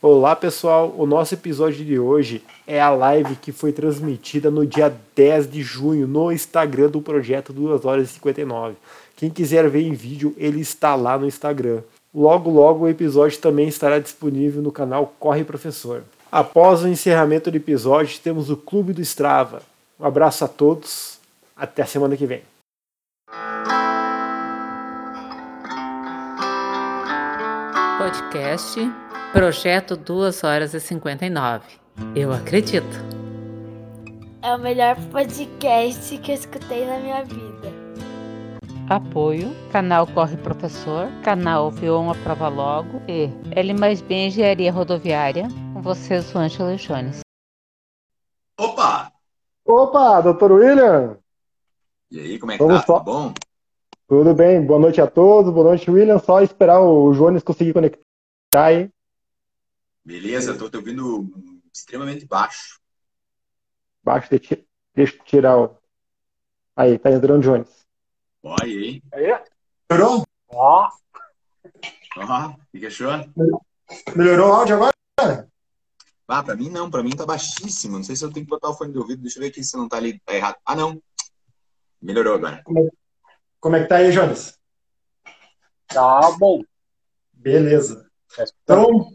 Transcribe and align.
Olá 0.00 0.36
pessoal, 0.36 0.94
o 0.96 1.04
nosso 1.04 1.34
episódio 1.34 1.84
de 1.84 1.98
hoje 1.98 2.40
é 2.68 2.80
a 2.80 2.88
live 2.88 3.34
que 3.34 3.50
foi 3.50 3.72
transmitida 3.72 4.48
no 4.48 4.64
dia 4.64 4.96
10 5.16 5.50
de 5.50 5.60
junho 5.60 6.06
no 6.06 6.30
Instagram 6.30 6.88
do 6.88 7.02
projeto 7.02 7.52
2 7.52 7.84
horas 7.84 8.08
e 8.08 8.12
59. 8.12 8.76
Quem 9.16 9.28
quiser 9.28 9.68
ver 9.68 9.82
em 9.82 9.94
vídeo, 9.94 10.32
ele 10.38 10.60
está 10.60 10.94
lá 10.94 11.18
no 11.18 11.26
Instagram. 11.26 11.82
Logo, 12.14 12.48
logo 12.48 12.84
o 12.84 12.88
episódio 12.88 13.40
também 13.40 13.66
estará 13.66 13.98
disponível 13.98 14.62
no 14.62 14.70
canal 14.70 15.12
Corre 15.18 15.42
Professor. 15.42 16.04
Após 16.30 16.84
o 16.84 16.88
encerramento 16.88 17.50
do 17.50 17.56
episódio, 17.56 18.20
temos 18.20 18.50
o 18.50 18.56
Clube 18.56 18.92
do 18.92 19.02
Strava. 19.02 19.62
Um 19.98 20.06
abraço 20.06 20.44
a 20.44 20.48
todos, 20.48 21.18
até 21.56 21.82
a 21.82 21.86
semana 21.86 22.16
que 22.16 22.24
vem. 22.24 22.42
Podcast 27.98 29.07
Projeto 29.32 29.94
2 29.94 30.42
horas 30.42 30.72
e 30.72 30.80
59. 30.80 31.62
Eu 32.16 32.32
acredito. 32.32 32.86
É 34.40 34.54
o 34.54 34.58
melhor 34.58 34.96
podcast 35.12 36.16
que 36.16 36.30
eu 36.30 36.34
escutei 36.34 36.86
na 36.86 36.98
minha 36.98 37.22
vida. 37.24 37.68
Apoio, 38.88 39.54
canal 39.70 40.06
Corre 40.06 40.38
Professor, 40.38 41.08
canal 41.22 41.70
Viu 41.70 42.10
a 42.10 42.14
Prova 42.14 42.48
Logo 42.48 43.02
e 43.06 43.28
L 43.54 43.74
mais 43.74 44.00
B 44.00 44.14
Engenharia 44.28 44.72
Rodoviária. 44.72 45.46
Com 45.74 45.82
vocês, 45.82 46.34
o 46.34 46.38
Ângelo 46.38 46.74
Jones. 46.76 47.20
Opa! 48.58 49.12
Opa, 49.62 50.22
doutor 50.22 50.52
William! 50.52 51.18
E 52.10 52.18
aí, 52.18 52.38
como 52.38 52.52
é 52.52 52.56
que 52.56 52.64
Vamos 52.64 52.80
tá? 52.80 52.86
Só... 52.86 52.98
Tudo 53.00 53.12
bom? 53.12 53.34
Tudo 54.08 54.34
bem, 54.34 54.64
boa 54.64 54.80
noite 54.80 55.02
a 55.02 55.06
todos, 55.06 55.52
boa 55.52 55.68
noite, 55.68 55.90
William. 55.90 56.18
Só 56.18 56.40
esperar 56.40 56.80
o 56.80 57.12
Jones 57.12 57.42
conseguir 57.42 57.74
conectar 57.74 58.02
aí. 58.54 58.90
Beleza, 60.08 60.56
tô 60.56 60.70
te 60.70 60.76
ouvindo 60.78 61.28
extremamente 61.70 62.24
baixo. 62.24 62.80
Baixo, 64.02 64.30
deixa 64.30 64.64
eu 64.96 65.24
tirar 65.26 65.58
o. 65.58 65.76
Aí, 66.74 66.98
tá 66.98 67.10
entrando 67.10 67.40
o 67.40 67.42
Jones. 67.42 67.86
Olha 68.42 68.64
aí. 68.64 69.02
Aí? 69.12 69.44
Melhorou? 69.90 70.24
Ó. 70.48 70.88
Ó, 72.16 72.48
o 72.48 72.56
que 72.72 72.86
achou? 72.86 73.10
Melhorou 74.16 74.48
o 74.48 74.52
áudio 74.54 74.76
agora? 74.76 75.46
Ah, 76.26 76.42
pra 76.42 76.56
mim 76.56 76.70
não, 76.70 76.90
pra 76.90 77.02
mim 77.02 77.10
tá 77.10 77.26
baixíssimo. 77.26 77.98
Não 77.98 78.02
sei 78.02 78.16
se 78.16 78.24
eu 78.24 78.32
tenho 78.32 78.46
que 78.46 78.50
botar 78.50 78.70
o 78.70 78.74
fone 78.74 78.92
de 78.92 78.98
ouvido. 78.98 79.20
Deixa 79.20 79.38
eu 79.38 79.42
ver 79.42 79.48
aqui 79.50 79.62
se 79.62 79.76
não 79.76 79.90
tá 79.90 79.98
ali. 79.98 80.18
Tá 80.20 80.32
errado. 80.32 80.56
Ah, 80.64 80.74
não. 80.74 81.02
Melhorou 82.00 82.36
agora. 82.36 82.62
Como 82.64 82.78
é, 82.78 82.90
como 83.60 83.76
é 83.76 83.82
que 83.82 83.88
tá 83.88 83.96
aí, 83.96 84.10
Jones? 84.10 84.58
Tá 85.86 86.34
bom. 86.38 86.62
Beleza. 87.30 88.10
Então, 88.62 89.14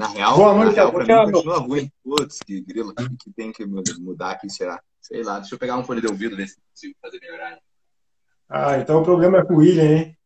na 0.00 0.06
real, 0.06 0.34
Boa 0.34 0.54
noite, 0.54 0.68
na 0.68 0.72
real, 0.72 0.92
pra 0.92 1.04
mim 1.26 1.32
continua 1.32 1.58
ruim. 1.58 1.92
Putz, 2.02 2.38
que 2.38 2.62
grilo, 2.62 2.94
que, 2.94 3.08
que 3.18 3.30
tem 3.32 3.52
que 3.52 3.66
mudar 3.66 4.30
aqui, 4.30 4.48
será? 4.48 4.80
Sei 4.98 5.22
lá, 5.22 5.38
deixa 5.38 5.54
eu 5.54 5.58
pegar 5.58 5.76
um 5.76 5.84
fone 5.84 6.00
de 6.00 6.06
ouvido, 6.06 6.36
ver 6.36 6.48
se 6.48 6.56
consigo 6.56 6.94
fazer 7.02 7.20
melhorar. 7.20 7.58
Ah, 8.48 8.78
então 8.78 9.00
o 9.00 9.04
problema 9.04 9.38
é 9.38 9.44
com 9.44 9.54
o 9.54 9.58
William, 9.58 9.84
hein? 9.84 10.16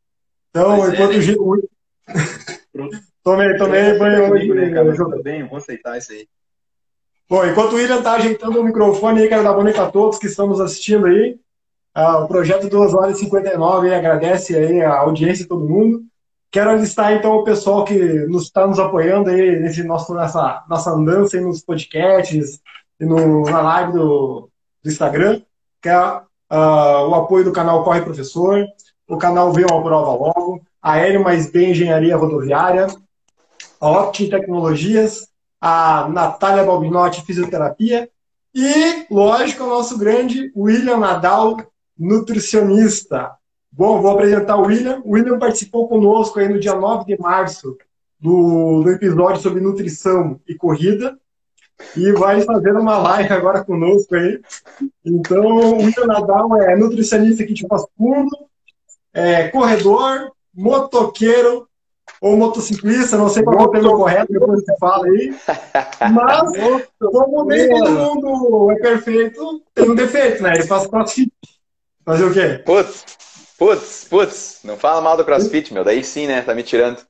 Então, 0.50 0.77
enquanto 0.77 1.12
é, 1.12 1.19
né? 1.19 1.34
o 1.36 1.69
Tomei, 3.25 3.56
tomei 3.56 3.98
banho 3.98 4.33
hoje. 4.33 4.55
Né, 4.55 4.70
cara? 4.70 4.95
Tudo 4.95 5.22
bem, 5.22 5.41
eu 5.41 5.48
vou 5.48 5.58
aceitar 5.58 5.98
isso 5.98 6.12
aí. 6.12 6.28
Bom, 7.28 7.45
enquanto 7.45 7.72
o 7.72 7.77
William 7.77 8.00
tá 8.00 8.12
ajeitando 8.12 8.61
o 8.61 8.64
microfone 8.64 9.22
aí, 9.22 9.28
quero 9.28 9.42
dar 9.42 9.52
boa 9.52 9.64
noite 9.64 9.80
a 9.80 9.91
todos 9.91 10.19
que 10.19 10.27
estamos 10.27 10.61
assistindo 10.61 11.06
aí. 11.06 11.36
Ah, 11.92 12.19
o 12.19 12.28
projeto 12.28 12.69
2 12.69 12.95
horas 12.95 13.17
e 13.17 13.25
59 13.25 13.89
aí, 13.89 13.95
agradece 13.95 14.56
aí 14.56 14.83
a 14.83 15.00
audiência 15.00 15.42
de 15.45 15.48
todo 15.48 15.69
mundo. 15.69 16.05
Quero 16.55 16.70
alistar 16.70 17.12
então 17.12 17.33
o 17.34 17.42
pessoal 17.42 17.84
que 17.84 17.94
está 17.94 18.64
nos 18.64 18.78
apoiando 18.78 19.28
aí 19.28 19.58
nesse 19.58 19.83
nosso, 19.83 20.14
nessa 20.14 20.64
nossa 20.69 20.91
andança 20.92 21.41
nos 21.41 21.64
podcasts 21.64 22.61
e 23.00 23.05
no, 23.05 23.42
na 23.42 23.61
live 23.61 23.94
do, 23.94 24.48
do 24.80 24.88
Instagram, 24.88 25.42
que 25.83 25.88
é 25.88 25.98
uh, 25.98 27.08
o 27.08 27.14
apoio 27.16 27.44
do 27.44 27.50
canal 27.50 27.83
Corre 27.83 28.02
Professor, 28.02 28.64
o 29.08 29.18
canal 29.18 29.52
Vê 29.52 29.64
uma 29.64 29.83
Prova 29.83 30.12
Logo, 30.12 30.62
a 30.80 30.92
Aéreo 30.92 31.24
Mais 31.24 31.51
Bem 31.51 31.73
Engenharia 31.73 32.17
Rodoviária, 32.17 32.86
a 33.80 33.90
Optim 33.90 34.30
Tecnologias, 34.30 35.27
a 35.61 36.08
Natália 36.08 36.62
Balbinotti 36.62 37.23
Fisioterapia 37.23 38.08
e, 38.55 39.06
lógico, 39.11 39.64
o 39.64 39.70
nosso 39.70 39.98
grande 39.98 40.52
William 40.55 40.98
Nadal, 40.98 41.56
nutricionista. 41.98 43.33
Bom, 43.77 44.01
vou 44.01 44.12
apresentar 44.12 44.57
o 44.57 44.67
William. 44.67 45.02
O 45.05 45.11
William 45.14 45.36
participou 45.36 45.89
conosco 45.89 46.39
aí 46.39 46.48
no 46.48 46.61
dia 46.61 46.77
9 46.77 47.05
de 47.05 47.20
março 47.20 47.77
do, 48.20 48.85
do 48.85 48.90
episódio 48.90 49.42
sobre 49.42 49.61
nutrição 49.61 50.40
e 50.46 50.55
corrida 50.55 51.18
e 51.96 52.12
vai 52.12 52.40
fazer 52.42 52.70
uma 52.77 52.98
live 52.98 53.33
agora 53.33 53.64
conosco 53.64 54.14
aí. 54.14 54.40
Então, 55.05 55.45
o 55.45 55.79
William 55.79 56.07
Nadal 56.07 56.57
é 56.62 56.77
nutricionista 56.77 57.42
aqui 57.42 57.52
de 57.52 57.67
Passo 57.67 57.89
Fundo, 57.98 58.30
é 59.12 59.48
corredor, 59.48 60.30
motoqueiro 60.55 61.68
ou 62.20 62.36
motociclista, 62.36 63.17
não 63.17 63.29
sei 63.29 63.42
qual 63.42 63.58
é 63.58 63.62
o 63.62 63.68
termo 63.70 63.96
correto, 63.96 64.33
depois 64.33 64.64
você 64.64 64.77
fala 64.79 65.05
aí. 65.05 65.35
Mas, 66.12 66.52
como 67.01 67.45
nem 67.45 67.68
todo 67.68 67.91
mundo 67.91 68.70
é 68.70 68.77
perfeito, 68.77 69.62
tem 69.74 69.91
um 69.91 69.96
defeito, 69.96 70.45
né? 70.45 70.55
Ele 70.55 70.62
faz 70.64 70.86
crossfit. 70.86 71.33
Fazer 72.05 72.24
o 72.24 72.33
quê? 72.33 72.62
Putz, 72.64 73.05
Putz, 73.57 74.07
putz, 74.09 74.61
não 74.65 74.77
fala 74.77 75.01
mal 75.01 75.17
do 75.17 75.25
CrossFit, 75.25 75.73
meu. 75.73 75.85
Daí 75.85 76.03
sim, 76.03 76.27
né? 76.27 76.42
Tá 76.42 76.55
me 76.55 76.63
tirando. 76.63 77.01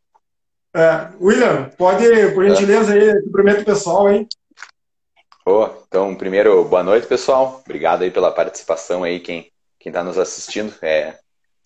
É, 0.75 1.09
William, 1.21 1.71
pode, 1.79 2.05
por 2.35 2.45
gentileza, 2.45 2.93
aí, 2.93 3.23
cumprimento 3.23 3.63
o 3.63 3.65
pessoal, 3.65 4.11
hein? 4.11 4.29
Oh, 5.47 5.69
então, 5.87 6.15
primeiro, 6.15 6.65
boa 6.65 6.83
noite, 6.83 7.07
pessoal. 7.07 7.63
Obrigado 7.65 8.03
aí 8.03 8.11
pela 8.11 8.33
participação 8.33 9.05
aí, 9.05 9.21
quem, 9.21 9.51
quem 9.79 9.93
tá 9.93 10.03
nos 10.03 10.19
assistindo. 10.19 10.75
É, 10.83 11.17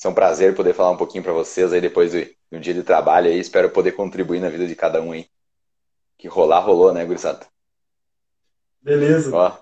é 0.05 0.09
um 0.09 0.15
prazer 0.15 0.55
poder 0.55 0.75
falar 0.75 0.91
um 0.91 0.97
pouquinho 0.97 1.25
para 1.25 1.33
vocês 1.33 1.73
aí 1.73 1.81
depois 1.81 2.13
do, 2.13 2.27
do, 2.51 2.61
dia 2.61 2.75
de 2.75 2.83
trabalho 2.83 3.29
aí. 3.29 3.39
Espero 3.39 3.71
poder 3.71 3.93
contribuir 3.93 4.41
na 4.41 4.49
vida 4.49 4.67
de 4.67 4.75
cada 4.77 5.01
um 5.01 5.13
aí. 5.13 5.27
Que 6.19 6.29
rolar, 6.29 6.61
rolou, 6.61 6.93
né, 6.93 7.05
gurizada? 7.05 7.47
Beleza. 8.83 9.35
Ó. 9.35 9.57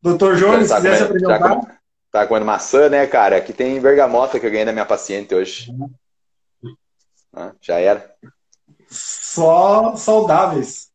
Doutor 0.00 0.36
Jones, 0.36 0.68
se 0.68 0.76
quiser 0.76 0.96
se 0.96 1.02
apresentar. 1.02 1.75
Tá 2.16 2.26
comendo 2.26 2.46
maçã, 2.46 2.88
né, 2.88 3.06
cara? 3.06 3.36
Aqui 3.36 3.52
tem 3.52 3.78
bergamota 3.78 4.40
que 4.40 4.46
eu 4.46 4.50
ganhei 4.50 4.64
da 4.64 4.72
minha 4.72 4.86
paciente 4.86 5.34
hoje. 5.34 5.70
Ah, 7.30 7.52
já 7.60 7.78
era. 7.78 8.10
Só 8.88 9.94
saudáveis. 9.96 10.88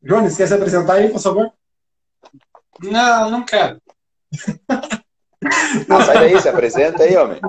Jones, 0.00 0.36
quer 0.36 0.46
se 0.46 0.54
apresentar 0.54 0.92
aí, 0.92 1.08
por 1.08 1.20
favor? 1.20 1.52
Não, 2.80 3.28
não 3.28 3.44
quero. 3.44 3.82
Não, 5.88 6.00
sai 6.00 6.18
daí, 6.18 6.40
se 6.40 6.48
apresenta 6.48 7.02
aí, 7.02 7.16
homem. 7.16 7.40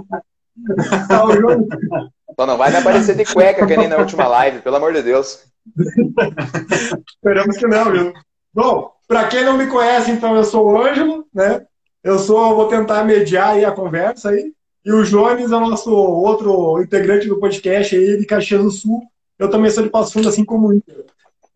Só 2.35 2.45
não 2.45 2.57
vai 2.57 2.69
me 2.71 2.77
aparecer 2.77 3.15
de 3.15 3.25
cueca 3.25 3.65
que 3.65 3.75
nem 3.75 3.87
na 3.87 3.97
última 3.97 4.27
live, 4.27 4.61
pelo 4.61 4.75
amor 4.75 4.93
de 4.93 5.01
Deus. 5.01 5.43
Esperamos 7.09 7.57
que 7.57 7.67
não, 7.67 7.91
viu? 7.91 8.13
Bom, 8.53 8.93
para 9.07 9.27
quem 9.27 9.43
não 9.43 9.57
me 9.57 9.65
conhece, 9.67 10.11
então 10.11 10.35
eu 10.35 10.43
sou 10.43 10.67
o 10.67 10.81
Ângelo, 10.81 11.27
né? 11.33 11.65
Eu 12.03 12.17
sou, 12.17 12.55
vou 12.55 12.67
tentar 12.67 13.03
mediar 13.03 13.49
aí 13.49 13.65
a 13.65 13.71
conversa 13.71 14.29
aí. 14.29 14.53
E 14.85 14.91
o 14.91 15.03
Jones 15.03 15.51
é 15.51 15.55
o 15.55 15.59
nosso 15.59 15.93
outro 15.93 16.81
integrante 16.81 17.27
do 17.27 17.39
podcast 17.39 17.95
aí 17.95 18.17
de 18.17 18.25
Caxias 18.25 18.63
do 18.63 18.71
Sul. 18.71 19.03
Eu 19.37 19.49
também 19.49 19.69
sou 19.69 19.83
de 19.83 19.89
Passo 19.89 20.13
Fundo, 20.13 20.29
assim 20.29 20.45
como 20.45 20.67
o 20.67 20.73
Inter. 20.73 21.05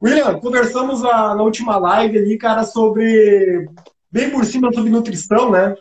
William, 0.02 0.38
conversamos 0.40 1.04
a, 1.06 1.34
na 1.34 1.44
última 1.44 1.78
live 1.78 2.18
ali, 2.18 2.38
cara, 2.38 2.64
sobre. 2.64 3.70
bem 4.12 4.30
por 4.30 4.44
cima 4.44 4.72
sobre 4.74 4.90
nutrição, 4.90 5.50
né? 5.50 5.76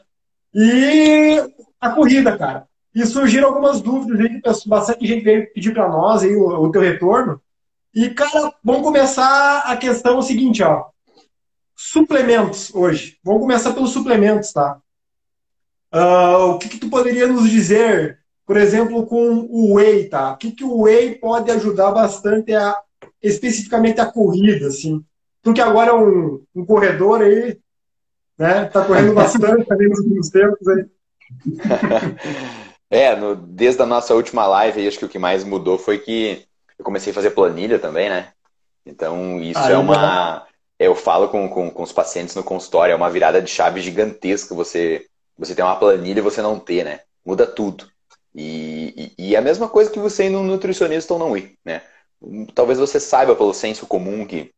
E 0.55 1.43
a 1.81 1.91
corrida, 1.91 2.39
cara. 2.39 2.67
E 2.95 3.05
surgiram 3.05 3.49
algumas 3.49 3.81
dúvidas 3.81 4.21
aí, 4.21 4.41
bastante 4.67 5.07
gente 5.07 5.25
veio 5.25 5.53
pedir 5.53 5.73
para 5.73 5.89
nós 5.89 6.23
aí 6.23 6.37
o, 6.37 6.47
o 6.47 6.71
teu 6.71 6.81
retorno. 6.81 7.41
E, 7.93 8.11
cara, 8.11 8.53
vamos 8.63 8.83
começar 8.83 9.65
a 9.67 9.77
questão 9.77 10.23
seguinte, 10.23 10.63
ó. 10.63 10.92
Suplementos 11.85 12.73
hoje. 12.73 13.19
Vamos 13.25 13.43
começar 13.43 13.73
pelos 13.73 13.91
suplementos, 13.91 14.53
tá? 14.53 14.79
Uh, 15.93 16.53
o 16.53 16.59
que, 16.59 16.69
que, 16.69 16.79
tu 16.79 16.89
poderia 16.89 17.27
nos 17.27 17.51
dizer, 17.51 18.21
por 18.47 18.57
exemplo, 18.57 19.05
com 19.05 19.49
o 19.51 19.75
whey, 19.75 20.09
tá? 20.09 20.33
O 20.33 20.37
que, 20.37 20.53
que 20.53 20.63
o 20.63 20.83
whey 20.83 21.17
pode 21.17 21.51
ajudar 21.51 21.91
bastante 21.91 22.55
a, 22.55 22.79
especificamente 23.21 24.01
a 24.01 24.07
corrida, 24.07 24.69
assim? 24.69 25.05
Tu 25.43 25.53
que 25.53 25.61
agora 25.61 25.91
é 25.91 25.95
um, 25.95 26.45
um 26.55 26.65
corredor 26.65 27.21
aí, 27.21 27.59
né? 28.39 28.67
Tá 28.67 28.85
correndo 28.85 29.13
bastante 29.13 29.67
também 29.67 29.89
nos 29.89 29.99
últimos 29.99 30.31
tempos 30.31 30.69
aí. 30.69 30.87
É, 32.95 33.17
no, 33.17 33.35
desde 33.35 33.81
a 33.81 33.87
nossa 33.87 34.15
última 34.15 34.47
live, 34.47 34.87
acho 34.87 34.99
que 34.99 35.07
o 35.07 35.09
que 35.09 35.19
mais 35.19 35.45
mudou 35.45 35.79
foi 35.79 35.99
que 35.99 36.45
eu 36.79 36.85
comecei 36.85 37.11
a 37.11 37.15
fazer 37.15 37.31
planilha 37.31 37.79
também, 37.79 38.11
né? 38.11 38.29
Então, 38.85 39.41
isso 39.41 39.59
é 39.61 39.79
uma 39.79 40.47
eu 40.87 40.95
falo 40.95 41.29
com, 41.29 41.49
com, 41.49 41.71
com, 41.71 41.83
os 41.83 41.93
pacientes 41.93 42.35
no 42.35 42.43
consultório, 42.45 42.93
é 42.93 42.97
uma 42.97 43.11
virada 43.11 43.41
de 43.41 43.51
chave 43.51 43.81
gigantesca 43.81 44.55
você, 44.55 45.07
você 45.37 45.55
ter 45.55 45.63
uma 45.63 45.77
planilha 45.77 46.19
e 46.19 46.23
você 46.23 46.41
não 46.43 46.59
ter, 46.59 46.85
né? 46.85 47.01
Muda 47.25 47.47
tudo. 47.47 47.89
E, 48.35 49.13
e, 49.19 49.29
e 49.29 49.35
é 49.35 49.39
a 49.39 49.43
mesma 49.43 49.69
coisa 49.69 49.91
que 49.91 49.99
você 49.99 50.27
ir 50.27 50.31
no 50.31 50.43
nutricionista 50.43 51.13
ou 51.13 51.19
não 51.19 51.37
ir, 51.37 51.59
né? 51.65 51.83
talvez 52.55 52.79
você 52.79 53.01
saiba 53.01 53.35
pelo 53.35 53.53
senso 53.53 53.87
comum 53.87 54.25
que 54.27 54.53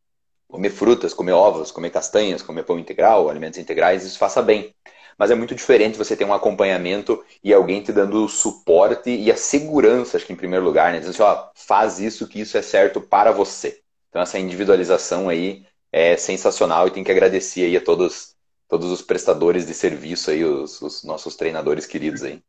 comer 0.47 0.69
frutas, 0.69 1.13
comer 1.13 1.33
ovos, 1.33 1.71
comer 1.71 1.89
castanhas, 1.89 2.41
comer 2.41 2.63
pão 2.63 2.79
integral, 2.79 3.29
alimentos 3.29 3.59
integrais, 3.59 4.03
isso 4.03 4.17
faça 4.17 4.41
bem. 4.41 4.73
Mas 5.17 5.31
é 5.31 5.35
muito 5.35 5.55
diferente 5.55 5.97
você 5.97 6.15
ter 6.15 6.25
um 6.25 6.33
acompanhamento 6.33 7.23
e 7.43 7.53
alguém 7.53 7.81
te 7.81 7.91
dando 7.91 8.25
o 8.25 8.29
suporte 8.29 9.09
e 9.09 9.31
a 9.31 9.37
segurança, 9.37 10.17
acho 10.17 10.25
que 10.25 10.33
em 10.33 10.35
primeiro 10.35 10.65
lugar, 10.65 10.91
né? 10.91 10.99
Dizendo 10.99 11.13
assim, 11.13 11.23
ó, 11.23 11.49
faz 11.55 11.99
isso 11.99 12.27
que 12.27 12.39
isso 12.39 12.57
é 12.57 12.61
certo 12.61 13.01
para 13.01 13.31
você. 13.31 13.81
Então 14.09 14.21
essa 14.21 14.37
individualização 14.37 15.29
aí 15.29 15.65
é 15.95 16.17
sensacional 16.17 16.87
e 16.87 16.91
tem 16.91 17.05
que 17.05 17.11
agradecer 17.11 17.63
aí 17.63 17.77
a 17.77 17.81
todos, 17.81 18.35
todos 18.67 18.91
os 18.91 19.01
prestadores 19.01 19.65
de 19.65 19.73
serviço 19.73 20.29
aí, 20.29 20.43
os, 20.43 20.81
os 20.81 21.05
nossos 21.05 21.37
treinadores 21.37 21.85
queridos 21.85 22.21
aí. 22.21 22.41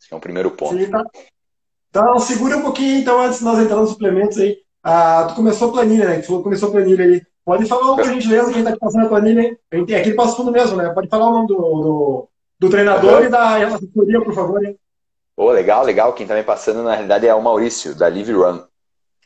Esse 0.00 0.12
é 0.14 0.16
o 0.16 0.20
primeiro 0.20 0.52
ponto. 0.52 0.78
Sim, 0.78 0.88
tá. 0.88 1.04
Então, 1.90 2.16
segura 2.20 2.56
um 2.56 2.62
pouquinho, 2.62 3.00
então, 3.00 3.20
antes 3.20 3.40
de 3.40 3.44
nós 3.44 3.58
entrar 3.58 3.78
nos 3.78 3.90
suplementos 3.90 4.38
aí. 4.38 4.58
Ah, 4.80 5.26
tu 5.28 5.34
começou 5.34 5.70
a 5.70 5.72
planilha, 5.72 6.04
né? 6.04 6.20
Tu 6.20 6.26
falou 6.28 6.44
começou 6.44 6.68
a 6.68 6.72
planilha 6.72 7.04
aí. 7.04 7.22
Pode 7.44 7.66
falar 7.66 7.96
por 7.96 8.04
gentileza, 8.04 8.52
quem 8.52 8.62
está 8.62 8.76
passando 8.76 9.06
a 9.06 9.08
planilha, 9.08 9.40
hein? 9.40 9.84
Tem 9.86 9.96
aqui 9.96 10.14
Passo 10.14 10.36
Fundo 10.36 10.52
mesmo, 10.52 10.76
né? 10.76 10.88
Pode 10.90 11.08
falar 11.08 11.28
o 11.28 11.32
nome 11.32 11.48
do, 11.48 11.56
do, 11.56 12.28
do 12.60 12.70
treinador 12.70 13.22
uhum. 13.22 13.24
e 13.24 13.28
da 13.28 13.56
assessoria, 13.74 14.22
por 14.22 14.32
favor, 14.32 14.64
hein? 14.64 14.78
Oh, 15.36 15.50
legal, 15.50 15.84
legal. 15.84 16.12
Quem 16.12 16.24
está 16.24 16.36
me 16.36 16.44
passando, 16.44 16.84
na 16.84 16.92
realidade, 16.92 17.26
é 17.26 17.34
o 17.34 17.42
Maurício, 17.42 17.92
da 17.92 18.06
Live 18.06 18.34
Run. 18.34 18.62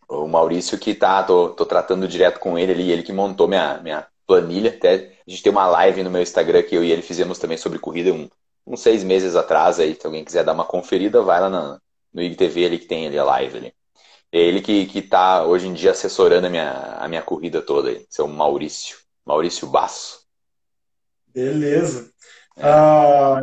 O 0.08 0.26
Maurício 0.26 0.78
que 0.78 0.94
tá, 0.94 1.22
tô, 1.22 1.50
tô 1.50 1.66
tratando 1.66 2.08
direto 2.08 2.40
com 2.40 2.58
ele 2.58 2.72
ali, 2.72 2.90
ele 2.90 3.02
que 3.02 3.12
montou 3.12 3.46
minha, 3.46 3.78
minha 3.82 4.06
planilha. 4.26 4.70
Até 4.70 5.12
a 5.26 5.30
gente 5.30 5.42
tem 5.42 5.52
uma 5.52 5.66
live 5.66 6.02
no 6.02 6.10
meu 6.10 6.22
Instagram 6.22 6.62
que 6.62 6.74
eu 6.74 6.82
e 6.82 6.90
ele 6.90 7.02
fizemos 7.02 7.38
também 7.38 7.58
sobre 7.58 7.78
corrida 7.78 8.12
um, 8.12 8.28
uns 8.66 8.80
seis 8.80 9.04
meses 9.04 9.36
atrás 9.36 9.78
aí. 9.78 9.94
Se 9.94 10.06
alguém 10.06 10.24
quiser 10.24 10.44
dar 10.44 10.52
uma 10.52 10.64
conferida, 10.64 11.22
vai 11.22 11.40
lá 11.40 11.50
no, 11.50 11.80
no 12.12 12.22
IGTV 12.22 12.66
ali 12.66 12.78
que 12.78 12.86
tem 12.86 13.06
ali 13.06 13.18
a 13.18 13.24
live 13.24 13.58
ali. 13.58 13.74
É 14.32 14.38
ele 14.38 14.60
que, 14.60 14.86
que 14.86 15.02
tá 15.02 15.44
hoje 15.44 15.66
em 15.66 15.72
dia 15.72 15.90
assessorando 15.90 16.46
a 16.46 16.50
minha, 16.50 16.96
a 16.98 17.08
minha 17.08 17.22
corrida 17.22 17.62
toda 17.62 17.90
aí. 17.90 18.06
Seu 18.10 18.26
Maurício. 18.28 18.98
Maurício 19.24 19.66
Basso. 19.66 20.20
Beleza. 21.26 22.10
É. 22.56 22.62
Ah, 22.62 23.42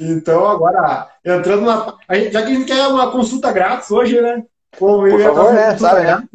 então, 0.00 0.46
agora, 0.46 1.10
entrando 1.24 1.62
na. 1.62 1.96
Já 2.30 2.42
que 2.42 2.52
a 2.52 2.54
gente 2.54 2.66
quer 2.66 2.86
uma 2.86 3.10
consulta 3.10 3.52
grátis 3.52 3.90
hoje, 3.90 4.20
né? 4.20 4.44
Por 4.78 5.20
favor, 5.20 5.52
né? 5.52 5.76
Sabe, 5.78 6.02
né? 6.02 6.28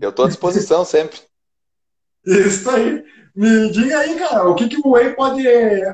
Eu 0.00 0.10
estou 0.10 0.24
à 0.24 0.28
disposição 0.28 0.84
sempre. 0.84 1.18
Isso 2.26 2.68
aí. 2.70 3.04
Me 3.34 3.70
diga 3.70 3.98
aí, 3.98 4.14
cara, 4.16 4.48
o 4.48 4.54
que, 4.54 4.68
que 4.68 4.76
o 4.76 4.92
Whey 4.92 5.12
pode 5.14 5.44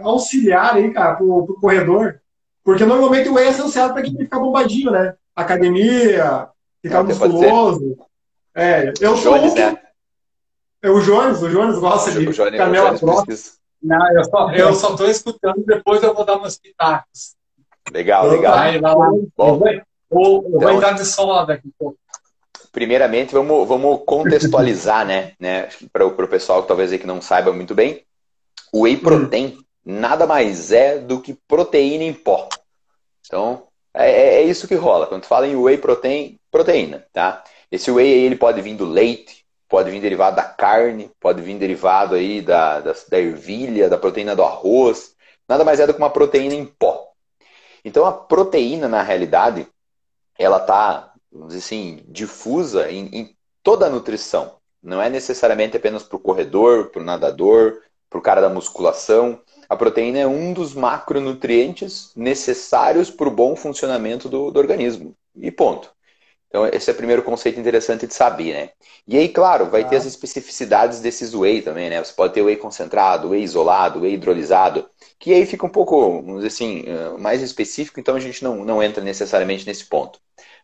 auxiliar 0.03 0.75
aí, 0.75 0.93
cara, 0.93 1.15
pro, 1.15 1.47
pro 1.47 1.55
corredor? 1.61 2.21
Porque 2.63 2.85
normalmente 2.85 3.29
o 3.31 3.35
Whey 3.35 3.47
é 3.47 3.51
essencial 3.51 3.93
para 3.93 4.03
quem 4.03 4.17
ficar 4.17 4.39
bombadinho, 4.39 4.91
né? 4.91 5.15
Academia, 5.35 6.49
ficar 6.83 7.03
musculoso. 7.03 7.97
É, 8.55 8.93
eu 9.01 9.17
sou 9.17 9.39
Jones, 9.39 9.55
né? 9.55 9.79
É 10.83 10.91
o 10.91 11.01
Jones, 11.01 11.43
o 11.43 11.49
Jones 11.49 11.79
gosta 11.79 12.11
de 12.13 12.27
Jones, 12.27 12.37
canela 12.37 12.99
próxima. 12.99 13.37
Não, 13.83 14.13
eu 14.13 14.25
só, 14.25 14.51
eu 14.53 14.75
só 14.75 14.97
tô 14.97 15.07
escutando, 15.07 15.65
depois 15.65 16.03
eu 16.03 16.15
vou 16.15 16.25
dar 16.25 16.37
umas 16.37 16.59
pitacos. 16.59 17.35
Legal, 17.91 18.29
legal. 18.29 18.55
Vai, 18.55 18.79
vai 18.79 18.95
lá. 18.95 19.09
Bom, 19.37 19.63
ou, 20.11 20.45
então, 20.49 20.61
vai 20.61 20.81
dar 20.81 20.93
de 20.93 21.47
daqui 21.47 21.69
a 21.69 21.79
pouco. 21.79 21.99
Primeiramente, 22.73 23.33
vamos, 23.33 23.67
vamos 23.67 24.01
contextualizar, 24.05 25.07
né, 25.07 25.33
né 25.39 25.69
para 25.93 26.07
o 26.07 26.29
pessoal 26.29 26.63
que 26.63 26.69
talvez 26.69 26.93
aí 26.93 26.99
que 26.99 27.07
não 27.07 27.21
saiba 27.21 27.53
muito 27.53 27.75
bem. 27.75 28.05
O 28.73 28.83
whey 28.83 28.97
protein 28.97 29.47
hum. 29.47 29.65
nada 29.85 30.27
mais 30.27 30.71
é 30.71 30.99
do 30.99 31.21
que 31.21 31.35
proteína 31.49 32.05
em 32.05 32.13
pó. 32.13 32.49
Então, 33.27 33.65
é, 33.95 34.11
é, 34.11 34.35
é 34.37 34.43
isso 34.43 34.69
que 34.69 34.75
rola. 34.75 35.07
Quando 35.07 35.25
fala 35.25 35.47
em 35.47 35.57
whey 35.57 35.79
protein, 35.79 36.39
proteína, 36.51 37.05
tá? 37.13 37.43
Esse 37.71 37.91
whey 37.91 38.13
aí, 38.13 38.25
ele 38.25 38.37
pode 38.37 38.61
vir 38.61 38.77
do 38.77 38.85
leite, 38.85 39.45
pode 39.69 39.91
vir 39.91 40.01
derivado 40.01 40.37
da 40.37 40.43
carne, 40.43 41.11
pode 41.21 41.43
vir 41.43 41.59
derivado 41.59 42.15
aí 42.15 42.41
da, 42.41 42.81
da, 42.81 42.95
da 43.09 43.19
ervilha, 43.19 43.89
da 43.89 43.99
proteína 43.99 44.35
do 44.35 44.43
arroz. 44.43 45.15
Nada 45.49 45.65
mais 45.65 45.81
é 45.81 45.87
do 45.87 45.95
que 45.95 46.01
uma 46.01 46.11
proteína 46.11 46.55
em 46.55 46.67
pó. 46.67 47.09
Então, 47.85 48.05
a 48.05 48.13
proteína, 48.13 48.89
na 48.89 49.03
realidade, 49.03 49.67
ela 50.43 50.57
está, 50.57 51.13
vamos 51.31 51.49
dizer 51.49 51.59
assim, 51.59 52.05
difusa 52.09 52.91
em, 52.91 53.07
em 53.13 53.37
toda 53.63 53.87
a 53.87 53.91
nutrição. 53.91 54.57
Não 54.83 55.01
é 55.01 55.11
necessariamente 55.11 55.77
apenas 55.77 56.03
para 56.03 56.17
o 56.17 56.21
corredor, 56.21 56.87
para 56.91 57.03
o 57.03 57.05
nadador, 57.05 57.83
para 58.09 58.19
o 58.19 58.23
cara 58.23 58.41
da 58.41 58.49
musculação. 58.49 59.41
A 59.69 59.77
proteína 59.77 60.19
é 60.19 60.27
um 60.27 60.55
dos 60.55 60.75
macronutrientes 60.75 62.13
necessários 62.17 63.11
para 63.11 63.29
o 63.29 63.31
bom 63.31 63.55
funcionamento 63.55 64.29
do, 64.29 64.51
do 64.51 64.59
organismo. 64.59 65.15
E 65.37 65.51
ponto. 65.51 65.93
Então, 66.51 66.67
esse 66.67 66.91
é 66.91 66.93
o 66.93 66.97
primeiro 66.97 67.23
conceito 67.23 67.61
interessante 67.61 68.09
de 68.09 68.13
saber, 68.13 68.53
né? 68.53 68.71
E 69.07 69.17
aí, 69.17 69.29
claro, 69.29 69.71
vai 69.71 69.89
ter 69.89 69.95
as 69.95 70.05
especificidades 70.05 71.01
desses 71.01 71.33
whey 71.33 71.63
também, 71.63 71.89
né? 71.89 72.03
Você 72.03 72.13
pode 72.13 72.35
ter 72.35 72.43
whey 72.43 72.57
concentrado, 72.57 73.31
whey 73.31 73.43
isolado, 73.43 74.01
whey 74.01 74.15
hidrolisado, 74.15 74.91
que 75.19 75.33
aí 75.33 75.47
fica 75.47 75.65
um 75.65 75.71
pouco, 75.71 76.21
vamos 76.21 76.43
dizer 76.43 76.49
assim, 76.49 76.83
eh, 76.87 77.17
mais 77.19 77.41
específico, 77.41 78.01
então 78.01 78.17
a 78.17 78.21
gente 78.21 78.43
não, 78.43 78.65
não 78.65 78.83
entra 78.83 79.03
necessariamente 79.03 79.65
nesse 79.65 79.85
ponto. 79.87 80.19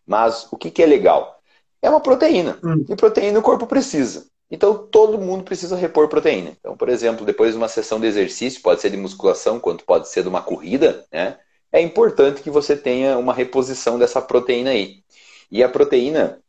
Mas 0.05 0.47
o 0.51 0.57
que, 0.57 0.69
que 0.69 0.83
é 0.83 0.85
legal? 0.85 1.39
É 1.81 1.89
uma 1.89 2.01
proteína. 2.01 2.59
Hum. 2.61 2.85
E 2.89 2.95
proteína 2.95 3.39
o 3.39 3.43
corpo 3.43 3.65
precisa. 3.65 4.25
Então, 4.51 4.87
todo 4.89 5.17
mundo 5.17 5.43
precisa 5.45 5.75
repor 5.77 6.09
proteína. 6.09 6.51
Então, 6.59 6.75
por 6.75 6.89
exemplo, 6.89 7.25
depois 7.25 7.51
de 7.51 7.57
uma 7.57 7.67
sessão 7.69 7.99
de 7.99 8.07
exercício, 8.07 8.61
pode 8.61 8.81
ser 8.81 8.89
de 8.89 8.97
musculação, 8.97 9.59
quanto 9.59 9.85
pode 9.85 10.09
ser 10.09 10.23
de 10.23 10.29
uma 10.29 10.41
corrida, 10.41 11.05
né? 11.11 11.37
É 11.71 11.81
importante 11.81 12.41
que 12.41 12.49
você 12.49 12.75
tenha 12.75 13.17
uma 13.17 13.33
reposição 13.33 13.99
dessa 13.99 14.21
proteína 14.21 14.71
aí. 14.71 15.03
E 15.51 15.63
a 15.63 15.69
proteína, 15.69 16.39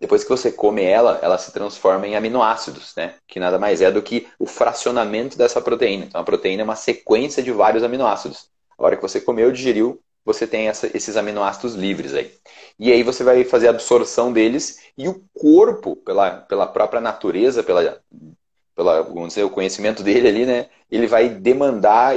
depois 0.00 0.22
que 0.22 0.30
você 0.30 0.50
come 0.50 0.82
ela, 0.82 1.18
ela 1.22 1.38
se 1.38 1.52
transforma 1.52 2.06
em 2.06 2.16
aminoácidos, 2.16 2.94
né? 2.96 3.14
Que 3.26 3.40
nada 3.40 3.58
mais 3.58 3.80
é 3.80 3.90
do 3.90 4.02
que 4.02 4.26
o 4.38 4.46
fracionamento 4.46 5.36
dessa 5.36 5.60
proteína. 5.60 6.06
Então 6.06 6.20
a 6.20 6.24
proteína 6.24 6.62
é 6.62 6.64
uma 6.64 6.76
sequência 6.76 7.42
de 7.42 7.52
vários 7.52 7.82
aminoácidos. 7.82 8.48
A 8.78 8.84
hora 8.84 8.96
que 8.96 9.02
você 9.02 9.20
comeu, 9.20 9.50
digeriu, 9.50 10.00
você 10.24 10.46
tem 10.46 10.68
essa, 10.68 10.90
esses 10.94 11.16
aminoácidos 11.16 11.74
livres 11.74 12.12
aí. 12.12 12.32
E 12.78 12.92
aí 12.92 13.02
você 13.02 13.22
vai 13.22 13.44
fazer 13.44 13.68
a 13.68 13.70
absorção 13.70 14.32
deles 14.32 14.80
e 14.98 15.08
o 15.08 15.24
corpo, 15.32 15.94
pela, 15.96 16.32
pela 16.32 16.66
própria 16.66 17.00
natureza, 17.00 17.62
pela, 17.62 18.00
pela, 18.74 19.02
vamos 19.02 19.28
dizer, 19.28 19.44
o 19.44 19.50
conhecimento 19.50 20.02
dele 20.02 20.28
ali, 20.28 20.44
né? 20.44 20.68
Ele 20.90 21.06
vai 21.06 21.28
demandar 21.28 22.16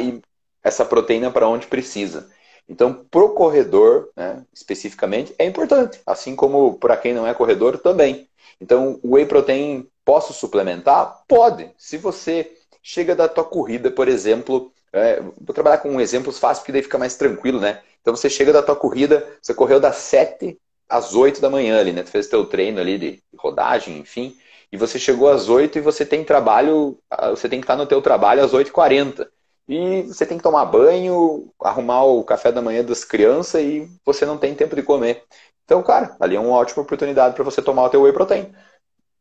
essa 0.63 0.83
proteína 0.83 1.31
para 1.31 1.47
onde 1.47 1.67
precisa. 1.67 2.29
Então, 2.69 2.93
para 2.93 3.23
o 3.23 3.29
corredor, 3.29 4.09
né, 4.15 4.45
especificamente, 4.53 5.33
é 5.39 5.45
importante, 5.45 5.99
assim 6.05 6.35
como 6.35 6.75
para 6.75 6.95
quem 6.95 7.13
não 7.13 7.25
é 7.25 7.33
corredor 7.33 7.79
também. 7.79 8.29
Então, 8.61 8.99
o 9.01 9.15
whey 9.15 9.25
protein 9.25 9.87
posso 10.05 10.33
suplementar? 10.33 11.23
Pode. 11.27 11.71
Se 11.77 11.97
você 11.97 12.51
chega 12.81 13.15
da 13.15 13.27
tua 13.27 13.43
corrida, 13.43 13.91
por 13.91 14.07
exemplo, 14.07 14.71
é, 14.93 15.21
vou 15.21 15.53
trabalhar 15.53 15.79
com 15.79 15.99
exemplos 15.99 16.39
fáceis 16.39 16.59
porque 16.59 16.71
daí 16.71 16.81
fica 16.81 16.97
mais 16.97 17.15
tranquilo, 17.15 17.59
né? 17.59 17.81
Então 18.01 18.15
você 18.15 18.29
chega 18.29 18.53
da 18.53 18.63
tua 18.63 18.75
corrida, 18.75 19.25
você 19.41 19.53
correu 19.53 19.79
das 19.79 19.97
7 19.97 20.57
às 20.87 21.13
8 21.13 21.41
da 21.41 21.49
manhã 21.49 21.79
ali, 21.79 21.91
né? 21.91 22.03
Tu 22.03 22.09
fez 22.09 22.27
teu 22.27 22.45
treino 22.45 22.79
ali 22.79 22.97
de 22.97 23.23
rodagem, 23.37 23.99
enfim, 23.99 24.35
e 24.71 24.77
você 24.77 24.97
chegou 24.97 25.29
às 25.29 25.49
8 25.49 25.77
e 25.77 25.81
você 25.81 26.05
tem 26.05 26.23
trabalho, 26.23 26.97
ah, 27.09 27.29
você 27.31 27.47
tem 27.49 27.59
que 27.59 27.65
estar 27.65 27.75
no 27.75 27.85
teu 27.85 28.01
trabalho 28.01 28.43
às 28.43 28.53
8h40. 28.53 29.27
E 29.69 30.01
você 30.01 30.25
tem 30.25 30.37
que 30.37 30.43
tomar 30.43 30.65
banho, 30.65 31.53
arrumar 31.61 32.03
o 32.03 32.23
café 32.23 32.51
da 32.51 32.59
manhã 32.59 32.83
das 32.83 33.05
crianças 33.05 33.61
e 33.61 33.87
você 34.03 34.25
não 34.25 34.35
tem 34.35 34.55
tempo 34.55 34.75
de 34.75 34.81
comer. 34.81 35.23
Então, 35.63 35.83
cara, 35.83 36.17
ali 36.19 36.35
é 36.35 36.39
uma 36.39 36.57
ótima 36.57 36.81
oportunidade 36.81 37.35
para 37.35 37.43
você 37.43 37.61
tomar 37.61 37.83
o 37.83 37.89
teu 37.89 38.01
whey 38.01 38.11
protein. 38.11 38.51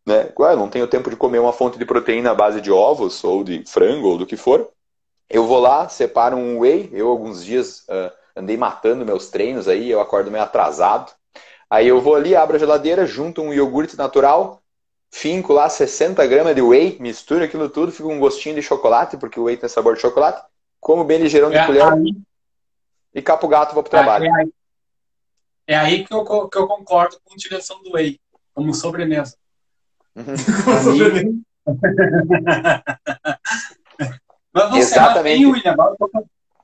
Né? 0.07 0.33
eu 0.35 0.57
não 0.57 0.71
tenho 0.71 0.89
tempo 0.89 1.11
de 1.11 1.17
comer 1.17 1.39
uma 1.39 1.53
fonte 1.53 1.79
de 1.79 1.85
proteína 1.85 2.31
à 2.31 2.35
base 2.35 2.63
de 2.63 2.73
ovos 2.73 3.23
ou 3.23 3.45
de 3.45 3.63
frango 3.67 4.09
ou 4.09 4.17
do 4.17 4.25
que 4.25 4.39
for. 4.39 4.71
Eu 5.29 5.47
vou 5.47 5.59
lá, 5.59 5.87
separo 5.91 6.39
um 6.39 6.61
whey. 6.61 6.89
Eu, 6.95 7.09
alguns 7.11 7.45
dias, 7.45 7.81
uh, 7.81 8.11
andei 8.35 8.57
matando 8.57 9.05
meus 9.05 9.29
treinos 9.29 9.69
aí, 9.69 9.91
eu 9.91 10.01
acordo 10.01 10.31
meio 10.31 10.45
atrasado. 10.45 11.13
Aí 11.69 11.87
eu 11.87 12.01
vou 12.01 12.15
ali, 12.15 12.35
abro 12.35 12.57
a 12.57 12.59
geladeira, 12.59 13.05
junto 13.05 13.43
um 13.43 13.53
iogurte 13.53 13.99
natural, 13.99 14.63
finco 15.11 15.53
lá 15.53 15.69
60 15.69 16.27
gramas 16.27 16.55
de 16.55 16.63
whey, 16.63 16.97
misturo 17.01 17.45
aquilo 17.45 17.69
tudo, 17.69 17.93
fica 17.93 18.09
um 18.09 18.19
gostinho 18.19 18.55
de 18.55 18.63
chocolate, 18.63 19.17
porque 19.17 19.41
o 19.41 19.45
whey 19.45 19.57
tem 19.57 19.69
sabor 19.69 19.95
de 19.95 20.01
chocolate, 20.01 20.43
como 20.81 21.05
bem 21.05 21.19
ligeirão 21.19 21.51
de 21.51 21.57
é 21.57 21.67
colher 21.67 21.83
aí, 21.83 22.17
e 23.15 23.23
capo 23.23 23.47
o 23.47 23.49
gato 23.49 23.75
vou 23.75 23.83
pro 23.83 23.91
trabalho. 23.91 24.25
É, 24.25 24.29
é, 24.29 24.33
aí, 24.33 24.53
é 25.67 25.77
aí 25.77 26.05
que, 26.05 26.13
eu, 26.13 26.49
que 26.49 26.59
eu 26.59 26.67
concordo 26.67 27.19
com 27.25 27.33
a 27.33 27.35
utilização 27.35 27.83
do 27.83 27.93
whey, 27.93 28.21
como 28.55 28.75
sobremesa. 28.75 29.37
Uhum. 30.15 30.35
Mas 34.53 34.71
você 34.71 34.95
Exatamente. 34.95 35.45
Acha, 35.45 35.53
William, 35.53 35.73
agora 35.73 35.97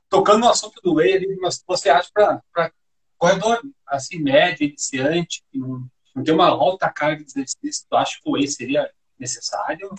tocando 0.09 0.39
no 0.39 0.49
assunto 0.49 0.81
do 0.81 0.95
whey, 0.95 1.37
mas 1.41 1.63
você 1.65 1.89
acha 1.89 2.09
para 2.13 2.71
corredor 3.17 3.61
assim, 3.87 4.19
médio, 4.19 4.67
iniciante, 4.67 5.43
que 5.51 5.57
não 5.57 5.85
não 6.15 6.23
tem 6.23 6.33
uma 6.33 6.47
alta 6.47 6.89
carga 6.89 7.23
de 7.23 7.29
exercício, 7.29 7.85
tu 7.89 7.95
acha 7.95 8.17
que 8.21 8.29
o 8.29 8.33
whey 8.33 8.47
seria 8.47 8.89
necessário? 9.19 9.93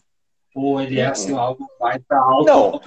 Ou 0.54 0.80
ele 0.80 0.98
é 0.98 1.06
assim, 1.06 1.36
algo 1.36 1.68
mais 1.78 2.02
para 2.08 2.18
alto? 2.18 2.46
Não, 2.46 2.80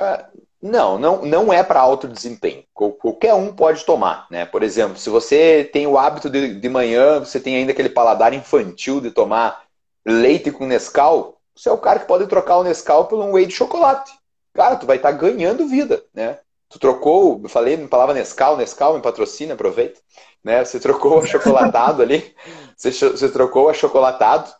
é, 0.00 0.26
Não, 0.60 0.98
não, 0.98 1.24
não 1.24 1.52
é 1.52 1.62
para 1.62 1.80
alto 1.80 2.08
desempenho. 2.08 2.64
Qualquer 2.74 3.34
um 3.34 3.54
pode 3.54 3.84
tomar, 3.84 4.26
né? 4.28 4.44
Por 4.44 4.64
exemplo, 4.64 4.98
se 4.98 5.08
você 5.08 5.68
tem 5.72 5.86
o 5.86 5.96
hábito 5.96 6.28
de, 6.28 6.58
de 6.58 6.68
manhã, 6.68 7.20
você 7.20 7.38
tem 7.38 7.54
ainda 7.54 7.70
aquele 7.70 7.88
paladar 7.88 8.34
infantil 8.34 9.00
de 9.00 9.12
tomar 9.12 9.62
leite 10.04 10.50
com 10.50 10.66
Nescau, 10.66 11.38
você 11.54 11.68
é 11.68 11.72
o 11.72 11.78
cara 11.78 12.00
que 12.00 12.06
pode 12.06 12.26
trocar 12.26 12.56
o 12.56 12.64
Nescau 12.64 13.06
por 13.06 13.18
um 13.20 13.32
whey 13.32 13.46
de 13.46 13.54
chocolate. 13.54 14.12
Cara, 14.52 14.74
tu 14.74 14.86
vai 14.86 14.96
estar 14.96 15.12
tá 15.12 15.16
ganhando 15.16 15.68
vida, 15.68 16.02
né? 16.12 16.38
Tu 16.68 16.78
trocou, 16.78 17.40
eu 17.42 17.48
falei, 17.48 17.76
me 17.76 17.86
palavra 17.86 18.14
Nescau, 18.14 18.56
Nescau 18.56 18.94
me 18.94 19.02
patrocina, 19.02 19.54
aproveita. 19.54 20.00
Né? 20.42 20.64
Você 20.64 20.80
trocou 20.80 21.18
o 21.18 21.20
achocolatado 21.20 22.02
ali, 22.02 22.34
você, 22.76 22.90
você 22.90 23.28
trocou 23.28 23.66
o 23.66 23.68
achocolatado, 23.68 24.50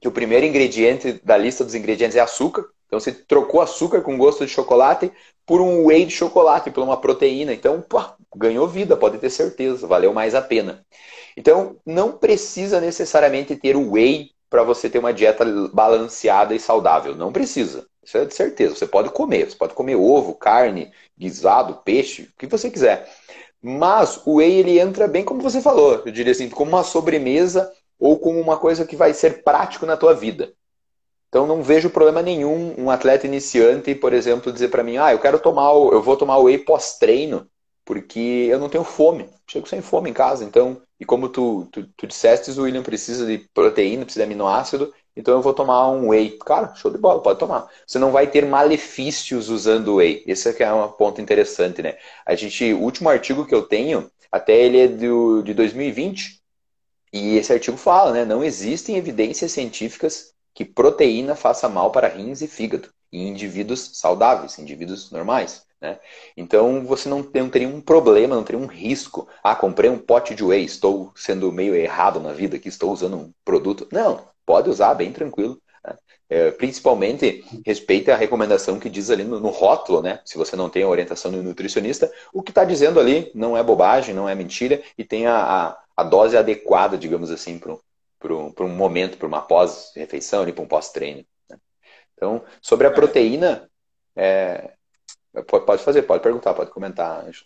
que 0.00 0.08
o 0.08 0.12
primeiro 0.12 0.46
ingrediente 0.46 1.20
da 1.22 1.36
lista 1.36 1.64
dos 1.64 1.74
ingredientes 1.74 2.16
é 2.16 2.20
açúcar. 2.20 2.64
Então 2.86 2.98
você 2.98 3.12
trocou 3.12 3.60
açúcar 3.60 4.00
com 4.00 4.16
gosto 4.16 4.44
de 4.44 4.50
chocolate 4.50 5.12
por 5.46 5.60
um 5.60 5.86
whey 5.86 6.04
de 6.06 6.12
chocolate, 6.12 6.70
por 6.70 6.82
uma 6.82 6.96
proteína. 6.96 7.52
Então, 7.52 7.80
pô, 7.80 8.02
ganhou 8.34 8.66
vida, 8.66 8.96
pode 8.96 9.18
ter 9.18 9.30
certeza, 9.30 9.86
valeu 9.86 10.12
mais 10.12 10.34
a 10.34 10.40
pena. 10.40 10.84
Então, 11.36 11.76
não 11.84 12.12
precisa 12.12 12.80
necessariamente 12.80 13.56
ter 13.56 13.76
o 13.76 13.92
whey 13.92 14.30
para 14.48 14.62
você 14.62 14.90
ter 14.90 14.98
uma 14.98 15.12
dieta 15.12 15.44
balanceada 15.72 16.54
e 16.54 16.60
saudável. 16.60 17.14
Não 17.14 17.32
precisa. 17.32 17.86
Isso 18.02 18.18
é 18.18 18.24
de 18.24 18.34
certeza. 18.34 18.74
Você 18.74 18.86
pode 18.86 19.10
comer. 19.10 19.48
Você 19.48 19.56
pode 19.56 19.74
comer 19.74 19.94
ovo, 19.94 20.34
carne, 20.34 20.92
guisado, 21.16 21.80
peixe, 21.84 22.22
o 22.22 22.38
que 22.38 22.46
você 22.46 22.70
quiser. 22.70 23.08
Mas 23.62 24.20
o 24.24 24.36
whey 24.36 24.54
ele 24.54 24.78
entra 24.78 25.06
bem 25.06 25.24
como 25.24 25.42
você 25.42 25.60
falou. 25.60 26.02
Eu 26.04 26.12
diria 26.12 26.32
assim, 26.32 26.48
como 26.48 26.70
uma 26.70 26.82
sobremesa 26.82 27.70
ou 27.98 28.18
como 28.18 28.40
uma 28.40 28.56
coisa 28.56 28.86
que 28.86 28.96
vai 28.96 29.12
ser 29.12 29.42
prático 29.42 29.84
na 29.84 29.96
tua 29.96 30.14
vida. 30.14 30.52
Então 31.28 31.46
não 31.46 31.62
vejo 31.62 31.90
problema 31.90 32.22
nenhum 32.22 32.74
um 32.76 32.90
atleta 32.90 33.26
iniciante, 33.26 33.94
por 33.94 34.12
exemplo, 34.12 34.52
dizer 34.52 34.68
para 34.68 34.82
mim, 34.82 34.96
ah, 34.96 35.12
eu 35.12 35.18
quero 35.20 35.38
tomar, 35.38 35.72
o, 35.72 35.92
eu 35.92 36.02
vou 36.02 36.16
tomar 36.16 36.38
whey 36.38 36.58
pós-treino, 36.58 37.46
porque 37.84 38.48
eu 38.50 38.58
não 38.58 38.68
tenho 38.68 38.82
fome. 38.82 39.28
Chego 39.46 39.68
sem 39.68 39.80
fome 39.80 40.10
em 40.10 40.12
casa, 40.12 40.44
então, 40.44 40.82
e 40.98 41.04
como 41.04 41.28
tu, 41.28 41.68
tu, 41.70 41.86
tu 41.96 42.06
disseste, 42.06 42.50
o 42.58 42.62
William 42.62 42.82
precisa 42.82 43.26
de 43.26 43.38
proteína, 43.54 44.04
precisa 44.04 44.24
de 44.24 44.32
aminoácido, 44.32 44.92
então 45.20 45.34
eu 45.34 45.42
vou 45.42 45.54
tomar 45.54 45.88
um 45.90 46.08
whey. 46.08 46.38
Cara, 46.38 46.74
show 46.74 46.90
de 46.90 46.98
bola, 46.98 47.22
pode 47.22 47.38
tomar. 47.38 47.68
Você 47.86 47.98
não 47.98 48.10
vai 48.10 48.26
ter 48.26 48.46
malefícios 48.46 49.48
usando 49.48 49.96
whey. 49.96 50.24
Esse 50.26 50.48
é 50.48 50.62
é 50.62 50.72
um 50.72 50.88
ponto 50.88 51.20
interessante, 51.20 51.82
né? 51.82 51.96
A 52.26 52.34
gente, 52.34 52.72
o 52.72 52.80
último 52.80 53.08
artigo 53.08 53.46
que 53.46 53.54
eu 53.54 53.62
tenho, 53.62 54.10
até 54.32 54.56
ele 54.56 54.80
é 54.80 54.88
do, 54.88 55.42
de 55.42 55.54
2020, 55.54 56.40
e 57.12 57.36
esse 57.36 57.52
artigo 57.52 57.76
fala, 57.76 58.12
né? 58.12 58.24
Não 58.24 58.42
existem 58.42 58.96
evidências 58.96 59.52
científicas 59.52 60.32
que 60.54 60.64
proteína 60.64 61.34
faça 61.34 61.68
mal 61.68 61.90
para 61.90 62.08
rins 62.08 62.40
e 62.40 62.46
fígado 62.48 62.88
em 63.12 63.28
indivíduos 63.28 63.90
saudáveis, 63.94 64.58
indivíduos 64.58 65.10
normais. 65.10 65.66
Né? 65.80 65.98
Então 66.36 66.84
você 66.84 67.08
não, 67.08 67.26
não 67.34 67.48
teria 67.48 67.68
um 67.68 67.80
problema, 67.80 68.36
não 68.36 68.44
teria 68.44 68.60
um 68.60 68.66
risco. 68.66 69.26
Ah, 69.42 69.56
comprei 69.56 69.90
um 69.90 69.98
pote 69.98 70.34
de 70.34 70.44
whey, 70.44 70.64
estou 70.64 71.12
sendo 71.16 71.50
meio 71.50 71.74
errado 71.74 72.20
na 72.20 72.32
vida, 72.32 72.58
que 72.58 72.68
estou 72.68 72.92
usando 72.92 73.16
um 73.16 73.32
produto. 73.44 73.88
Não, 73.90 74.28
pode 74.44 74.70
usar 74.70 74.94
bem 74.94 75.12
tranquilo. 75.12 75.60
Né? 75.84 75.96
É, 76.28 76.50
principalmente 76.52 77.44
respeite 77.66 78.10
a 78.10 78.16
recomendação 78.16 78.78
que 78.78 78.88
diz 78.88 79.10
ali 79.10 79.24
no, 79.24 79.40
no, 79.40 79.48
rótulo, 79.48 80.00
né? 80.00 80.20
Se 80.24 80.38
você 80.38 80.54
não 80.54 80.68
tem 80.68 80.84
a 80.84 80.88
orientação 80.88 81.32
do 81.32 81.42
nutricionista, 81.42 82.10
o 82.32 82.42
que 82.42 82.50
está 82.50 82.64
dizendo 82.64 83.00
ali 83.00 83.30
não 83.34 83.56
é 83.56 83.62
bobagem, 83.62 84.14
não 84.14 84.28
é 84.28 84.34
mentira 84.34 84.80
e 84.96 85.04
tem 85.04 85.26
a, 85.26 85.36
a, 85.36 85.78
a 85.96 86.02
dose 86.04 86.36
adequada, 86.36 86.96
digamos 86.96 87.30
assim, 87.30 87.58
para 87.58 88.32
um, 88.32 88.68
momento, 88.68 89.18
para 89.18 89.26
uma 89.26 89.42
pós-refeição, 89.42 90.50
para 90.52 90.62
um 90.62 90.68
pós-treino. 90.68 91.24
Né? 91.48 91.56
Então, 92.14 92.44
sobre 92.62 92.86
a 92.86 92.92
proteína, 92.92 93.68
é, 94.14 94.70
Pode 95.46 95.82
fazer, 95.82 96.02
pode 96.02 96.22
perguntar, 96.22 96.54
pode 96.54 96.70
comentar, 96.70 97.24
Anjo. 97.24 97.44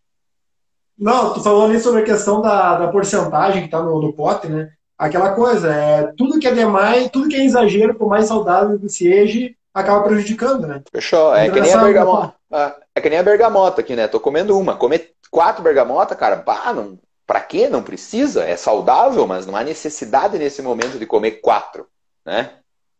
Não, 0.96 1.34
tu 1.34 1.42
falou 1.42 1.64
ali 1.64 1.78
sobre 1.78 2.00
a 2.00 2.04
questão 2.04 2.40
da, 2.40 2.78
da 2.78 2.88
porcentagem 2.88 3.60
que 3.60 3.66
está 3.66 3.82
no, 3.82 4.00
no 4.00 4.14
pote, 4.14 4.48
né? 4.48 4.72
Aquela 4.96 5.32
coisa, 5.32 5.72
é, 5.72 6.12
tudo 6.16 6.38
que 6.38 6.46
é 6.46 6.52
demais, 6.52 7.10
tudo 7.10 7.28
que 7.28 7.36
é 7.36 7.44
exagero, 7.44 7.94
por 7.94 8.08
mais 8.08 8.26
saudável 8.26 8.78
que 8.78 8.88
seja, 8.88 9.50
acaba 9.72 10.04
prejudicando, 10.04 10.66
né? 10.66 10.82
Fechou. 10.92 11.34
É 11.34 11.50
que 11.50 11.60
nem 11.60 11.72
a 11.72 11.78
bergamota. 11.78 12.34
É, 12.52 12.74
é 12.94 13.00
que 13.00 13.10
nem 13.10 13.18
a 13.18 13.22
bergamota 13.22 13.80
aqui, 13.80 13.96
né? 13.96 14.06
Tô 14.06 14.20
comendo 14.20 14.56
uma. 14.58 14.76
Comer 14.76 15.12
quatro 15.30 15.62
bergamotas, 15.62 16.16
cara, 16.16 16.36
bah, 16.36 16.72
não, 16.72 16.96
pra 17.26 17.40
quê? 17.40 17.68
Não 17.68 17.82
precisa. 17.82 18.44
É 18.44 18.56
saudável, 18.56 19.26
mas 19.26 19.46
não 19.46 19.56
há 19.56 19.64
necessidade 19.64 20.38
nesse 20.38 20.62
momento 20.62 20.98
de 20.98 21.06
comer 21.06 21.40
quatro, 21.40 21.86
né? 22.24 22.52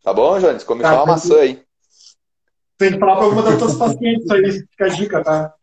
Tá 0.03 0.13
bom, 0.13 0.37
Jones? 0.37 0.63
Come 0.63 0.81
tá, 0.81 0.89
só 0.89 0.95
uma 0.97 1.13
maçã 1.13 1.37
aí. 1.37 1.63
Tem 2.77 2.91
que 2.91 2.99
falar 2.99 3.15
para 3.15 3.23
alguma 3.23 3.41
das 3.41 3.57
tuas 3.57 3.75
pacientes 3.75 4.29
aí, 4.29 4.51
fica 4.69 4.85
a 4.85 4.89
dica, 4.89 5.23
tá? 5.23 5.53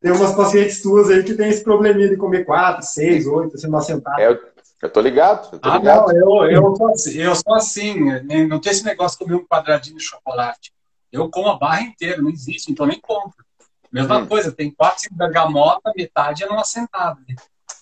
Tem 0.00 0.12
umas 0.12 0.34
pacientes 0.34 0.80
tuas 0.80 1.10
aí 1.10 1.22
que 1.22 1.34
tem 1.34 1.48
esse 1.48 1.62
probleminha 1.62 2.08
de 2.08 2.16
comer 2.16 2.44
quatro, 2.44 2.84
seis, 2.84 3.26
oito, 3.26 3.58
sendo 3.58 3.76
assentado. 3.76 4.20
É, 4.20 4.38
eu 4.82 4.90
tô 4.90 5.00
ligado. 5.00 5.48
Eu 5.52 5.60
tô 5.60 5.70
ah, 5.70 5.78
ligado. 5.78 6.12
não, 6.12 6.44
eu, 6.44 6.50
eu, 6.50 6.76
sou 6.76 6.88
assim, 6.88 7.18
eu 7.18 7.34
sou 7.36 7.54
assim. 7.54 8.04
Né? 8.04 8.46
Não 8.46 8.60
tem 8.60 8.72
esse 8.72 8.84
negócio 8.84 9.16
de 9.16 9.24
comer 9.24 9.36
um 9.36 9.46
quadradinho 9.46 9.96
de 9.96 10.02
chocolate. 10.02 10.72
Eu 11.12 11.30
como 11.30 11.48
a 11.48 11.56
barra 11.56 11.82
inteira, 11.82 12.20
não 12.20 12.28
existe, 12.28 12.72
então 12.72 12.84
nem 12.84 12.98
compro. 12.98 13.44
Mesma 13.92 14.18
hum. 14.18 14.26
coisa, 14.26 14.50
tem 14.50 14.70
quatro, 14.70 15.02
cinco 15.02 15.14
bergamota, 15.14 15.92
metade 15.94 16.42
é 16.42 16.46
numa 16.46 16.64
sentada. 16.64 17.20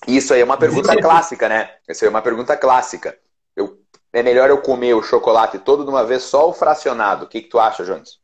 Isso 0.06 0.34
aí 0.34 0.40
é 0.40 0.44
uma 0.44 0.58
pergunta 0.58 0.94
clássica, 1.00 1.48
né? 1.48 1.74
Essa 1.88 2.04
aí 2.04 2.08
é 2.08 2.10
uma 2.10 2.20
pergunta 2.20 2.56
clássica. 2.56 3.16
Eu, 3.56 3.80
é 4.12 4.22
melhor 4.22 4.50
eu 4.50 4.60
comer 4.60 4.94
o 4.94 5.02
chocolate 5.02 5.58
todo 5.58 5.84
de 5.84 5.90
uma 5.90 6.04
vez 6.04 6.24
só 6.24 6.46
ou 6.46 6.52
fracionado? 6.52 7.24
O 7.24 7.28
que, 7.28 7.40
que 7.40 7.48
tu 7.48 7.58
acha, 7.58 7.84
Jones? 7.84 8.18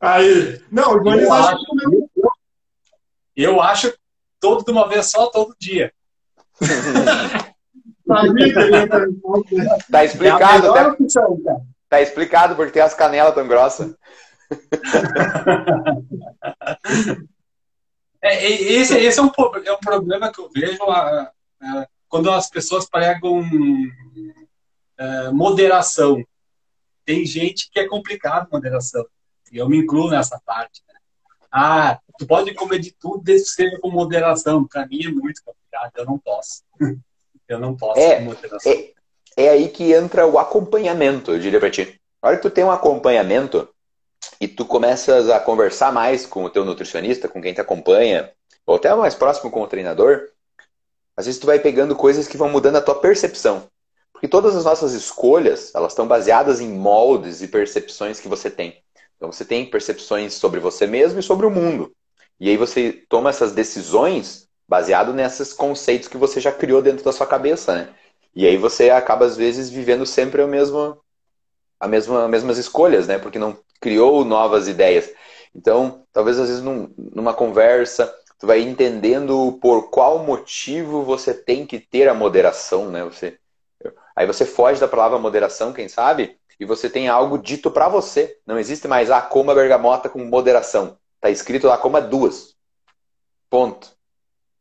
Aí, 0.00 0.60
não, 0.72 0.94
o 0.94 1.00
Jones 1.00 1.28
acha 1.28 1.56
que 1.56 2.24
eu 3.36 3.60
acho 3.60 3.92
todo 4.40 4.64
de 4.64 4.72
uma 4.72 4.88
vez 4.88 5.06
só, 5.06 5.28
todo 5.28 5.54
dia. 5.58 5.92
tá 9.90 10.04
explicado, 10.04 10.66
é 10.66 10.72
tá, 10.72 10.88
opção, 10.88 11.40
tá 11.88 12.02
explicado 12.02 12.56
porque 12.56 12.72
tem 12.72 12.82
as 12.82 12.94
canelas 12.94 13.34
tão 13.34 13.48
grossas. 13.48 13.94
é, 18.20 18.52
esse, 18.52 18.98
esse 18.98 19.18
é, 19.18 19.22
um, 19.22 19.30
é 19.64 19.72
um 19.72 19.78
problema 19.78 20.30
que 20.30 20.38
eu 20.40 20.50
vejo 20.50 20.82
a, 20.84 21.32
a, 21.60 21.88
quando 22.08 22.30
as 22.30 22.50
pessoas 22.50 22.86
pregam 22.88 23.42
a, 24.98 25.32
moderação. 25.32 26.22
Tem 27.04 27.24
gente 27.24 27.70
que 27.70 27.80
é 27.80 27.88
complicado 27.88 28.48
moderação. 28.52 29.04
E 29.50 29.56
eu 29.58 29.68
me 29.68 29.78
incluo 29.78 30.10
nessa 30.10 30.40
parte. 30.44 30.82
Né? 30.88 30.94
Ah, 31.50 31.98
tu 32.18 32.26
pode 32.26 32.52
comer 32.54 32.78
de 32.78 32.92
tudo 32.92 33.22
desde 33.22 33.46
que 33.46 33.52
seja 33.52 33.78
com 33.80 33.90
moderação. 33.90 34.66
Para 34.66 34.86
mim 34.86 35.04
é 35.04 35.10
muito 35.10 35.42
complicado, 35.44 35.92
eu 35.96 36.04
não 36.04 36.18
posso. 36.18 36.62
eu 37.48 37.58
não 37.58 37.76
posso 37.76 38.00
é. 38.00 38.26
É, 38.66 39.44
é 39.44 39.48
aí 39.50 39.68
que 39.68 39.92
entra 39.92 40.26
o 40.26 40.38
acompanhamento, 40.38 41.32
eu 41.32 41.38
diria 41.38 41.60
para 41.60 41.70
ti. 41.70 42.00
Na 42.22 42.28
hora 42.28 42.36
que 42.36 42.42
tu 42.42 42.50
tem 42.50 42.64
um 42.64 42.70
acompanhamento 42.70 43.68
e 44.40 44.48
tu 44.48 44.64
começas 44.64 45.28
a 45.28 45.38
conversar 45.38 45.92
mais 45.92 46.24
com 46.26 46.44
o 46.44 46.50
teu 46.50 46.64
nutricionista, 46.64 47.28
com 47.28 47.42
quem 47.42 47.52
te 47.52 47.60
acompanha, 47.60 48.32
ou 48.66 48.76
até 48.76 48.94
mais 48.94 49.14
próximo 49.14 49.50
com 49.50 49.62
o 49.62 49.66
treinador, 49.66 50.28
às 51.16 51.26
vezes 51.26 51.40
tu 51.40 51.46
vai 51.46 51.58
pegando 51.58 51.94
coisas 51.94 52.26
que 52.26 52.36
vão 52.36 52.48
mudando 52.48 52.76
a 52.76 52.80
tua 52.80 53.00
percepção. 53.00 53.68
Porque 54.12 54.28
todas 54.28 54.56
as 54.56 54.64
nossas 54.64 54.92
escolhas, 54.92 55.74
elas 55.74 55.92
estão 55.92 56.06
baseadas 56.06 56.60
em 56.60 56.68
moldes 56.68 57.42
e 57.42 57.48
percepções 57.48 58.20
que 58.20 58.28
você 58.28 58.50
tem. 58.50 58.82
Então 59.16 59.30
você 59.30 59.44
tem 59.44 59.68
percepções 59.68 60.34
sobre 60.34 60.60
você 60.60 60.86
mesmo 60.86 61.20
e 61.20 61.22
sobre 61.22 61.46
o 61.46 61.50
mundo. 61.50 61.92
E 62.40 62.48
aí 62.48 62.56
você 62.56 63.04
toma 63.08 63.30
essas 63.30 63.52
decisões 63.52 64.43
baseado 64.68 65.12
nesses 65.12 65.52
conceitos 65.52 66.08
que 66.08 66.16
você 66.16 66.40
já 66.40 66.52
criou 66.52 66.82
dentro 66.82 67.04
da 67.04 67.12
sua 67.12 67.26
cabeça, 67.26 67.74
né? 67.74 67.94
E 68.34 68.46
aí 68.46 68.56
você 68.56 68.90
acaba 68.90 69.24
às 69.24 69.36
vezes 69.36 69.70
vivendo 69.70 70.04
sempre 70.06 70.42
a 70.42 70.46
mesma 70.46 70.98
a 71.78 71.88
mesma 71.88 72.28
mesmas 72.28 72.58
escolhas, 72.58 73.06
né? 73.06 73.18
Porque 73.18 73.38
não 73.38 73.58
criou 73.80 74.24
novas 74.24 74.68
ideias. 74.68 75.10
Então, 75.54 76.04
talvez 76.12 76.38
às 76.38 76.48
vezes 76.48 76.62
num, 76.62 76.92
numa 76.96 77.34
conversa, 77.34 78.12
tu 78.38 78.46
vai 78.46 78.60
entendendo 78.60 79.58
por 79.60 79.90
qual 79.90 80.20
motivo 80.20 81.02
você 81.02 81.34
tem 81.34 81.66
que 81.66 81.78
ter 81.78 82.08
a 82.08 82.14
moderação, 82.14 82.90
né? 82.90 83.04
Você 83.04 83.38
aí 84.16 84.26
você 84.26 84.46
foge 84.46 84.80
da 84.80 84.88
palavra 84.88 85.18
moderação, 85.18 85.72
quem 85.72 85.88
sabe? 85.88 86.38
e 86.58 86.64
você 86.64 86.88
tem 86.88 87.08
algo 87.08 87.38
dito 87.38 87.70
para 87.70 87.88
você. 87.88 88.38
Não 88.46 88.58
existe 88.58 88.86
mais, 88.88 89.10
ah, 89.10 89.22
coma 89.22 89.54
bergamota 89.54 90.08
com 90.08 90.24
moderação. 90.24 90.98
Tá 91.20 91.30
escrito 91.30 91.66
lá, 91.66 91.78
coma 91.78 92.00
duas. 92.00 92.54
Ponto. 93.50 93.93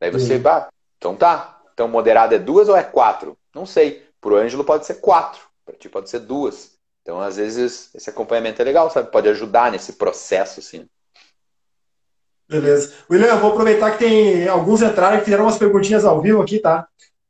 Daí 0.04 0.12
você, 0.12 0.36
uhum. 0.36 0.48
ah, 0.48 0.68
então 0.98 1.16
tá. 1.16 1.62
Então 1.74 1.88
moderado 1.88 2.36
é 2.36 2.40
duas 2.40 2.68
ou 2.68 2.76
é 2.76 2.84
quatro? 2.84 3.38
Não 3.56 3.66
sei. 3.66 4.06
Pro 4.20 4.36
Ângelo 4.36 4.66
pode 4.66 4.86
ser 4.86 4.96
quatro. 4.96 5.42
Para 5.66 5.76
ti 5.76 5.88
pode 5.88 6.10
ser 6.10 6.20
duas. 6.20 6.74
Então, 7.02 7.22
às 7.22 7.38
vezes, 7.38 7.90
esse 7.96 8.10
acompanhamento 8.10 8.62
é 8.62 8.66
legal, 8.66 8.90
sabe? 8.90 9.12
Pode 9.12 9.30
ajudar 9.30 9.72
nesse 9.72 9.94
processo, 9.94 10.60
assim. 10.60 10.86
Beleza. 12.50 12.94
William, 13.10 13.38
vou 13.38 13.52
aproveitar 13.52 13.92
que 13.92 14.00
tem 14.00 14.48
alguns 14.48 14.82
entraram 14.82 15.20
que 15.20 15.26
fizeram 15.26 15.46
umas 15.46 15.58
perguntinhas 15.58 16.04
ao 16.04 16.22
vivo 16.22 16.42
aqui, 16.42 16.60
tá? 16.60 16.86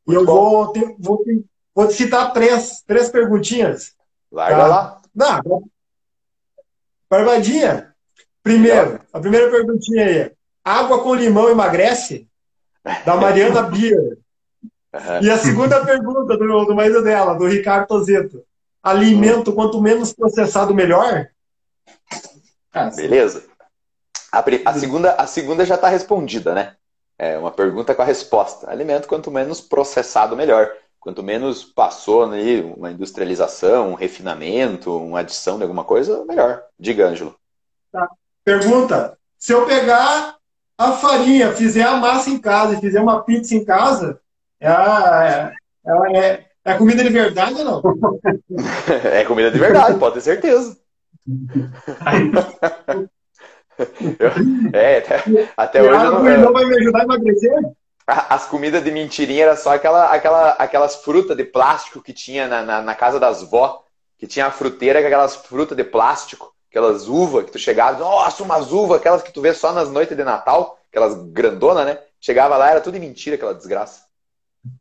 E 0.07 0.13
eu 0.13 0.25
vou, 0.25 0.71
ter, 0.71 0.95
vou, 0.99 1.23
vou 1.75 1.87
te 1.87 1.93
citar 1.93 2.33
três, 2.33 2.81
três 2.87 3.09
perguntinhas 3.09 3.93
Larga 4.31 4.57
tá. 4.57 4.67
lá. 4.67 5.01
Não. 5.15 5.63
Barbadinha, 7.07 7.93
Primeiro, 8.41 8.99
a 9.13 9.19
primeira 9.19 9.49
perguntinha 9.49 10.05
aí. 10.05 10.31
Água 10.65 11.01
com 11.01 11.15
limão 11.15 11.49
emagrece? 11.49 12.27
Da 13.05 13.15
Mariana 13.15 13.63
Bier. 13.63 14.17
Uhum. 14.93 15.21
E 15.21 15.29
a 15.29 15.37
segunda 15.37 15.83
pergunta 15.83 16.37
do, 16.37 16.65
do 16.65 16.75
marido 16.75 17.01
dela, 17.01 17.33
do 17.33 17.47
Ricardo 17.47 17.87
Tozeto. 17.87 18.43
Alimento, 18.81 19.53
quanto 19.53 19.81
menos 19.81 20.13
processado, 20.13 20.73
melhor? 20.73 21.29
Beleza. 22.95 23.43
A, 24.31 24.43
a, 24.65 24.73
segunda, 24.73 25.13
a 25.13 25.25
segunda 25.25 25.65
já 25.65 25.75
está 25.75 25.87
respondida, 25.87 26.53
né? 26.53 26.75
É 27.17 27.37
uma 27.37 27.51
pergunta 27.51 27.95
com 27.95 28.01
a 28.01 28.05
resposta. 28.05 28.69
Alimento, 28.69 29.07
quanto 29.07 29.31
menos 29.31 29.61
processado, 29.61 30.35
melhor. 30.35 30.71
Quanto 30.99 31.21
menos 31.21 31.63
passou 31.63 32.23
ali 32.23 32.61
uma 32.61 32.91
industrialização, 32.91 33.91
um 33.91 33.95
refinamento, 33.95 34.95
uma 34.95 35.19
adição 35.19 35.57
de 35.57 35.63
alguma 35.63 35.83
coisa, 35.83 36.25
melhor. 36.25 36.63
Diga, 36.79 37.07
Ângelo. 37.07 37.35
Tá. 37.91 38.09
Pergunta: 38.43 39.17
se 39.37 39.53
eu 39.53 39.65
pegar 39.65 40.37
a 40.77 40.91
farinha, 40.93 41.51
fizer 41.53 41.83
a 41.83 41.97
massa 41.97 42.29
em 42.29 42.39
casa 42.39 42.75
e 42.75 42.79
fizer 42.81 43.01
uma 43.01 43.23
pizza 43.23 43.55
em 43.55 43.63
casa, 43.63 44.19
ela 44.59 45.27
é, 45.27 45.53
ela 45.85 46.17
é, 46.17 46.45
é 46.65 46.73
comida 46.75 47.03
de 47.03 47.09
verdade 47.09 47.55
ou 47.61 47.65
não? 47.65 47.81
é 49.11 49.23
comida 49.25 49.51
de 49.51 49.59
verdade, 49.59 49.99
pode 49.99 50.15
ter 50.15 50.21
certeza. 50.21 50.77
é, 54.73 54.97
até, 54.97 55.23
até 55.55 55.81
hoje. 55.81 56.03
não, 56.03 56.23
não 56.23 56.53
vai 56.53 56.65
me 56.65 56.77
ajudar 56.77 57.01
a 57.01 57.03
emagrecer? 57.03 57.51
as 58.05 58.45
comidas 58.45 58.83
de 58.83 58.91
mentirinha 58.91 59.43
era 59.43 59.55
só 59.55 59.73
aquela, 59.73 60.11
aquela, 60.11 60.49
aquelas 60.51 60.95
frutas 60.97 61.37
de 61.37 61.43
plástico 61.45 62.01
que 62.01 62.11
tinha 62.11 62.47
na, 62.47 62.61
na, 62.61 62.81
na, 62.81 62.95
casa 62.95 63.19
das 63.19 63.43
vó, 63.43 63.83
que 64.17 64.27
tinha 64.27 64.47
a 64.47 64.51
fruteira 64.51 64.99
com 64.99 65.07
aquelas 65.07 65.35
frutas 65.35 65.77
de 65.77 65.83
plástico, 65.83 66.53
aquelas 66.73 67.07
uvas 67.07 67.45
que 67.45 67.51
tu 67.51 67.59
chegava, 67.59 67.99
nossa, 67.99 68.41
umas 68.41 68.71
uvas, 68.71 68.97
aquelas 68.97 69.21
que 69.21 69.31
tu 69.31 69.41
vê 69.41 69.53
só 69.53 69.71
nas 69.71 69.91
noites 69.91 70.17
de 70.17 70.23
Natal, 70.23 70.79
aquelas 70.89 71.13
grandona, 71.25 71.85
né? 71.85 71.99
Chegava 72.19 72.57
lá, 72.57 72.71
era 72.71 72.81
tudo 72.81 72.99
mentira, 72.99 73.35
aquela 73.35 73.53
desgraça. 73.53 74.05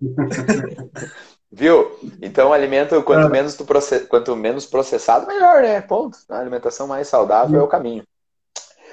Viu? 1.53 1.99
Então, 2.23 2.51
alimento, 2.51 3.03
quanto, 3.03 3.27
é. 3.27 3.29
menos 3.29 3.55
tu 3.55 3.67
process... 3.67 4.07
quanto 4.09 4.35
menos 4.35 4.65
processado, 4.65 5.27
melhor, 5.27 5.61
né? 5.61 5.83
Ponto. 5.83 6.17
A 6.31 6.39
alimentação 6.39 6.87
mais 6.87 7.09
saudável 7.09 7.61
é 7.61 7.63
o 7.63 7.69
caminho. 7.69 8.05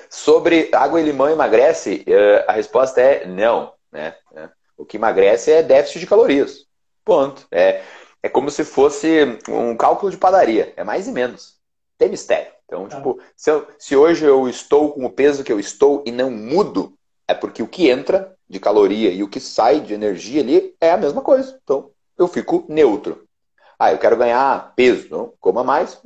Sobre 0.10 0.70
água 0.74 1.00
e 1.00 1.06
limão 1.06 1.30
emagrece, 1.30 2.04
eh, 2.06 2.44
a 2.50 2.52
resposta 2.52 3.00
é 3.00 3.26
não. 3.26 3.72
Né? 3.90 4.14
É. 4.36 4.50
O 4.78 4.84
que 4.84 4.98
emagrece 4.98 5.54
é 5.54 5.64
déficit 5.64 6.02
de 6.02 6.08
calorias. 6.08 6.66
Ponto. 7.06 7.48
É, 7.50 7.82
é 8.22 8.28
como 8.28 8.52
se 8.52 8.66
fosse 8.66 9.40
um 9.48 9.78
cálculo 9.78 10.12
de 10.12 10.18
padaria. 10.18 10.74
É 10.76 10.84
mais 10.84 11.08
e 11.08 11.12
menos. 11.14 11.58
Tem 11.98 12.10
mistério. 12.10 12.59
Então, 12.70 12.88
tá. 12.88 12.98
tipo, 12.98 13.20
se, 13.36 13.50
eu, 13.50 13.68
se 13.80 13.96
hoje 13.96 14.26
eu 14.26 14.48
estou 14.48 14.94
com 14.94 15.04
o 15.04 15.10
peso 15.10 15.44
que 15.44 15.52
eu 15.52 15.60
estou 15.60 16.04
e 16.06 16.12
não 16.12 16.30
mudo, 16.30 16.94
é 17.28 17.34
porque 17.34 17.64
o 17.64 17.68
que 17.68 17.90
entra 17.90 18.36
de 18.48 18.60
caloria 18.60 19.10
e 19.10 19.24
o 19.24 19.28
que 19.28 19.40
sai 19.40 19.80
de 19.80 19.94
energia 19.94 20.42
ali 20.42 20.76
é 20.80 20.92
a 20.92 20.98
mesma 20.98 21.22
coisa. 21.22 21.60
Então, 21.64 21.90
eu 22.16 22.28
fico 22.28 22.66
neutro. 22.70 23.28
Ah, 23.78 23.92
eu 23.92 23.98
quero 23.98 24.16
ganhar 24.16 24.74
peso. 24.76 25.08
Então, 25.08 25.34
coma 25.40 25.64
mais, 25.64 26.00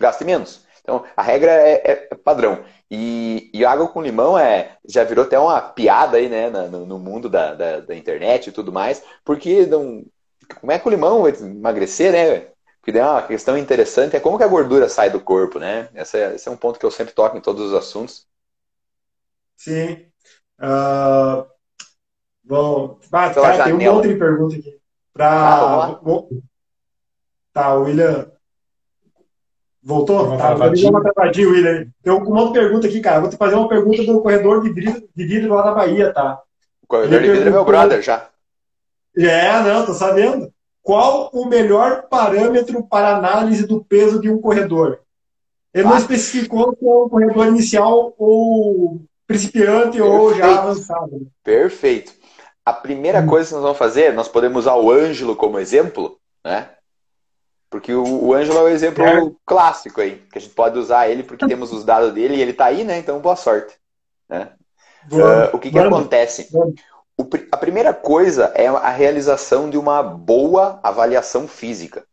gaste 0.00 0.24
menos. 0.24 0.66
Então, 0.80 1.04
a 1.14 1.22
regra 1.22 1.50
é, 1.50 1.72
é, 1.74 2.08
é 2.10 2.14
padrão. 2.14 2.64
E, 2.90 3.50
e, 3.52 3.62
água 3.62 3.88
com 3.88 4.00
limão 4.00 4.38
é 4.38 4.78
já 4.88 5.04
virou 5.04 5.26
até 5.26 5.38
uma 5.38 5.60
piada 5.60 6.16
aí, 6.16 6.30
né, 6.30 6.48
no, 6.48 6.86
no 6.86 6.98
mundo 6.98 7.28
da, 7.28 7.52
da, 7.52 7.80
da, 7.80 7.94
internet 7.94 8.46
e 8.46 8.52
tudo 8.52 8.72
mais, 8.72 9.02
porque 9.22 9.66
não, 9.66 10.02
como 10.58 10.72
é 10.72 10.78
que 10.78 10.88
o 10.88 10.90
limão 10.90 11.20
vai 11.20 11.32
emagrecer, 11.32 12.12
né? 12.12 12.46
Porque 12.88 12.98
é 12.98 13.04
uma 13.04 13.20
questão 13.20 13.58
interessante 13.58 14.16
é 14.16 14.20
como 14.20 14.38
que 14.38 14.44
a 14.44 14.48
gordura 14.48 14.88
sai 14.88 15.10
do 15.10 15.20
corpo, 15.20 15.58
né? 15.58 15.90
Esse 15.94 16.16
é, 16.16 16.34
esse 16.34 16.48
é 16.48 16.50
um 16.50 16.56
ponto 16.56 16.78
que 16.78 16.86
eu 16.86 16.90
sempre 16.90 17.12
toco 17.12 17.36
em 17.36 17.40
todos 17.42 17.66
os 17.66 17.74
assuntos. 17.74 18.26
Sim. 19.58 20.06
Uh, 20.58 21.44
bom, 22.42 22.98
ah, 23.12 23.28
cara, 23.28 23.64
tem 23.64 23.74
uma 23.74 23.92
outra 23.92 24.16
pergunta 24.16 24.56
aqui. 24.56 24.80
Pra... 25.12 25.28
Ah, 25.28 26.00
tá, 27.52 27.74
o 27.74 27.82
William 27.82 28.32
Voltou? 29.82 30.38
Tá, 30.38 30.54
vou 30.54 30.72
dar 30.72 30.88
uma 30.88 31.02
travadinha, 31.02 31.48
William. 31.50 31.86
Tem 32.02 32.10
uma 32.10 32.40
outra 32.40 32.62
pergunta 32.62 32.86
aqui, 32.86 33.02
cara. 33.02 33.20
Vou 33.20 33.28
te 33.28 33.36
fazer 33.36 33.56
uma 33.56 33.68
pergunta 33.68 34.02
do 34.02 34.22
corredor 34.22 34.62
de 34.62 34.72
vidro, 34.72 35.08
de 35.14 35.26
vidro 35.26 35.54
lá 35.54 35.60
da 35.60 35.74
Bahia, 35.74 36.10
tá? 36.10 36.40
O 36.82 36.86
corredor 36.86 37.18
Ele 37.18 37.26
de 37.26 37.32
vidro 37.32 37.48
é 37.48 37.52
meu 37.52 37.66
brother 37.66 38.00
já. 38.00 38.30
É, 39.14 39.60
não, 39.60 39.84
tô 39.84 39.92
sabendo. 39.92 40.50
Qual 40.88 41.28
o 41.34 41.44
melhor 41.44 42.04
parâmetro 42.08 42.82
para 42.82 43.14
análise 43.14 43.66
do 43.66 43.84
peso 43.84 44.18
de 44.18 44.30
um 44.30 44.40
corredor? 44.40 45.00
Ele 45.74 45.86
ah. 45.86 45.90
não 45.90 45.98
especificou 45.98 46.74
se 46.74 46.82
é 46.82 46.90
um 46.90 47.10
corredor 47.10 47.46
inicial 47.46 48.14
ou 48.16 49.02
principiante 49.26 49.98
Perfeito. 49.98 50.06
ou 50.06 50.34
já 50.34 50.58
avançado. 50.58 51.30
Perfeito. 51.44 52.14
A 52.64 52.72
primeira 52.72 53.20
hum. 53.20 53.26
coisa 53.26 53.48
que 53.48 53.54
nós 53.56 53.64
vamos 53.64 53.76
fazer, 53.76 54.14
nós 54.14 54.28
podemos 54.28 54.60
usar 54.60 54.76
o 54.76 54.90
Ângelo 54.90 55.36
como 55.36 55.58
exemplo, 55.58 56.18
né? 56.42 56.70
Porque 57.68 57.92
o, 57.92 58.24
o 58.24 58.32
Ângelo 58.32 58.60
é 58.60 58.62
o 58.62 58.68
exemplo 58.68 59.04
é. 59.04 59.30
clássico 59.44 60.00
aí, 60.00 60.22
que 60.32 60.38
a 60.38 60.40
gente 60.40 60.54
pode 60.54 60.78
usar 60.78 61.10
ele 61.10 61.22
porque 61.22 61.46
temos 61.46 61.70
os 61.70 61.84
dados 61.84 62.14
dele 62.14 62.36
e 62.36 62.40
ele 62.40 62.52
está 62.52 62.64
aí, 62.64 62.82
né? 62.82 62.96
Então, 62.96 63.20
boa 63.20 63.36
sorte. 63.36 63.74
Né? 64.26 64.50
Uh, 65.12 65.54
o 65.54 65.58
que, 65.58 65.70
que 65.70 65.78
acontece? 65.78 66.48
O, 66.50 66.72
a 67.50 67.56
primeira 67.56 67.92
coisa 67.92 68.52
é 68.54 68.66
a 68.68 68.90
realização 68.90 69.68
de 69.68 69.76
uma 69.76 70.02
boa 70.02 70.78
avaliação 70.82 71.48
física. 71.48 72.04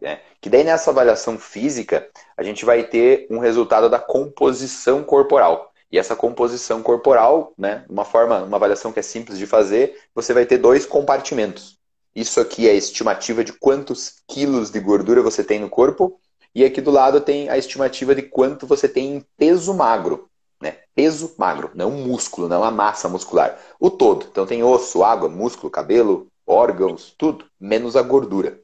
Né? 0.00 0.20
Que 0.40 0.50
daí 0.50 0.64
nessa 0.64 0.90
avaliação 0.90 1.38
física 1.38 2.08
a 2.36 2.42
gente 2.42 2.64
vai 2.64 2.84
ter 2.84 3.26
um 3.30 3.38
resultado 3.38 3.88
da 3.88 3.98
composição 3.98 5.02
corporal. 5.02 5.70
E 5.90 5.98
essa 5.98 6.14
composição 6.14 6.82
corporal, 6.82 7.52
né, 7.58 7.84
uma 7.88 8.04
forma, 8.04 8.44
uma 8.44 8.56
avaliação 8.56 8.92
que 8.92 9.00
é 9.00 9.02
simples 9.02 9.38
de 9.38 9.46
fazer, 9.46 9.96
você 10.14 10.32
vai 10.32 10.46
ter 10.46 10.58
dois 10.58 10.86
compartimentos. 10.86 11.78
Isso 12.14 12.40
aqui 12.40 12.68
é 12.68 12.72
a 12.72 12.74
estimativa 12.74 13.42
de 13.42 13.52
quantos 13.52 14.22
quilos 14.28 14.70
de 14.70 14.78
gordura 14.78 15.22
você 15.22 15.42
tem 15.42 15.58
no 15.58 15.68
corpo. 15.68 16.20
E 16.54 16.64
aqui 16.64 16.80
do 16.80 16.90
lado 16.90 17.20
tem 17.20 17.48
a 17.48 17.58
estimativa 17.58 18.14
de 18.14 18.22
quanto 18.22 18.66
você 18.66 18.88
tem 18.88 19.16
em 19.16 19.26
peso 19.36 19.74
magro. 19.74 20.29
Né? 20.60 20.76
Peso 20.94 21.34
magro, 21.38 21.70
não 21.74 21.90
músculo, 21.90 22.48
não 22.48 22.62
a 22.62 22.70
massa 22.70 23.08
muscular. 23.08 23.58
O 23.78 23.90
todo. 23.90 24.26
Então 24.30 24.46
tem 24.46 24.62
osso, 24.62 25.02
água, 25.02 25.28
músculo, 25.28 25.70
cabelo, 25.70 26.28
órgãos, 26.46 27.14
tudo, 27.16 27.46
menos 27.58 27.96
a 27.96 28.02
gordura. 28.02 28.60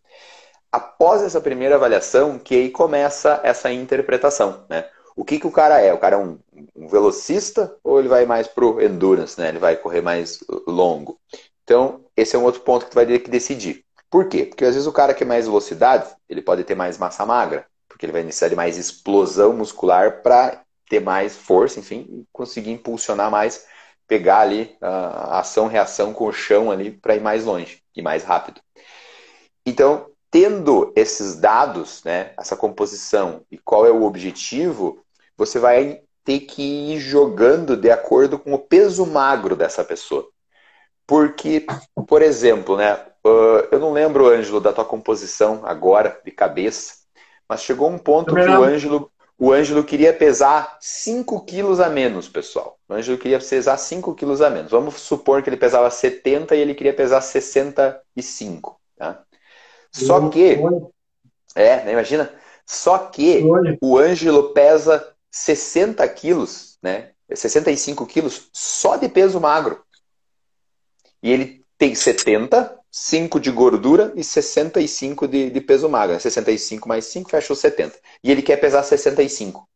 Após 0.70 1.22
essa 1.22 1.40
primeira 1.40 1.76
avaliação, 1.76 2.38
que 2.38 2.54
aí 2.54 2.70
começa 2.70 3.40
essa 3.42 3.72
interpretação. 3.72 4.64
Né? 4.68 4.84
O 5.16 5.24
que, 5.24 5.38
que 5.38 5.46
o 5.46 5.50
cara 5.50 5.80
é? 5.80 5.94
O 5.94 5.98
cara 5.98 6.16
é 6.16 6.18
um, 6.18 6.38
um 6.74 6.88
velocista 6.88 7.74
ou 7.82 7.98
ele 7.98 8.08
vai 8.08 8.26
mais 8.26 8.46
pro 8.46 8.82
endurance, 8.82 9.40
né? 9.40 9.48
Ele 9.48 9.58
vai 9.58 9.74
correr 9.74 10.02
mais 10.02 10.40
longo. 10.66 11.18
Então, 11.64 12.04
esse 12.14 12.36
é 12.36 12.38
um 12.38 12.44
outro 12.44 12.60
ponto 12.60 12.84
que 12.84 12.90
tu 12.90 12.94
vai 12.94 13.06
ter 13.06 13.20
que 13.20 13.30
decidir. 13.30 13.82
Por 14.10 14.28
quê? 14.28 14.44
Porque 14.44 14.64
às 14.64 14.74
vezes 14.74 14.86
o 14.86 14.92
cara 14.92 15.14
que 15.14 15.24
é 15.24 15.26
mais 15.26 15.46
velocidade, 15.46 16.14
ele 16.28 16.42
pode 16.42 16.64
ter 16.64 16.74
mais 16.74 16.98
massa 16.98 17.24
magra, 17.24 17.66
porque 17.88 18.04
ele 18.04 18.12
vai 18.12 18.22
necessitar 18.22 18.50
de 18.50 18.56
mais 18.56 18.76
explosão 18.76 19.54
muscular 19.54 20.22
para 20.22 20.62
ter 20.88 21.00
mais 21.00 21.36
força, 21.36 21.80
enfim, 21.80 22.24
conseguir 22.32 22.70
impulsionar 22.70 23.30
mais, 23.30 23.66
pegar 24.06 24.40
ali 24.40 24.76
a 24.80 25.40
ação-reação 25.40 26.12
com 26.12 26.26
o 26.26 26.32
chão 26.32 26.70
ali 26.70 26.90
para 26.90 27.16
ir 27.16 27.20
mais 27.20 27.44
longe 27.44 27.82
e 27.94 28.02
mais 28.02 28.22
rápido. 28.22 28.60
Então, 29.64 30.06
tendo 30.30 30.92
esses 30.94 31.36
dados, 31.36 32.04
né, 32.04 32.32
essa 32.38 32.56
composição 32.56 33.42
e 33.50 33.58
qual 33.58 33.86
é 33.86 33.90
o 33.90 34.04
objetivo, 34.04 35.02
você 35.36 35.58
vai 35.58 36.00
ter 36.24 36.40
que 36.40 36.92
ir 36.92 36.98
jogando 36.98 37.76
de 37.76 37.90
acordo 37.90 38.38
com 38.38 38.52
o 38.52 38.58
peso 38.58 39.06
magro 39.06 39.56
dessa 39.56 39.84
pessoa. 39.84 40.28
Porque, 41.06 41.64
por 42.08 42.20
exemplo, 42.20 42.76
né, 42.76 42.94
uh, 43.24 43.68
eu 43.70 43.78
não 43.78 43.92
lembro, 43.92 44.28
Ângelo, 44.28 44.60
da 44.60 44.72
tua 44.72 44.84
composição 44.84 45.62
agora, 45.64 46.20
de 46.24 46.32
cabeça, 46.32 46.94
mas 47.48 47.62
chegou 47.62 47.88
um 47.88 47.98
ponto 47.98 48.34
que 48.34 48.40
o 48.40 48.64
Ângelo, 48.64 49.10
o 49.38 49.52
Ângelo 49.52 49.84
queria 49.84 50.14
pesar 50.14 50.78
5 50.80 51.44
quilos 51.44 51.78
a 51.78 51.90
menos, 51.90 52.28
pessoal. 52.28 52.78
O 52.88 52.94
Ângelo 52.94 53.18
queria 53.18 53.38
pesar 53.38 53.76
5 53.76 54.14
quilos 54.14 54.40
a 54.40 54.48
menos. 54.48 54.70
Vamos 54.70 54.94
supor 54.94 55.42
que 55.42 55.50
ele 55.50 55.58
pesava 55.58 55.90
70 55.90 56.56
e 56.56 56.60
ele 56.60 56.74
queria 56.74 56.94
pesar 56.94 57.20
65. 57.20 58.80
Tá? 58.96 59.22
Só 59.92 60.28
que. 60.30 60.58
É, 61.54 61.84
né, 61.84 61.92
imagina? 61.92 62.32
Só 62.64 62.98
que 62.98 63.42
o 63.80 63.98
Ângelo 63.98 64.52
pesa 64.52 65.14
60 65.30 66.06
quilos, 66.08 66.78
né? 66.82 67.10
65 67.32 68.06
quilos 68.06 68.48
só 68.52 68.96
de 68.96 69.08
peso 69.08 69.40
magro. 69.40 69.84
E 71.22 71.30
ele 71.30 71.64
tem 71.76 71.94
70, 71.94 72.78
5 72.98 73.38
de 73.38 73.50
gordura 73.50 74.10
e 74.16 74.24
65 74.24 75.28
de, 75.28 75.50
de 75.50 75.60
peso 75.60 75.86
magro. 75.86 76.18
65 76.18 76.88
mais 76.88 77.04
5 77.04 77.28
fechou 77.28 77.54
70. 77.54 77.98
E 78.24 78.30
ele 78.30 78.40
quer 78.40 78.56
pesar 78.56 78.82
65. 78.82 79.68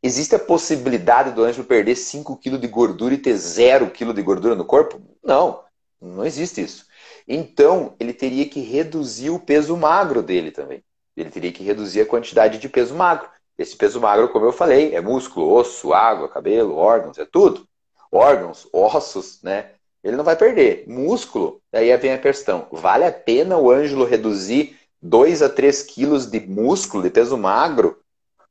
Existe 0.00 0.36
a 0.36 0.38
possibilidade 0.38 1.32
do 1.32 1.42
Ângelo 1.42 1.66
perder 1.66 1.96
5 1.96 2.36
kg 2.36 2.56
de 2.56 2.68
gordura 2.68 3.14
e 3.14 3.18
ter 3.18 3.36
0 3.36 3.90
kg 3.90 4.14
de 4.14 4.22
gordura 4.22 4.54
no 4.54 4.64
corpo? 4.64 5.02
Não, 5.24 5.64
não 6.00 6.24
existe 6.24 6.62
isso. 6.62 6.86
Então, 7.26 7.96
ele 7.98 8.12
teria 8.12 8.48
que 8.48 8.60
reduzir 8.60 9.30
o 9.30 9.40
peso 9.40 9.76
magro 9.76 10.22
dele 10.22 10.52
também. 10.52 10.84
Ele 11.16 11.30
teria 11.30 11.50
que 11.50 11.64
reduzir 11.64 12.02
a 12.02 12.06
quantidade 12.06 12.58
de 12.58 12.68
peso 12.68 12.94
magro. 12.94 13.28
Esse 13.58 13.74
peso 13.74 14.00
magro, 14.00 14.28
como 14.28 14.46
eu 14.46 14.52
falei, 14.52 14.94
é 14.94 15.00
músculo, 15.00 15.50
osso, 15.52 15.92
água, 15.92 16.28
cabelo, 16.28 16.76
órgãos, 16.76 17.18
é 17.18 17.24
tudo. 17.24 17.66
Órgãos, 18.12 18.68
ossos, 18.72 19.42
né? 19.42 19.72
Ele 20.02 20.16
não 20.16 20.24
vai 20.24 20.36
perder. 20.36 20.84
Músculo, 20.86 21.60
daí 21.72 21.94
vem 21.96 22.12
a 22.12 22.18
questão: 22.18 22.66
vale 22.70 23.04
a 23.04 23.12
pena 23.12 23.56
o 23.56 23.70
Ângelo 23.70 24.04
reduzir 24.04 24.76
2 25.02 25.42
a 25.42 25.48
3 25.48 25.82
quilos 25.82 26.26
de 26.26 26.40
músculo, 26.40 27.02
de 27.02 27.10
peso 27.10 27.36
magro, 27.36 27.98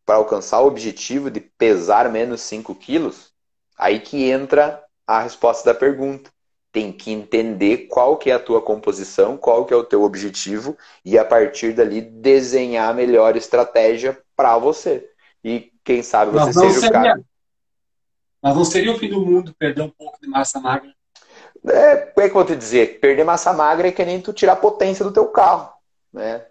para 0.06 0.16
alcançar 0.16 0.62
o 0.62 0.68
objetivo 0.68 1.30
de 1.30 1.42
pesar 1.42 2.10
menos 2.10 2.42
5 2.42 2.74
quilos? 2.76 3.32
Aí 3.78 4.00
que 4.00 4.30
entra 4.30 4.84
a 5.06 5.22
resposta 5.22 5.74
da 5.74 5.78
pergunta. 5.78 6.30
Tem 6.72 6.92
que 6.92 7.12
entender 7.12 7.88
qual 7.88 8.18
que 8.18 8.30
é 8.30 8.34
a 8.34 8.40
tua 8.40 8.62
composição, 8.62 9.38
qual 9.38 9.66
que 9.66 9.74
é 9.74 9.78
o 9.78 9.84
teu 9.84 10.04
objetivo 10.04 10.78
e 11.04 11.18
a 11.18 11.26
partir 11.26 11.74
dali 11.74 12.02
desenhar 12.02 12.90
a 12.90 12.94
melhor 12.94 13.36
estratégia 13.36 14.22
para 14.36 14.58
você. 14.58 15.10
E 15.44 15.72
quem 15.84 16.04
sabe 16.04 16.32
você 16.32 16.54
seja 16.54 16.74
seria, 16.74 16.90
o 16.90 16.92
cara. 16.92 17.22
Mas 18.42 18.56
não 18.56 18.66
seria 18.66 18.92
o 18.92 19.00
fim 19.00 19.10
do 19.10 19.26
mundo 19.26 19.56
perder 19.58 19.82
um 19.82 19.90
pouco 19.90 20.20
de 20.22 20.28
massa 20.28 20.60
magra? 20.60 20.94
É, 21.70 21.98
como 21.98 22.26
é 22.26 22.30
que 22.30 22.30
eu 22.30 22.34
vou 22.34 22.46
te 22.46 22.56
dizer? 22.56 23.00
Perder 23.00 23.24
massa 23.24 23.54
magra 23.54 23.88
é 23.88 23.92
que 23.92 24.04
nem 24.06 24.22
tu 24.22 24.34
tirar 24.34 24.54
a 24.54 24.58
potência 24.58 25.04
do 25.04 25.12
teu 25.12 25.28
carro. 25.28 25.72
Né? 26.12 26.46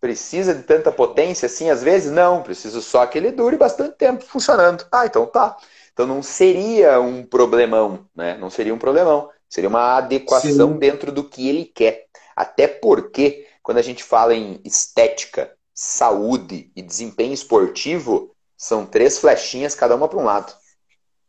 Precisa 0.00 0.54
de 0.54 0.62
tanta 0.62 0.92
potência 0.92 1.46
assim, 1.46 1.70
às 1.70 1.82
vezes? 1.82 2.10
Não, 2.10 2.42
preciso 2.42 2.80
só 2.80 3.04
que 3.06 3.18
ele 3.18 3.32
dure 3.32 3.56
bastante 3.56 3.96
tempo 3.96 4.24
funcionando. 4.24 4.86
Ah, 4.92 5.06
então 5.06 5.26
tá. 5.26 5.56
Então 5.92 6.06
não 6.06 6.22
seria 6.22 7.00
um 7.00 7.24
problemão, 7.24 8.06
né? 8.14 8.36
Não 8.38 8.48
seria 8.48 8.72
um 8.72 8.78
problemão. 8.78 9.30
Seria 9.48 9.68
uma 9.68 9.96
adequação 9.96 10.72
Sim. 10.72 10.78
dentro 10.78 11.10
do 11.10 11.24
que 11.24 11.48
ele 11.48 11.64
quer. 11.64 12.06
Até 12.36 12.68
porque, 12.68 13.48
quando 13.62 13.78
a 13.78 13.82
gente 13.82 14.04
fala 14.04 14.34
em 14.34 14.60
estética, 14.64 15.50
saúde 15.74 16.70
e 16.76 16.82
desempenho 16.82 17.32
esportivo, 17.32 18.32
são 18.56 18.86
três 18.86 19.18
flechinhas, 19.18 19.74
cada 19.74 19.96
uma 19.96 20.06
para 20.06 20.18
um 20.18 20.24
lado. 20.24 20.52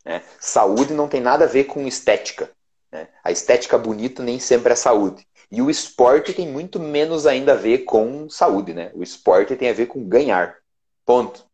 Né? 0.04 0.22
Saúde 0.38 0.92
não 0.92 1.08
tem 1.08 1.20
nada 1.20 1.44
a 1.44 1.48
ver 1.48 1.64
com 1.64 1.86
estética. 1.86 2.50
Né? 2.92 3.08
A 3.22 3.30
estética 3.30 3.78
bonita 3.78 4.22
nem 4.22 4.38
sempre 4.38 4.72
é 4.72 4.76
saúde. 4.76 5.26
E 5.50 5.60
o 5.62 5.70
esporte 5.70 6.32
tem 6.32 6.46
muito 6.46 6.78
menos 6.78 7.26
ainda 7.26 7.52
a 7.52 7.56
ver 7.56 7.78
com 7.78 8.28
saúde, 8.28 8.72
né? 8.72 8.90
O 8.94 9.02
esporte 9.02 9.56
tem 9.56 9.68
a 9.68 9.72
ver 9.72 9.86
com 9.86 10.08
ganhar. 10.08 10.56
Ponto. 11.04 11.44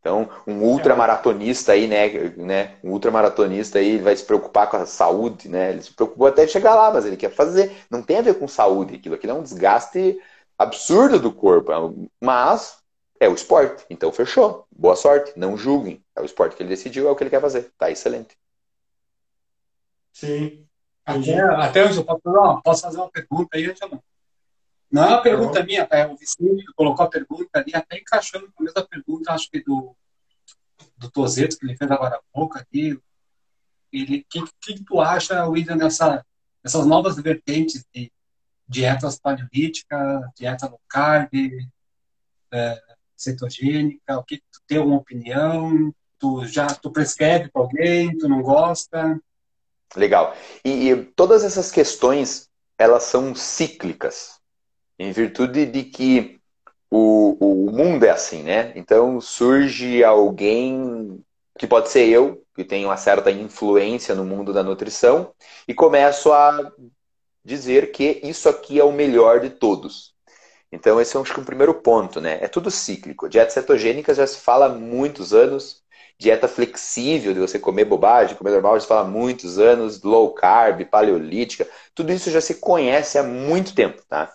Então, 0.00 0.28
um 0.46 0.62
ultramaratonista 0.62 1.72
aí, 1.72 1.86
né, 1.88 2.08
né? 2.36 2.76
Um 2.82 2.92
ultramaratonista 2.92 3.78
aí 3.78 3.98
vai 3.98 4.16
se 4.16 4.24
preocupar 4.24 4.70
com 4.70 4.76
a 4.76 4.86
saúde, 4.86 5.48
né? 5.48 5.70
Ele 5.70 5.82
se 5.82 5.92
preocupou 5.92 6.26
até 6.28 6.46
chegar 6.46 6.74
lá, 6.74 6.92
mas 6.92 7.04
ele 7.04 7.16
quer 7.16 7.30
fazer. 7.30 7.76
Não 7.90 8.02
tem 8.02 8.18
a 8.18 8.22
ver 8.22 8.38
com 8.38 8.46
saúde. 8.48 8.96
Aquilo, 8.96 9.14
aquilo 9.16 9.32
é 9.32 9.34
um 9.34 9.42
desgaste 9.42 10.20
absurdo 10.58 11.18
do 11.18 11.32
corpo. 11.32 11.72
Mas 12.22 12.78
é 13.20 13.28
o 13.28 13.34
esporte. 13.34 13.84
Então, 13.90 14.12
fechou. 14.12 14.66
Boa 14.70 14.96
sorte. 14.96 15.32
Não 15.36 15.56
julguem. 15.56 16.04
É 16.16 16.20
o 16.20 16.24
esporte 16.24 16.56
que 16.56 16.62
ele 16.62 16.70
decidiu, 16.70 17.08
é 17.08 17.10
o 17.10 17.16
que 17.16 17.22
ele 17.24 17.30
quer 17.30 17.40
fazer. 17.40 17.72
Tá 17.78 17.90
excelente. 17.90 18.36
Sim. 20.12 20.65
Até, 21.06 21.40
até 21.40 21.84
hoje 21.84 21.98
eu 21.98 22.04
posso, 22.04 22.20
não, 22.24 22.60
posso 22.60 22.82
fazer 22.82 22.96
uma 22.96 23.10
pergunta 23.10 23.56
aí, 23.56 23.70
Angela? 23.70 24.02
Não 24.90 25.04
é 25.04 25.08
uma 25.08 25.22
pergunta 25.22 25.62
minha, 25.62 25.86
é 25.88 26.06
o 26.06 26.16
Vicente 26.16 26.66
que 26.66 26.72
colocou 26.74 27.06
a 27.06 27.08
pergunta 27.08 27.48
ali, 27.54 27.72
até 27.72 27.98
encaixando 27.98 28.50
com 28.52 28.62
a 28.62 28.64
mesma 28.64 28.84
pergunta, 28.84 29.32
acho 29.32 29.48
que 29.48 29.62
do, 29.62 29.96
do 30.96 31.08
Tozeto, 31.10 31.56
que 31.58 31.64
ele 31.64 31.76
fez 31.76 31.88
agora 31.90 32.16
há 32.16 32.20
pouco 32.32 32.58
aqui. 32.58 32.98
Ele, 33.92 34.20
o 34.20 34.24
que, 34.28 34.74
que, 34.74 34.84
tu 34.84 35.00
acha, 35.00 35.46
William, 35.46 35.76
nessa, 35.76 36.26
nessas 36.62 36.84
novas 36.86 37.16
vertentes 37.16 37.84
de 37.94 38.10
dietas 38.68 39.18
paleolíticas, 39.18 40.28
dieta 40.36 40.68
low 40.68 40.80
carb, 40.88 41.30
é, 42.52 42.82
cetogênica? 43.16 44.18
O 44.18 44.24
que 44.24 44.38
tu 44.38 44.60
tem 44.66 44.78
uma 44.78 44.96
opinião? 44.96 45.94
Tu 46.18 46.46
já 46.46 46.66
tu 46.66 46.90
prescreve 46.90 47.48
para 47.48 47.62
alguém? 47.62 48.16
Tu 48.18 48.28
não 48.28 48.42
gosta? 48.42 49.20
Legal. 49.94 50.34
E, 50.64 50.90
e, 50.90 50.96
todas 50.96 51.44
essas 51.44 51.70
questões, 51.70 52.48
elas 52.78 53.04
são 53.04 53.34
cíclicas, 53.34 54.40
em 54.98 55.12
virtude 55.12 55.66
de 55.66 55.84
que 55.84 56.40
o, 56.90 57.36
o 57.68 57.72
mundo 57.72 58.04
é 58.04 58.10
assim, 58.10 58.42
né? 58.42 58.72
Então 58.74 59.20
surge 59.20 60.02
alguém, 60.02 61.22
que 61.58 61.66
pode 61.66 61.88
ser 61.88 62.08
eu, 62.08 62.42
que 62.54 62.64
tem 62.64 62.84
uma 62.84 62.96
certa 62.96 63.30
influência 63.30 64.14
no 64.14 64.24
mundo 64.24 64.52
da 64.52 64.62
nutrição, 64.62 65.32
e 65.68 65.74
começo 65.74 66.32
a 66.32 66.72
dizer 67.44 67.92
que 67.92 68.20
isso 68.24 68.48
aqui 68.48 68.80
é 68.80 68.84
o 68.84 68.92
melhor 68.92 69.40
de 69.40 69.50
todos. 69.50 70.14
Então, 70.72 71.00
esse 71.00 71.16
é 71.16 71.20
acho 71.20 71.32
que 71.32 71.40
o 71.40 71.44
primeiro 71.44 71.74
ponto, 71.74 72.20
né? 72.20 72.38
É 72.42 72.48
tudo 72.48 72.70
cíclico. 72.70 73.28
Dieta 73.28 73.50
cetogênica 73.50 74.12
já 74.12 74.26
se 74.26 74.38
fala 74.38 74.66
há 74.66 74.68
muitos 74.68 75.32
anos, 75.32 75.82
dieta 76.18 76.48
flexível, 76.48 77.34
de 77.34 77.40
você 77.40 77.58
comer 77.58 77.84
bobagem, 77.84 78.36
comer 78.36 78.52
normal, 78.52 78.80
se 78.80 78.86
fala 78.86 79.02
há 79.02 79.10
muitos 79.10 79.58
anos, 79.58 80.02
low 80.02 80.32
carb, 80.32 80.84
paleolítica, 80.86 81.68
tudo 81.94 82.12
isso 82.12 82.30
já 82.30 82.40
se 82.40 82.54
conhece 82.54 83.18
há 83.18 83.22
muito 83.22 83.74
tempo, 83.74 84.02
tá? 84.08 84.32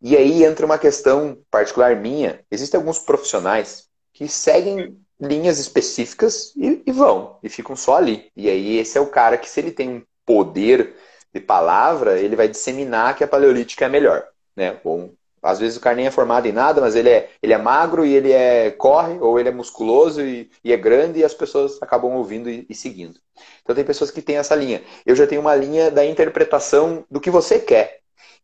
E 0.00 0.16
aí 0.16 0.44
entra 0.44 0.64
uma 0.64 0.78
questão 0.78 1.38
particular 1.50 1.96
minha. 1.96 2.40
Existem 2.50 2.78
alguns 2.78 2.98
profissionais 2.98 3.88
que 4.12 4.28
seguem 4.28 4.96
linhas 5.20 5.58
específicas 5.58 6.52
e, 6.56 6.82
e, 6.86 6.92
vão, 6.92 7.38
e 7.42 7.48
ficam 7.48 7.74
só 7.74 7.96
ali. 7.96 8.30
E 8.36 8.48
aí 8.48 8.76
esse 8.76 8.96
é 8.96 9.00
o 9.00 9.10
cara 9.10 9.36
que, 9.36 9.48
se 9.48 9.58
ele 9.60 9.72
tem 9.72 9.88
um 9.88 10.02
poder 10.24 10.94
de 11.34 11.40
palavra, 11.40 12.18
ele 12.20 12.36
vai 12.36 12.48
disseminar 12.48 13.16
que 13.16 13.24
a 13.24 13.28
paleolítica 13.28 13.86
é 13.86 13.88
melhor. 13.88 14.24
Né? 14.54 14.78
Ou 14.84 15.14
às 15.42 15.58
vezes 15.58 15.76
o 15.76 15.80
cara 15.80 15.96
nem 15.96 16.06
é 16.06 16.10
formado 16.10 16.46
em 16.46 16.52
nada, 16.52 16.80
mas 16.80 16.94
ele 16.94 17.08
é, 17.08 17.30
ele 17.42 17.52
é 17.52 17.58
magro 17.58 18.04
e 18.04 18.14
ele 18.14 18.32
é 18.32 18.70
corre, 18.70 19.18
ou 19.20 19.38
ele 19.38 19.48
é 19.48 19.52
musculoso 19.52 20.20
e, 20.20 20.50
e 20.64 20.72
é 20.72 20.76
grande 20.76 21.20
e 21.20 21.24
as 21.24 21.34
pessoas 21.34 21.80
acabam 21.82 22.12
ouvindo 22.14 22.50
e, 22.50 22.66
e, 22.68 22.74
seguindo. 22.74 23.18
Então 23.62 23.74
tem 23.74 23.84
pessoas 23.84 24.10
que 24.10 24.22
têm 24.22 24.36
essa 24.36 24.54
linha. 24.54 24.82
Eu 25.06 25.14
já 25.14 25.26
tenho 25.26 25.40
uma 25.40 25.54
linha 25.54 25.90
da 25.90 26.04
interpretação 26.04 27.04
do 27.10 27.20
que 27.20 27.30
você 27.30 27.58
quer. 27.58 28.00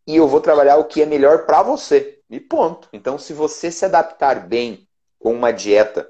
E 0.07 0.17
eu 0.17 0.29
vou 0.29 0.41
trabalhar 0.41 0.77
o 0.77 0.85
que 0.85 1.03
é 1.03 1.07
melhor 1.07 1.47
para 1.47 1.63
você. 1.63 2.19
E 2.31 2.39
ponto. 2.39 2.89
Então, 2.93 3.19
se 3.19 3.33
você 3.33 3.71
se 3.71 3.85
adaptar 3.85 4.47
bem 4.47 4.87
com 5.19 5.33
uma 5.33 5.53
dieta 5.53 6.09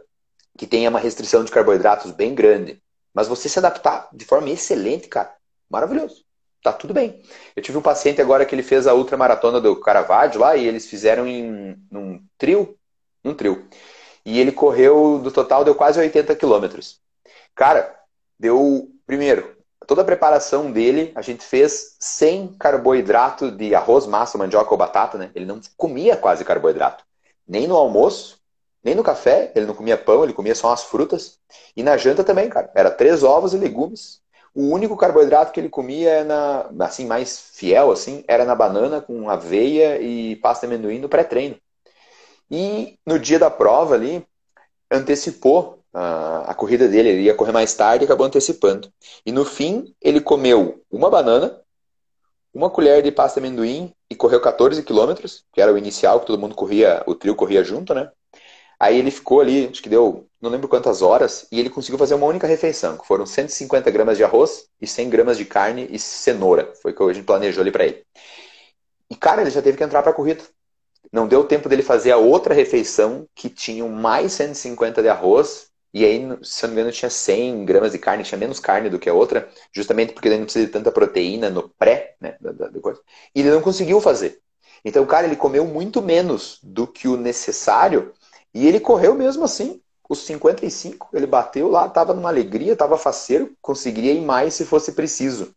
que 0.58 0.66
tenha 0.66 0.90
uma 0.90 0.98
restrição 0.98 1.44
de 1.44 1.52
carboidratos 1.52 2.10
bem 2.10 2.34
grande, 2.34 2.82
mas 3.12 3.28
você 3.28 3.48
se 3.48 3.58
adaptar 3.58 4.08
de 4.12 4.24
forma 4.24 4.50
excelente, 4.50 5.08
cara, 5.08 5.34
maravilhoso 5.70 6.23
tá 6.64 6.72
tudo 6.72 6.94
bem. 6.94 7.22
Eu 7.54 7.62
tive 7.62 7.76
um 7.76 7.82
paciente 7.82 8.22
agora 8.22 8.46
que 8.46 8.54
ele 8.54 8.62
fez 8.62 8.86
a 8.86 8.94
ultramaratona 8.94 9.60
do 9.60 9.76
Caravaggio 9.76 10.40
lá 10.40 10.56
e 10.56 10.66
eles 10.66 10.86
fizeram 10.86 11.26
em 11.26 11.76
num 11.90 12.20
trio, 12.38 12.76
um 13.22 13.34
trio. 13.34 13.68
E 14.24 14.40
ele 14.40 14.50
correu, 14.50 15.18
do 15.22 15.30
total, 15.30 15.62
deu 15.62 15.74
quase 15.74 16.00
80 16.00 16.34
quilômetros. 16.34 17.00
Cara, 17.54 17.94
deu, 18.38 18.88
primeiro, 19.06 19.56
toda 19.86 20.00
a 20.00 20.04
preparação 20.04 20.72
dele, 20.72 21.12
a 21.14 21.20
gente 21.20 21.44
fez 21.44 21.96
sem 22.00 22.48
carboidrato 22.58 23.50
de 23.50 23.74
arroz, 23.74 24.06
massa, 24.06 24.38
mandioca 24.38 24.70
ou 24.70 24.78
batata, 24.78 25.18
né? 25.18 25.30
Ele 25.34 25.44
não 25.44 25.60
comia 25.76 26.16
quase 26.16 26.46
carboidrato. 26.46 27.04
Nem 27.46 27.66
no 27.66 27.76
almoço, 27.76 28.40
nem 28.82 28.94
no 28.94 29.02
café, 29.02 29.52
ele 29.54 29.66
não 29.66 29.74
comia 29.74 29.98
pão, 29.98 30.24
ele 30.24 30.32
comia 30.32 30.54
só 30.54 30.68
umas 30.68 30.84
frutas. 30.84 31.38
E 31.76 31.82
na 31.82 31.98
janta 31.98 32.24
também, 32.24 32.48
cara. 32.48 32.70
Era 32.74 32.90
três 32.90 33.22
ovos 33.22 33.52
e 33.52 33.58
legumes, 33.58 34.23
o 34.54 34.68
único 34.68 34.96
carboidrato 34.96 35.52
que 35.52 35.60
ele 35.60 35.68
comia 35.68 36.22
na, 36.24 36.70
assim, 36.86 37.06
mais 37.06 37.38
fiel, 37.52 37.90
assim, 37.90 38.24
era 38.28 38.44
na 38.44 38.54
banana 38.54 39.00
com 39.00 39.28
aveia 39.28 40.00
e 40.00 40.36
pasta 40.36 40.66
de 40.66 40.72
amendoim 40.72 41.00
no 41.00 41.08
pré-treino. 41.08 41.56
E 42.50 42.98
no 43.04 43.18
dia 43.18 43.38
da 43.38 43.50
prova 43.50 43.94
ali, 43.94 44.24
antecipou 44.90 45.80
a, 45.92 46.50
a 46.50 46.54
corrida 46.54 46.88
dele, 46.88 47.08
ele 47.08 47.22
ia 47.22 47.34
correr 47.34 47.52
mais 47.52 47.74
tarde 47.74 48.04
e 48.04 48.06
acabou 48.06 48.26
antecipando. 48.26 48.92
E 49.26 49.32
no 49.32 49.44
fim, 49.44 49.94
ele 50.00 50.20
comeu 50.20 50.82
uma 50.90 51.10
banana, 51.10 51.60
uma 52.52 52.70
colher 52.70 53.02
de 53.02 53.10
pasta 53.10 53.40
de 53.40 53.46
amendoim 53.46 53.92
e 54.08 54.14
correu 54.14 54.40
14 54.40 54.82
quilômetros, 54.84 55.44
que 55.52 55.60
era 55.60 55.72
o 55.72 55.78
inicial, 55.78 56.20
que 56.20 56.26
todo 56.26 56.38
mundo 56.38 56.54
corria, 56.54 57.02
o 57.06 57.14
trio 57.14 57.34
corria 57.34 57.64
junto, 57.64 57.92
né? 57.92 58.10
Aí 58.84 58.98
ele 58.98 59.10
ficou 59.10 59.40
ali, 59.40 59.66
acho 59.66 59.82
que 59.82 59.88
deu 59.88 60.28
não 60.42 60.50
lembro 60.50 60.68
quantas 60.68 61.00
horas, 61.00 61.46
e 61.50 61.58
ele 61.58 61.70
conseguiu 61.70 61.98
fazer 61.98 62.14
uma 62.14 62.26
única 62.26 62.46
refeição, 62.46 62.98
que 62.98 63.06
foram 63.06 63.24
150 63.24 63.90
gramas 63.90 64.18
de 64.18 64.24
arroz 64.24 64.66
e 64.78 64.86
100 64.86 65.08
gramas 65.08 65.38
de 65.38 65.46
carne 65.46 65.88
e 65.90 65.98
cenoura. 65.98 66.70
Foi 66.82 66.92
o 66.92 66.94
que 66.94 67.02
a 67.02 67.12
gente 67.14 67.24
planejou 67.24 67.62
ali 67.62 67.72
para 67.72 67.86
ele. 67.86 68.04
E, 69.10 69.16
cara, 69.16 69.40
ele 69.40 69.50
já 69.50 69.62
teve 69.62 69.78
que 69.78 69.82
entrar 69.82 70.02
para 70.02 70.10
a 70.10 70.14
corrida. 70.14 70.44
Não 71.10 71.26
deu 71.26 71.44
tempo 71.44 71.66
dele 71.66 71.82
fazer 71.82 72.10
a 72.10 72.18
outra 72.18 72.52
refeição, 72.52 73.26
que 73.34 73.48
tinha 73.48 73.86
mais 73.88 74.32
150 74.34 75.00
de 75.00 75.08
arroz, 75.08 75.68
e 75.94 76.04
aí, 76.04 76.20
se 76.42 76.66
eu 76.66 76.68
não 76.68 76.74
me 76.74 76.80
engano, 76.82 76.92
tinha 76.94 77.08
100 77.10 77.64
gramas 77.64 77.92
de 77.92 77.98
carne, 77.98 78.22
tinha 78.22 78.36
menos 78.36 78.60
carne 78.60 78.90
do 78.90 78.98
que 78.98 79.08
a 79.08 79.14
outra, 79.14 79.48
justamente 79.72 80.12
porque 80.12 80.28
ele 80.28 80.36
não 80.36 80.44
precisa 80.44 80.66
de 80.66 80.72
tanta 80.72 80.92
proteína 80.92 81.48
no 81.48 81.70
pré, 81.70 82.16
né, 82.20 82.36
da, 82.38 82.52
da, 82.52 82.68
da 82.68 82.80
coisa. 82.80 83.00
E 83.34 83.40
ele 83.40 83.50
não 83.50 83.62
conseguiu 83.62 83.98
fazer. 83.98 84.42
Então, 84.84 85.06
cara, 85.06 85.26
ele 85.26 85.36
comeu 85.36 85.64
muito 85.64 86.02
menos 86.02 86.58
do 86.62 86.86
que 86.86 87.08
o 87.08 87.16
necessário, 87.16 88.12
e 88.54 88.66
ele 88.66 88.80
correu 88.80 89.14
mesmo 89.14 89.44
assim 89.44 89.80
os 90.08 90.18
55, 90.26 91.08
ele 91.14 91.26
bateu 91.26 91.68
lá, 91.68 91.86
estava 91.86 92.12
numa 92.12 92.28
alegria, 92.28 92.74
estava 92.74 92.98
faceiro, 92.98 93.56
conseguiria 93.62 94.12
ir 94.12 94.20
mais 94.20 94.52
se 94.52 94.66
fosse 94.66 94.92
preciso. 94.92 95.54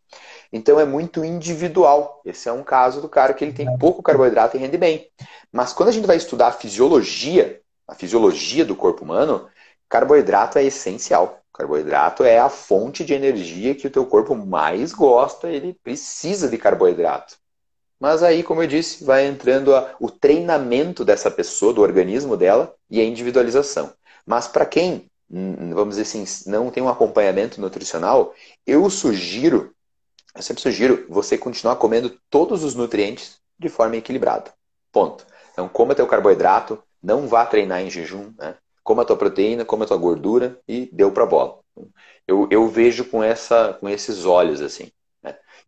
Então 0.50 0.80
é 0.80 0.86
muito 0.86 1.22
individual. 1.22 2.22
Esse 2.24 2.48
é 2.48 2.52
um 2.52 2.62
caso 2.62 3.02
do 3.02 3.10
cara 3.10 3.34
que 3.34 3.44
ele 3.44 3.52
tem 3.52 3.76
pouco 3.76 4.02
carboidrato 4.02 4.56
e 4.56 4.60
rende 4.60 4.78
bem. 4.78 5.06
Mas 5.52 5.74
quando 5.74 5.90
a 5.90 5.92
gente 5.92 6.06
vai 6.06 6.16
estudar 6.16 6.48
a 6.48 6.52
fisiologia 6.52 7.60
a 7.88 7.94
fisiologia 7.94 8.66
do 8.66 8.76
corpo 8.76 9.02
humano, 9.02 9.48
carboidrato 9.88 10.58
é 10.58 10.64
essencial. 10.64 11.40
Carboidrato 11.54 12.22
é 12.22 12.38
a 12.38 12.50
fonte 12.50 13.02
de 13.02 13.14
energia 13.14 13.74
que 13.74 13.86
o 13.86 13.90
teu 13.90 14.04
corpo 14.04 14.36
mais 14.36 14.92
gosta, 14.92 15.48
ele 15.48 15.72
precisa 15.82 16.48
de 16.48 16.58
carboidrato. 16.58 17.38
Mas 18.00 18.22
aí, 18.22 18.42
como 18.42 18.62
eu 18.62 18.66
disse, 18.66 19.04
vai 19.04 19.26
entrando 19.26 19.74
a, 19.74 19.94
o 19.98 20.10
treinamento 20.10 21.04
dessa 21.04 21.30
pessoa, 21.30 21.72
do 21.72 21.82
organismo 21.82 22.36
dela 22.36 22.74
e 22.88 23.00
a 23.00 23.04
individualização. 23.04 23.92
Mas 24.24 24.46
para 24.46 24.64
quem, 24.64 25.10
hum, 25.30 25.74
vamos 25.74 25.96
dizer 25.96 26.02
assim, 26.02 26.50
não 26.50 26.70
tem 26.70 26.82
um 26.82 26.88
acompanhamento 26.88 27.60
nutricional, 27.60 28.34
eu 28.66 28.88
sugiro, 28.88 29.74
eu 30.34 30.42
sempre 30.42 30.62
sugiro 30.62 31.06
você 31.08 31.36
continuar 31.36 31.76
comendo 31.76 32.16
todos 32.30 32.62
os 32.62 32.74
nutrientes 32.74 33.38
de 33.58 33.68
forma 33.68 33.96
equilibrada. 33.96 34.52
Ponto. 34.92 35.26
Então, 35.52 35.68
coma 35.68 35.94
teu 35.94 36.06
carboidrato, 36.06 36.80
não 37.02 37.26
vá 37.26 37.44
treinar 37.44 37.80
em 37.80 37.90
jejum, 37.90 38.32
né? 38.38 38.54
coma 38.84 39.04
tua 39.04 39.16
proteína, 39.16 39.64
coma 39.64 39.86
tua 39.86 39.96
gordura 39.96 40.58
e 40.66 40.88
deu 40.92 41.10
para 41.10 41.26
bola. 41.26 41.58
Eu, 42.26 42.48
eu 42.50 42.68
vejo 42.68 43.04
com, 43.04 43.22
essa, 43.22 43.74
com 43.74 43.88
esses 43.88 44.24
olhos, 44.24 44.60
assim. 44.60 44.90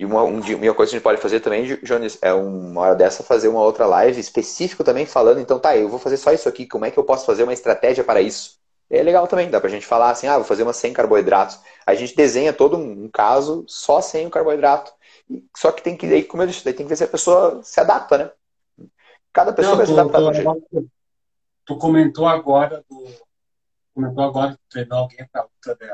E 0.00 0.04
uma, 0.06 0.24
um, 0.24 0.40
uma 0.40 0.40
coisa 0.40 0.74
que 0.74 0.82
a 0.82 0.86
gente 0.86 1.02
pode 1.02 1.20
fazer 1.20 1.40
também, 1.40 1.76
Jones, 1.82 2.18
é 2.22 2.32
uma 2.32 2.80
hora 2.80 2.94
dessa 2.94 3.22
fazer 3.22 3.48
uma 3.48 3.60
outra 3.60 3.84
live 3.84 4.18
específica 4.18 4.82
também 4.82 5.04
falando, 5.04 5.40
então 5.40 5.58
tá, 5.58 5.76
eu 5.76 5.90
vou 5.90 5.98
fazer 5.98 6.16
só 6.16 6.32
isso 6.32 6.48
aqui, 6.48 6.66
como 6.66 6.86
é 6.86 6.90
que 6.90 6.98
eu 6.98 7.04
posso 7.04 7.26
fazer 7.26 7.42
uma 7.42 7.52
estratégia 7.52 8.02
para 8.02 8.22
isso? 8.22 8.58
É 8.88 9.02
legal 9.02 9.26
também, 9.28 9.50
dá 9.50 9.60
pra 9.60 9.68
gente 9.68 9.86
falar 9.86 10.10
assim, 10.10 10.26
ah, 10.26 10.36
vou 10.36 10.44
fazer 10.44 10.62
uma 10.62 10.72
sem 10.72 10.92
carboidratos. 10.92 11.60
A 11.86 11.94
gente 11.94 12.16
desenha 12.16 12.52
todo 12.52 12.78
um, 12.78 13.04
um 13.04 13.08
caso 13.08 13.62
só 13.68 14.00
sem 14.00 14.26
o 14.26 14.30
carboidrato. 14.30 14.90
Só 15.54 15.70
que 15.70 15.82
tem 15.82 15.96
que, 15.96 16.06
aí, 16.06 16.24
como 16.24 16.42
eu 16.42 16.46
disse, 16.46 16.64
tem 16.64 16.74
que 16.74 16.84
ver 16.84 16.96
se 16.96 17.04
a 17.04 17.08
pessoa 17.08 17.60
se 17.62 17.78
adapta, 17.78 18.18
né? 18.18 18.30
Cada 19.32 19.52
pessoa 19.52 19.76
Não, 19.76 19.76
vai 19.76 19.86
se 19.86 19.92
adaptar 19.92 20.20
do 20.20 20.32
jeito 20.32 20.90
tu 21.70 21.78
comentou 21.78 22.26
agora 22.26 22.84
do. 22.90 23.06
Comentou 23.94 24.24
agora 24.24 24.52
que 24.52 24.58
treinou 24.68 24.98
alguém 24.98 25.24
para 25.30 25.42
luta 25.42 25.76
de 25.76 25.92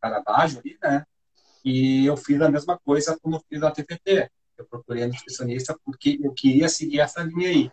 Caravaggio 0.00 0.60
ali, 0.60 0.78
né? 0.82 1.06
E 1.64 2.06
eu 2.06 2.16
fiz 2.16 2.40
a 2.40 2.50
mesma 2.50 2.78
coisa 2.78 3.18
eu 3.22 3.44
fiz 3.48 3.62
a 3.62 3.70
TPT. 3.70 4.30
Eu 4.56 4.64
procurei 4.66 5.04
a 5.04 5.06
nutricionista 5.06 5.78
porque 5.84 6.18
eu 6.22 6.32
queria 6.32 6.68
seguir 6.68 7.00
essa 7.00 7.22
linha 7.22 7.48
aí. 7.48 7.72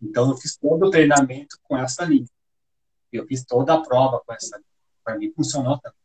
Então 0.00 0.30
eu 0.30 0.36
fiz 0.36 0.56
todo 0.56 0.86
o 0.86 0.90
treinamento 0.90 1.58
com 1.62 1.76
essa 1.76 2.04
linha. 2.04 2.26
Eu 3.12 3.26
fiz 3.26 3.44
toda 3.44 3.74
a 3.74 3.80
prova 3.80 4.20
com 4.24 4.32
essa 4.32 4.56
linha. 4.56 4.66
Para 5.04 5.18
mim 5.18 5.32
funcionou 5.34 5.78
também. 5.78 5.98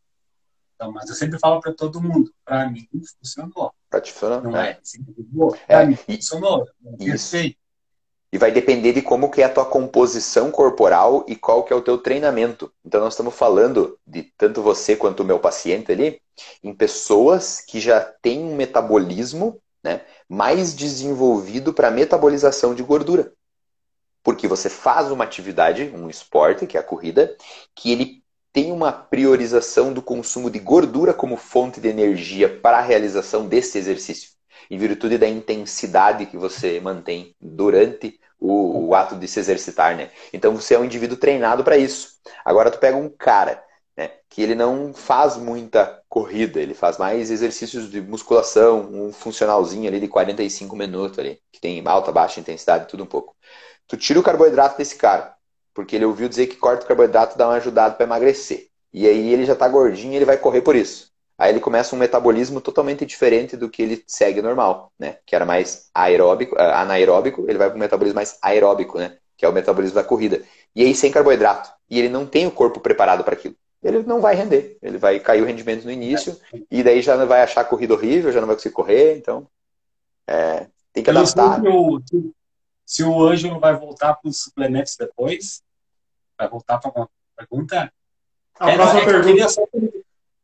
Então, 0.75 0.91
mas 0.91 1.09
eu 1.09 1.15
sempre 1.15 1.39
falo 1.39 1.59
para 1.59 1.73
todo 1.73 2.01
mundo, 2.01 2.31
para 2.45 2.69
mim 2.69 2.87
funcionou. 3.17 3.73
Para 3.89 3.99
te 3.99 4.13
funcionar? 4.13 4.43
Não 4.43 4.55
é? 4.55 4.79
é. 5.67 5.75
Para 5.75 5.85
mim 5.87 5.95
funcionou. 5.95 6.67
Isso. 6.99 7.35
E 8.37 8.39
vai 8.39 8.51
depender 8.51 8.93
de 8.93 9.01
como 9.01 9.31
que 9.31 9.41
é 9.41 9.45
a 9.45 9.49
tua 9.51 9.65
composição 9.65 10.51
corporal 10.51 11.25
e 11.27 11.35
qual 11.35 11.63
que 11.63 11.73
é 11.73 11.75
o 11.75 11.81
teu 11.81 11.97
treinamento. 11.97 12.71
Então 12.85 13.01
nós 13.01 13.13
estamos 13.13 13.33
falando 13.33 13.97
de 14.05 14.21
tanto 14.37 14.61
você 14.61 14.95
quanto 14.95 15.21
o 15.21 15.25
meu 15.25 15.39
paciente 15.39 15.91
ali, 15.91 16.21
em 16.63 16.71
pessoas 16.71 17.61
que 17.61 17.79
já 17.79 17.99
têm 17.99 18.43
um 18.43 18.55
metabolismo 18.55 19.59
né, 19.83 20.01
mais 20.29 20.75
desenvolvido 20.75 21.73
para 21.73 21.89
metabolização 21.89 22.75
de 22.75 22.83
gordura. 22.83 23.33
Porque 24.21 24.47
você 24.47 24.69
faz 24.69 25.09
uma 25.09 25.23
atividade, 25.23 25.91
um 25.95 26.07
esporte, 26.07 26.67
que 26.67 26.77
é 26.77 26.79
a 26.79 26.83
corrida, 26.83 27.35
que 27.73 27.91
ele 27.91 28.23
tem 28.53 28.71
uma 28.71 28.91
priorização 28.91 29.91
do 29.91 30.01
consumo 30.03 30.51
de 30.51 30.59
gordura 30.59 31.11
como 31.11 31.37
fonte 31.37 31.81
de 31.81 31.87
energia 31.87 32.47
para 32.59 32.77
a 32.77 32.81
realização 32.81 33.47
desse 33.47 33.79
exercício 33.79 34.37
em 34.69 34.77
virtude 34.77 35.17
da 35.17 35.27
intensidade 35.27 36.25
que 36.25 36.37
você 36.37 36.79
mantém 36.79 37.35
durante 37.39 38.19
o, 38.39 38.87
o 38.87 38.95
ato 38.95 39.15
de 39.15 39.27
se 39.27 39.39
exercitar, 39.39 39.95
né? 39.95 40.11
Então 40.33 40.55
você 40.55 40.75
é 40.75 40.79
um 40.79 40.85
indivíduo 40.85 41.17
treinado 41.17 41.63
para 41.63 41.77
isso. 41.77 42.17
Agora 42.45 42.71
tu 42.71 42.79
pega 42.79 42.97
um 42.97 43.09
cara 43.09 43.63
né, 43.95 44.11
que 44.29 44.41
ele 44.41 44.55
não 44.55 44.93
faz 44.93 45.37
muita 45.37 46.01
corrida, 46.07 46.59
ele 46.59 46.73
faz 46.73 46.97
mais 46.97 47.31
exercícios 47.31 47.89
de 47.89 48.01
musculação, 48.01 48.89
um 48.91 49.11
funcionalzinho 49.11 49.87
ali 49.87 49.99
de 49.99 50.07
45 50.07 50.75
minutos 50.75 51.17
ali, 51.19 51.39
que 51.51 51.59
tem 51.59 51.81
alta, 51.85 52.11
baixa 52.11 52.39
intensidade, 52.39 52.87
tudo 52.87 53.03
um 53.03 53.07
pouco. 53.07 53.35
Tu 53.87 53.97
tira 53.97 54.19
o 54.19 54.23
carboidrato 54.23 54.77
desse 54.77 54.95
cara, 54.95 55.35
porque 55.73 55.95
ele 55.95 56.05
ouviu 56.05 56.29
dizer 56.29 56.47
que 56.47 56.57
corta 56.57 56.83
o 56.85 56.87
carboidrato 56.87 57.37
dá 57.37 57.47
uma 57.47 57.55
ajudada 57.55 57.95
para 57.95 58.05
emagrecer. 58.05 58.69
E 58.93 59.07
aí 59.07 59.33
ele 59.33 59.45
já 59.45 59.55
tá 59.55 59.67
gordinho, 59.67 60.13
ele 60.13 60.25
vai 60.25 60.37
correr 60.37 60.61
por 60.61 60.75
isso. 60.75 61.06
Aí 61.37 61.51
ele 61.51 61.59
começa 61.59 61.95
um 61.95 61.99
metabolismo 61.99 62.59
totalmente 62.59 63.05
diferente 63.05 63.55
do 63.55 63.69
que 63.69 63.81
ele 63.81 64.03
segue 64.07 64.41
normal, 64.41 64.91
né? 64.97 65.17
Que 65.25 65.35
era 65.35 65.45
mais 65.45 65.89
aeróbico, 65.93 66.55
uh, 66.55 66.59
anaeróbico, 66.59 67.45
ele 67.47 67.59
vai 67.59 67.69
para 67.69 67.77
um 67.77 67.79
metabolismo 67.79 68.15
mais 68.15 68.39
aeróbico, 68.41 68.97
né? 68.97 69.17
Que 69.37 69.45
é 69.45 69.49
o 69.49 69.53
metabolismo 69.53 69.95
da 69.95 70.03
corrida. 70.03 70.41
E 70.75 70.83
aí 70.83 70.95
sem 70.95 71.11
carboidrato. 71.11 71.71
E 71.89 71.99
ele 71.99 72.09
não 72.09 72.25
tem 72.25 72.47
o 72.47 72.51
corpo 72.51 72.79
preparado 72.79 73.23
para 73.23 73.35
aquilo. 73.35 73.55
Ele 73.83 74.01
não 74.03 74.19
vai 74.19 74.35
render. 74.35 74.77
Ele 74.81 74.97
vai 74.97 75.19
cair 75.19 75.43
o 75.43 75.45
rendimento 75.45 75.85
no 75.85 75.91
início 75.91 76.35
e 76.71 76.81
daí 76.81 77.01
já 77.01 77.15
não 77.15 77.27
vai 77.27 77.41
achar 77.41 77.61
a 77.61 77.65
corrida 77.65 77.93
horrível, 77.93 78.31
já 78.31 78.39
não 78.39 78.47
vai 78.47 78.55
conseguir 78.55 78.73
correr. 78.73 79.15
Então, 79.17 79.47
é, 80.27 80.67
tem 80.91 81.03
que 81.03 81.09
adaptar. 81.11 81.61
Se 81.61 81.67
o, 81.67 82.01
se 82.83 83.03
o 83.03 83.23
Ângelo 83.23 83.59
vai 83.59 83.75
voltar 83.75 84.15
para 84.15 84.27
os 84.27 84.41
suplementos 84.41 84.95
depois, 84.97 85.61
vai 86.37 86.49
voltar 86.49 86.79
para 86.79 86.91
uma 86.91 87.09
pergunta. 87.35 87.93
A 88.59 88.71
é, 88.71 88.75
próxima 88.75 89.01
é 89.01 89.05
pergunta. 89.05 89.47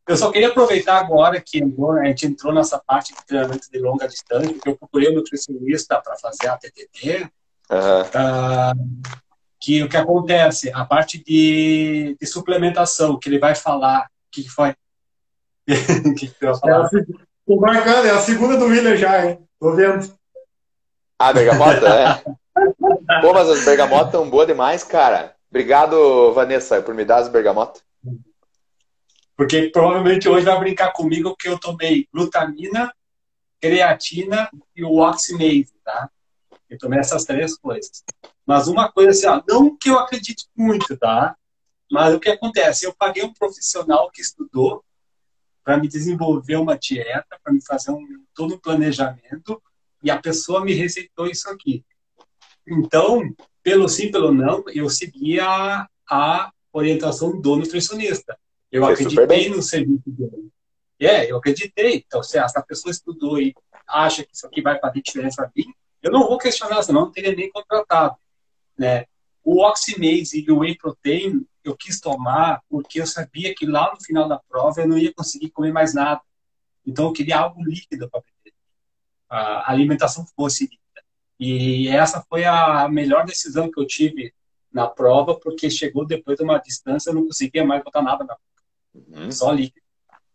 Eu 0.07 0.17
só 0.17 0.29
queria 0.31 0.49
aproveitar 0.49 0.97
agora 0.97 1.39
que 1.39 1.63
a 1.63 2.05
gente 2.05 2.27
entrou 2.27 2.53
nessa 2.53 2.77
parte 2.77 3.13
de 3.13 3.25
treinamento 3.25 3.71
de 3.71 3.79
longa 3.79 4.07
distância, 4.07 4.53
porque 4.53 4.69
eu 4.69 4.77
procurei 4.77 5.09
um 5.09 5.15
nutricionista 5.15 6.01
para 6.01 6.17
fazer 6.17 6.49
a 6.49 6.57
TTT, 6.57 7.29
uhum. 7.69 8.01
uh, 8.01 9.13
que 9.61 9.81
o 9.81 9.87
que 9.87 9.95
acontece, 9.95 10.69
a 10.73 10.83
parte 10.83 11.23
de, 11.23 12.17
de 12.19 12.27
suplementação, 12.27 13.17
que 13.17 13.29
ele 13.29 13.39
vai 13.39 13.55
falar, 13.55 14.07
o 14.27 14.31
que, 14.31 14.43
que 14.43 14.49
foi? 14.49 14.71
o 14.71 14.75
que, 16.15 16.27
que 16.27 16.45
vai 16.45 16.59
falar? 16.59 16.89
É 16.93 17.55
marcando, 17.55 18.05
é 18.05 18.11
a 18.11 18.19
segunda 18.19 18.57
do 18.57 18.65
William 18.65 18.97
já, 18.97 19.25
hein? 19.25 19.39
Tô 19.57 19.73
vendo. 19.73 20.13
Ah, 21.17 21.31
bergamota, 21.31 21.87
é. 21.87 22.23
Pô, 23.21 23.33
mas 23.33 23.49
as 23.49 23.63
bergamotas 23.63 24.07
estão 24.07 24.29
boas 24.29 24.47
demais, 24.47 24.83
cara. 24.83 25.33
Obrigado, 25.49 26.33
Vanessa, 26.33 26.81
por 26.81 26.93
me 26.93 27.05
dar 27.05 27.17
as 27.17 27.29
bergamotas. 27.29 27.81
Porque 29.35 29.69
provavelmente 29.69 30.29
hoje 30.29 30.45
vai 30.45 30.59
brincar 30.59 30.91
comigo 30.91 31.35
que 31.35 31.49
eu 31.49 31.59
tomei 31.59 32.07
glutamina, 32.13 32.93
creatina 33.59 34.49
e 34.75 34.83
o 34.83 34.97
oximase, 34.97 35.73
tá? 35.83 36.09
Eu 36.69 36.77
tomei 36.77 36.99
essas 36.99 37.23
três 37.23 37.57
coisas. 37.57 38.03
Mas 38.45 38.67
uma 38.67 38.91
coisa 38.91 39.11
assim, 39.11 39.27
ó, 39.27 39.41
não 39.47 39.75
que 39.77 39.89
eu 39.89 39.97
acredite 39.97 40.45
muito, 40.55 40.97
tá? 40.97 41.35
Mas 41.91 42.13
o 42.13 42.19
que 42.19 42.29
acontece? 42.29 42.85
Eu 42.85 42.93
paguei 42.93 43.23
um 43.23 43.33
profissional 43.33 44.09
que 44.11 44.21
estudou 44.21 44.83
para 45.63 45.77
me 45.77 45.87
desenvolver 45.87 46.57
uma 46.57 46.77
dieta, 46.77 47.39
para 47.41 47.53
me 47.53 47.63
fazer 47.63 47.91
um, 47.91 48.05
todo 48.35 48.55
um 48.55 48.59
planejamento, 48.59 49.61
e 50.03 50.11
a 50.11 50.19
pessoa 50.19 50.63
me 50.63 50.73
receitou 50.73 51.27
isso 51.27 51.49
aqui. 51.49 51.85
Então, 52.67 53.21
pelo 53.61 53.87
sim, 53.87 54.11
pelo 54.11 54.33
não, 54.33 54.63
eu 54.67 54.89
seguia 54.89 55.45
a, 55.45 55.87
a 56.09 56.51
orientação 56.73 57.39
do 57.39 57.55
nutricionista. 57.55 58.37
Eu 58.73 58.81
Foi 58.81 58.93
acreditei 58.93 59.49
no 59.49 59.61
serviço 59.61 60.01
dele. 60.07 60.49
É, 60.99 61.31
eu 61.31 61.37
acreditei. 61.37 62.03
Então, 62.07 62.23
se 62.23 62.39
essa 62.39 62.59
pessoa 62.63 62.91
estudou 62.91 63.39
e 63.39 63.53
acha 63.87 64.23
que 64.23 64.33
isso 64.33 64.47
aqui 64.47 64.63
vai 64.63 64.79
fazer 64.79 64.99
diferença 64.99 65.51
mim, 65.55 65.71
eu 66.01 66.11
não 66.11 66.27
vou 66.27 66.39
questionar, 66.39 66.81
senão 66.81 67.01
não 67.01 67.11
teria 67.11 67.35
nem 67.35 67.51
contratado. 67.51 68.15
Né? 68.75 69.05
O 69.43 69.63
Oximase 69.63 70.43
e 70.43 70.51
o 70.51 70.59
Whey 70.59 70.75
Protein 70.75 71.45
eu 71.63 71.77
quis 71.77 71.99
tomar 71.99 72.63
porque 72.67 72.99
eu 72.99 73.05
sabia 73.05 73.53
que 73.53 73.67
lá 73.67 73.93
no 73.93 74.03
final 74.03 74.27
da 74.27 74.39
prova 74.39 74.81
eu 74.81 74.87
não 74.87 74.97
ia 74.97 75.13
conseguir 75.13 75.51
comer 75.51 75.71
mais 75.71 75.93
nada. 75.93 76.21
Então 76.83 77.05
eu 77.05 77.13
queria 77.13 77.37
algo 77.37 77.63
líquido 77.63 78.09
para 78.09 78.21
beber. 78.21 78.57
A 79.29 79.71
alimentação 79.71 80.25
fosse 80.35 80.63
líquida. 80.63 81.03
E 81.39 81.87
essa 81.89 82.25
foi 82.27 82.43
a 82.43 82.89
melhor 82.89 83.23
decisão 83.23 83.69
que 83.69 83.79
eu 83.79 83.85
tive 83.85 84.33
na 84.71 84.87
prova, 84.87 85.39
porque 85.39 85.69
chegou 85.69 86.07
depois 86.07 86.37
de 86.37 86.43
uma 86.43 86.57
distância, 86.57 87.11
eu 87.11 87.13
não 87.13 87.27
conseguia 87.27 87.63
mais 87.63 87.83
botar 87.83 88.01
nada 88.01 88.23
na 88.23 88.35
Uhum. 88.93 89.31
Só 89.31 89.51
líquido. 89.51 89.85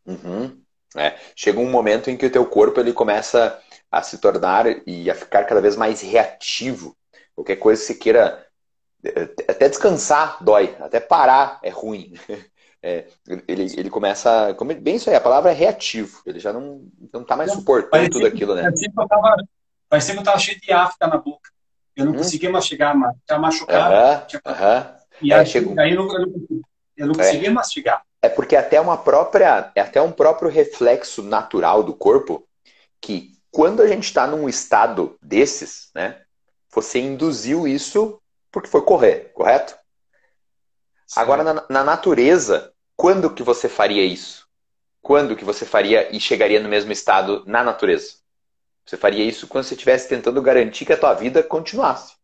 Uhum. 0.06 0.60
É. 0.96 1.16
Chega 1.36 1.60
um 1.60 1.70
momento 1.70 2.10
em 2.10 2.16
que 2.16 2.26
o 2.26 2.30
teu 2.30 2.46
corpo 2.46 2.80
ele 2.80 2.92
começa 2.92 3.58
a 3.90 4.02
se 4.02 4.18
tornar 4.18 4.66
e 4.86 5.10
a 5.10 5.14
ficar 5.14 5.44
cada 5.44 5.60
vez 5.60 5.76
mais 5.76 6.00
reativo. 6.00 6.96
Qualquer 7.34 7.56
coisa 7.56 7.80
que 7.80 7.86
você 7.86 7.94
queira 7.94 8.46
é, 9.04 9.22
até 9.48 9.68
descansar 9.68 10.42
dói, 10.42 10.76
até 10.80 11.00
parar 11.00 11.58
é 11.62 11.70
ruim. 11.70 12.14
É, 12.80 13.08
ele, 13.48 13.64
ele 13.76 13.90
começa. 13.90 14.54
Como, 14.54 14.72
bem 14.72 14.94
isso 14.94 15.10
aí, 15.10 15.16
a 15.16 15.20
palavra 15.20 15.50
é 15.50 15.52
reativo. 15.52 16.22
Ele 16.24 16.38
já 16.38 16.52
não, 16.52 16.86
não 17.12 17.24
tá 17.24 17.36
mais 17.36 17.50
suportando 17.50 18.08
tudo 18.08 18.24
aquilo, 18.24 18.54
né? 18.54 18.62
Parecia 18.62 18.88
que, 18.88 19.00
eu 19.00 19.08
tava, 19.08 19.36
parecia 19.88 20.14
que 20.14 20.20
eu 20.20 20.24
tava 20.24 20.38
cheio 20.38 20.60
de 20.60 20.72
afta 20.72 21.08
na 21.08 21.18
boca. 21.18 21.50
Eu 21.96 22.04
não 22.04 22.12
hum. 22.12 22.18
conseguia 22.18 22.48
mastigar 22.50 22.96
mais. 22.96 23.16
Tava 23.26 23.42
machucado. 23.42 23.92
Uh 23.92 24.38
-huh, 24.38 24.52
uh 24.52 24.54
-huh. 24.54 24.94
E 25.20 25.32
é, 25.32 25.40
aí, 25.40 25.46
chegou... 25.46 25.74
aí 25.76 25.92
eu 25.92 26.06
não, 26.06 26.62
eu 26.96 27.06
não 27.08 27.14
conseguia 27.14 27.48
é. 27.48 27.52
mastigar. 27.52 28.00
É 28.20 28.28
porque 28.28 28.56
até 28.56 28.80
uma 28.80 28.96
própria, 28.96 29.70
é 29.74 29.80
até 29.80 30.02
um 30.02 30.10
próprio 30.10 30.50
reflexo 30.50 31.22
natural 31.22 31.82
do 31.82 31.94
corpo 31.94 32.46
que 33.00 33.38
quando 33.50 33.80
a 33.80 33.86
gente 33.86 34.04
está 34.04 34.26
num 34.26 34.48
estado 34.48 35.16
desses, 35.22 35.90
né, 35.94 36.22
você 36.70 36.98
induziu 36.98 37.66
isso 37.66 38.20
porque 38.50 38.68
foi 38.68 38.82
correr, 38.82 39.30
correto? 39.32 39.76
Agora, 41.16 41.42
na, 41.42 41.64
na 41.68 41.84
natureza, 41.84 42.72
quando 42.96 43.32
que 43.32 43.42
você 43.42 43.68
faria 43.68 44.04
isso? 44.04 44.46
Quando 45.00 45.36
que 45.36 45.44
você 45.44 45.64
faria 45.64 46.14
e 46.14 46.20
chegaria 46.20 46.60
no 46.60 46.68
mesmo 46.68 46.92
estado 46.92 47.44
na 47.46 47.62
natureza? 47.62 48.16
Você 48.84 48.96
faria 48.96 49.24
isso 49.24 49.46
quando 49.46 49.64
você 49.64 49.74
estivesse 49.74 50.08
tentando 50.08 50.42
garantir 50.42 50.84
que 50.84 50.92
a 50.92 50.98
tua 50.98 51.14
vida 51.14 51.42
continuasse. 51.42 52.14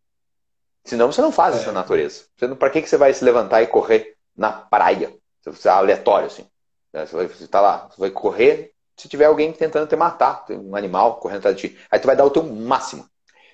Senão 0.85 1.11
você 1.11 1.23
não 1.23 1.33
faz 1.33 1.55
é. 1.55 1.59
isso 1.59 1.67
na 1.67 1.81
natureza. 1.81 2.25
Para 2.59 2.71
que, 2.71 2.83
que 2.83 2.89
você 2.89 2.97
vai 2.97 3.13
se 3.15 3.25
levantar 3.25 3.63
e 3.63 3.67
correr 3.67 4.17
na 4.37 4.53
praia? 4.53 5.15
Você 5.51 5.69
é 5.69 5.71
aleatório, 5.71 6.27
assim. 6.27 6.47
Né? 6.93 7.07
Você 7.07 7.17
vai 7.17 7.29
tá 7.29 7.61
lá, 7.61 7.89
você 7.91 8.01
vai 8.01 8.11
correr 8.11 8.75
se 8.97 9.09
tiver 9.09 9.25
alguém 9.25 9.53
tentando 9.53 9.89
te 9.89 9.97
matar, 9.97 10.45
um 10.51 10.77
animal 10.77 11.17
correndo 11.17 11.39
atrás 11.39 11.57
de 11.57 11.69
ti. 11.69 11.79
Aí 11.91 11.99
tu 11.99 12.07
vai 12.07 12.17
dar 12.17 12.25
o 12.25 12.31
teu 12.31 12.43
máximo. 12.45 13.09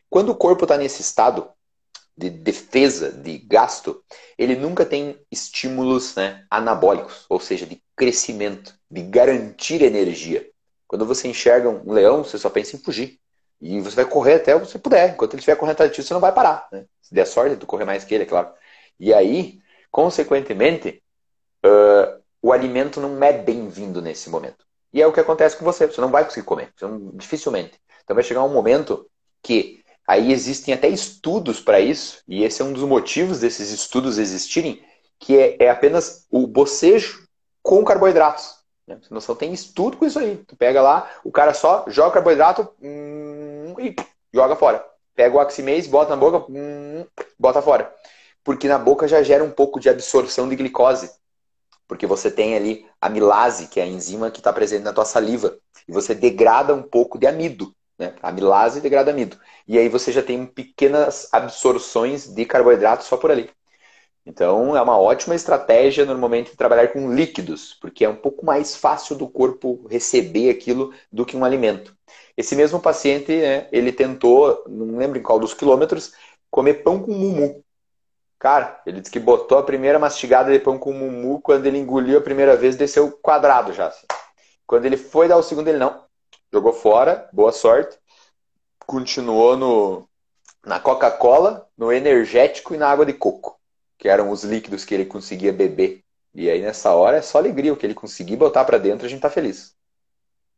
Quando 0.08 0.30
o 0.30 0.34
corpo 0.34 0.64
está 0.64 0.76
nesse 0.76 1.00
estado 1.00 1.48
de 2.16 2.28
defesa, 2.28 3.10
de 3.10 3.38
gasto, 3.38 4.02
ele 4.36 4.54
nunca 4.54 4.84
tem 4.84 5.18
estímulos 5.30 6.14
né, 6.14 6.44
anabólicos, 6.50 7.24
ou 7.28 7.40
seja, 7.40 7.64
de 7.64 7.82
crescimento, 7.96 8.74
de 8.90 9.02
garantir 9.02 9.82
energia. 9.82 10.46
Quando 10.86 11.06
você 11.06 11.28
enxerga 11.28 11.70
um 11.70 11.92
leão, 11.92 12.22
você 12.24 12.36
só 12.36 12.50
pensa 12.50 12.76
em 12.76 12.80
fugir. 12.80 13.18
E 13.60 13.80
você 13.80 13.96
vai 13.96 14.04
correr 14.04 14.34
até 14.34 14.58
você 14.58 14.78
puder. 14.78 15.10
Enquanto 15.10 15.34
ele 15.34 15.40
estiver 15.40 15.56
correndo 15.56 15.74
atrás 15.74 15.90
de 15.90 15.96
ti, 15.96 16.02
você 16.02 16.12
não 16.12 16.20
vai 16.20 16.32
parar. 16.32 16.66
Né? 16.72 16.84
Se 17.00 17.14
der 17.14 17.26
sorte, 17.26 17.56
tu 17.56 17.66
correr 17.66 17.84
mais 17.84 18.04
que 18.04 18.14
ele, 18.14 18.24
é 18.24 18.26
claro. 18.26 18.52
E 18.98 19.14
aí, 19.14 19.60
consequentemente, 19.90 21.02
uh, 21.64 22.20
o 22.42 22.52
alimento 22.52 23.00
não 23.00 23.22
é 23.22 23.32
bem-vindo 23.32 24.00
nesse 24.00 24.30
momento. 24.30 24.64
E 24.92 25.00
é 25.00 25.06
o 25.06 25.12
que 25.12 25.20
acontece 25.20 25.56
com 25.56 25.64
você. 25.64 25.86
Você 25.86 26.00
não 26.00 26.10
vai 26.10 26.24
conseguir 26.24 26.46
comer. 26.46 26.72
Não, 26.80 27.10
dificilmente. 27.14 27.80
Então 28.04 28.14
vai 28.14 28.24
chegar 28.24 28.42
um 28.42 28.52
momento 28.52 29.06
que 29.42 29.82
aí 30.06 30.32
existem 30.32 30.74
até 30.74 30.88
estudos 30.88 31.60
para 31.60 31.78
isso, 31.78 32.22
e 32.26 32.42
esse 32.42 32.60
é 32.60 32.64
um 32.64 32.72
dos 32.72 32.82
motivos 32.82 33.40
desses 33.40 33.70
estudos 33.70 34.18
existirem, 34.18 34.82
que 35.18 35.38
é, 35.38 35.56
é 35.60 35.70
apenas 35.70 36.26
o 36.30 36.46
bocejo 36.46 37.28
com 37.62 37.84
carboidratos. 37.84 38.56
Né? 38.86 38.98
Você 39.00 39.14
não 39.14 39.20
só 39.20 39.34
tem 39.34 39.52
estudo 39.52 39.96
com 39.96 40.04
isso 40.04 40.18
aí. 40.18 40.38
Tu 40.48 40.56
pega 40.56 40.82
lá, 40.82 41.08
o 41.22 41.30
cara 41.30 41.54
só 41.54 41.84
joga 41.86 42.14
carboidrato 42.14 42.68
hum, 42.82 43.74
e 43.78 43.94
joga 44.32 44.56
fora. 44.56 44.84
Pega 45.14 45.36
o 45.36 45.40
oximase, 45.40 45.88
bota 45.88 46.10
na 46.10 46.16
boca, 46.16 46.50
hum, 46.50 47.06
bota 47.38 47.62
fora. 47.62 47.94
Porque 48.42 48.66
na 48.66 48.78
boca 48.78 49.06
já 49.06 49.22
gera 49.22 49.44
um 49.44 49.50
pouco 49.50 49.78
de 49.78 49.88
absorção 49.88 50.48
de 50.48 50.56
glicose. 50.56 51.10
Porque 51.90 52.06
você 52.06 52.30
tem 52.30 52.54
ali 52.54 52.86
a 53.00 53.08
milase, 53.08 53.66
que 53.66 53.80
é 53.80 53.82
a 53.82 53.86
enzima 53.86 54.30
que 54.30 54.38
está 54.38 54.52
presente 54.52 54.84
na 54.84 54.92
tua 54.92 55.04
saliva. 55.04 55.58
E 55.88 55.92
você 55.92 56.14
degrada 56.14 56.72
um 56.72 56.84
pouco 56.84 57.18
de 57.18 57.26
amido. 57.26 57.74
Né? 57.98 58.14
A 58.22 58.30
milase 58.30 58.80
degrada 58.80 59.10
amido. 59.10 59.36
E 59.66 59.76
aí 59.76 59.88
você 59.88 60.12
já 60.12 60.22
tem 60.22 60.46
pequenas 60.46 61.28
absorções 61.32 62.28
de 62.28 62.44
carboidrato 62.44 63.02
só 63.02 63.16
por 63.16 63.32
ali. 63.32 63.50
Então 64.24 64.76
é 64.76 64.80
uma 64.80 64.96
ótima 65.00 65.34
estratégia 65.34 66.06
normalmente 66.06 66.56
trabalhar 66.56 66.92
com 66.92 67.12
líquidos, 67.12 67.74
porque 67.80 68.04
é 68.04 68.08
um 68.08 68.14
pouco 68.14 68.46
mais 68.46 68.76
fácil 68.76 69.16
do 69.16 69.28
corpo 69.28 69.84
receber 69.90 70.48
aquilo 70.48 70.94
do 71.10 71.26
que 71.26 71.36
um 71.36 71.44
alimento. 71.44 71.96
Esse 72.36 72.54
mesmo 72.54 72.78
paciente, 72.78 73.32
né, 73.32 73.66
ele 73.72 73.90
tentou, 73.90 74.62
não 74.68 74.96
lembro 74.96 75.18
em 75.18 75.22
qual 75.22 75.40
dos 75.40 75.54
quilômetros, 75.54 76.12
comer 76.52 76.84
pão 76.84 77.02
com 77.02 77.10
mumu. 77.10 77.64
Cara, 78.40 78.80
ele 78.86 79.00
disse 79.00 79.12
que 79.12 79.20
botou 79.20 79.58
a 79.58 79.62
primeira 79.62 79.98
mastigada 79.98 80.50
de 80.50 80.58
pão 80.58 80.78
com 80.78 80.94
mumu, 80.94 81.42
quando 81.42 81.66
ele 81.66 81.76
engoliu 81.76 82.16
a 82.16 82.22
primeira 82.22 82.56
vez, 82.56 82.74
desceu 82.74 83.12
quadrado 83.12 83.70
já. 83.74 83.88
Assim. 83.88 84.06
Quando 84.66 84.86
ele 84.86 84.96
foi 84.96 85.28
dar 85.28 85.36
o 85.36 85.42
segundo, 85.42 85.68
ele 85.68 85.76
não. 85.76 86.02
Jogou 86.50 86.72
fora, 86.72 87.28
boa 87.34 87.52
sorte. 87.52 87.98
Continuou 88.86 89.58
no, 89.58 90.08
na 90.64 90.80
Coca-Cola, 90.80 91.68
no 91.76 91.92
energético 91.92 92.74
e 92.74 92.78
na 92.78 92.88
água 92.88 93.04
de 93.04 93.12
coco, 93.12 93.60
que 93.98 94.08
eram 94.08 94.30
os 94.30 94.42
líquidos 94.42 94.86
que 94.86 94.94
ele 94.94 95.04
conseguia 95.04 95.52
beber. 95.52 96.02
E 96.34 96.48
aí 96.48 96.62
nessa 96.62 96.94
hora 96.94 97.18
é 97.18 97.22
só 97.22 97.36
alegria, 97.36 97.74
o 97.74 97.76
que 97.76 97.84
ele 97.84 97.92
conseguir 97.92 98.36
botar 98.36 98.64
para 98.64 98.78
dentro, 98.78 99.04
a 99.04 99.08
gente 99.08 99.20
tá 99.20 99.28
feliz. 99.28 99.76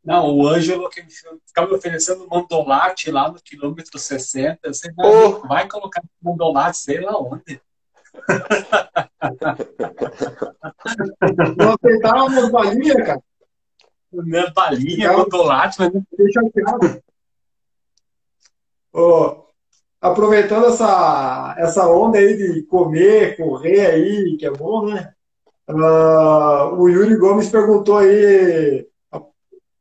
Não, 0.01 0.33
o 0.33 0.47
Ângelo 0.47 0.89
que 0.89 1.05
ficava 1.45 1.67
me 1.67 1.75
oferecendo 1.75 2.27
mandolate 2.29 3.11
lá 3.11 3.29
no 3.29 3.41
quilômetro 3.41 3.99
60. 3.99 4.73
Você 4.73 4.89
vai, 4.93 5.05
oh. 5.05 5.47
vai 5.47 5.67
colocar 5.67 6.01
mandolate, 6.21 6.77
sei 6.77 7.01
lá 7.01 7.17
onde. 7.19 7.61
Não 11.57 11.73
aceitava 11.73 12.25
umas 12.25 12.51
balinhas, 12.51 13.05
cara. 13.05 13.21
Minha 14.11 14.51
balinha, 14.51 15.13
mandolate, 15.13 15.77
mas 15.79 15.93
não 15.93 16.03
deixa 16.15 16.39
oh, 18.93 19.43
Aproveitando 19.99 20.67
essa, 20.67 21.55
essa 21.57 21.87
onda 21.87 22.17
aí 22.17 22.35
de 22.35 22.63
comer, 22.63 23.37
correr 23.37 23.85
aí, 23.87 24.37
que 24.37 24.45
é 24.45 24.51
bom, 24.51 24.85
né? 24.85 25.13
Uh, 25.67 26.75
o 26.75 26.89
Yuri 26.89 27.15
Gomes 27.15 27.47
perguntou 27.49 27.97
aí 27.97 28.85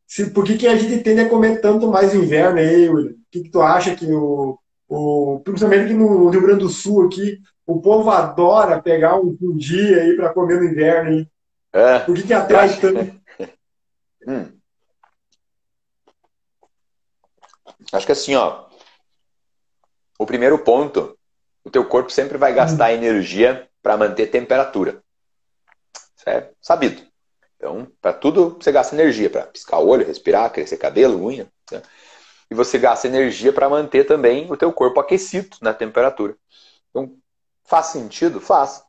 se, 0.06 0.30
por 0.30 0.44
que, 0.44 0.58
que 0.58 0.66
a 0.68 0.76
gente 0.76 1.02
tende 1.02 1.22
a 1.22 1.28
comer 1.28 1.60
tanto 1.62 1.88
mais 1.88 2.12
no 2.12 2.22
inverno 2.22 2.58
aí, 2.58 2.84
Yuri? 2.84 3.08
O 3.12 3.16
que, 3.30 3.44
que 3.44 3.50
tu 3.50 3.62
acha 3.62 3.96
que 3.96 4.04
o, 4.12 4.58
o, 4.86 5.40
principalmente 5.42 5.86
aqui 5.86 5.94
no 5.94 6.28
Rio 6.28 6.42
Grande 6.42 6.60
do 6.60 6.68
Sul 6.68 7.06
aqui, 7.06 7.40
o 7.66 7.80
povo 7.80 8.10
adora 8.10 8.82
pegar 8.82 9.18
um, 9.18 9.36
um 9.40 9.56
dia 9.56 10.02
aí 10.02 10.16
para 10.16 10.32
comer 10.32 10.60
no 10.60 10.64
inverno. 10.64 11.12
Hein? 11.12 11.30
É, 11.72 12.00
Por 12.00 12.14
que, 12.14 12.22
que 12.24 12.34
atrai 12.34 12.68
acho... 12.68 12.80
tanto? 12.80 13.20
hum. 14.26 14.58
Acho 17.92 18.06
que 18.06 18.12
assim, 18.12 18.34
ó. 18.34 18.66
O 20.18 20.26
primeiro 20.26 20.58
ponto, 20.58 21.18
o 21.64 21.70
teu 21.70 21.84
corpo 21.84 22.10
sempre 22.10 22.38
vai 22.38 22.54
gastar 22.54 22.90
hum. 22.90 22.94
energia 22.94 23.68
para 23.82 23.96
manter 23.96 24.28
temperatura. 24.28 25.02
Isso 26.16 26.28
é 26.28 26.50
sabido. 26.60 27.02
Então, 27.56 27.86
para 28.00 28.12
tudo 28.12 28.56
você 28.60 28.72
gasta 28.72 28.94
energia, 28.94 29.30
para 29.30 29.46
piscar 29.46 29.78
o 29.78 29.86
olho, 29.86 30.06
respirar, 30.06 30.50
crescer 30.52 30.76
cabelo, 30.76 31.24
unha. 31.24 31.46
Né? 31.70 31.82
E 32.50 32.54
você 32.54 32.78
gasta 32.78 33.06
energia 33.06 33.52
para 33.52 33.68
manter 33.68 34.04
também 34.04 34.50
o 34.50 34.56
teu 34.56 34.72
corpo 34.72 35.00
aquecido 35.00 35.56
na 35.60 35.72
temperatura. 35.72 36.36
Faz 37.72 37.86
sentido? 37.86 38.38
Faz. 38.38 38.84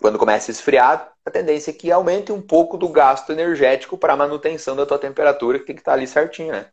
Quando 0.00 0.20
começa 0.20 0.48
a 0.48 0.52
esfriar, 0.52 1.12
a 1.26 1.30
tendência 1.32 1.72
é 1.72 1.74
que 1.74 1.90
aumente 1.90 2.30
um 2.30 2.40
pouco 2.40 2.78
do 2.78 2.88
gasto 2.88 3.32
energético 3.32 3.98
para 3.98 4.12
a 4.12 4.16
manutenção 4.16 4.76
da 4.76 4.86
tua 4.86 5.00
temperatura, 5.00 5.58
que 5.58 5.66
tem 5.66 5.74
que 5.74 5.80
estar 5.80 5.90
tá 5.90 5.96
ali 5.96 6.06
certinho, 6.06 6.52
né? 6.52 6.66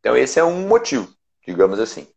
Então 0.00 0.16
esse 0.16 0.40
é 0.40 0.44
um 0.44 0.66
motivo, 0.66 1.08
digamos 1.46 1.78
assim. 1.78 2.08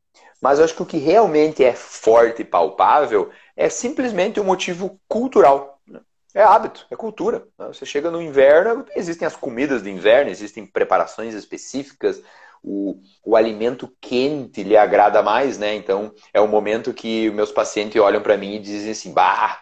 Mas 0.41 0.57
eu 0.57 0.65
acho 0.65 0.73
que 0.73 0.81
o 0.81 0.85
que 0.87 0.97
realmente 0.97 1.63
é 1.63 1.73
forte 1.73 2.41
e 2.41 2.45
palpável 2.45 3.29
é 3.55 3.69
simplesmente 3.69 4.39
um 4.39 4.43
motivo 4.43 4.99
cultural. 5.07 5.79
Né? 5.87 6.01
É 6.33 6.41
hábito, 6.41 6.87
é 6.89 6.95
cultura. 6.95 7.47
Né? 7.59 7.67
Você 7.67 7.85
chega 7.85 8.09
no 8.09 8.19
inverno, 8.19 8.83
existem 8.95 9.27
as 9.27 9.35
comidas 9.35 9.83
do 9.83 9.89
inverno, 9.89 10.31
existem 10.31 10.65
preparações 10.65 11.35
específicas, 11.35 12.19
o, 12.65 12.99
o 13.23 13.35
alimento 13.35 13.91
quente 14.01 14.63
lhe 14.63 14.75
agrada 14.75 15.21
mais, 15.21 15.57
né? 15.57 15.75
Então 15.75 16.11
é 16.33 16.41
o 16.41 16.47
momento 16.47 16.93
que 16.93 17.29
meus 17.31 17.51
pacientes 17.51 18.01
olham 18.01 18.21
para 18.21 18.37
mim 18.37 18.55
e 18.55 18.59
dizem 18.59 18.91
assim: 18.91 19.13
bah, 19.13 19.61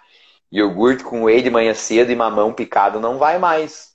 iogurte 0.52 1.04
com 1.04 1.24
whey 1.24 1.42
de 1.42 1.50
manhã 1.50 1.74
cedo 1.74 2.12
e 2.12 2.16
mamão 2.16 2.54
picado 2.54 3.00
não 3.00 3.18
vai 3.18 3.38
mais. 3.38 3.94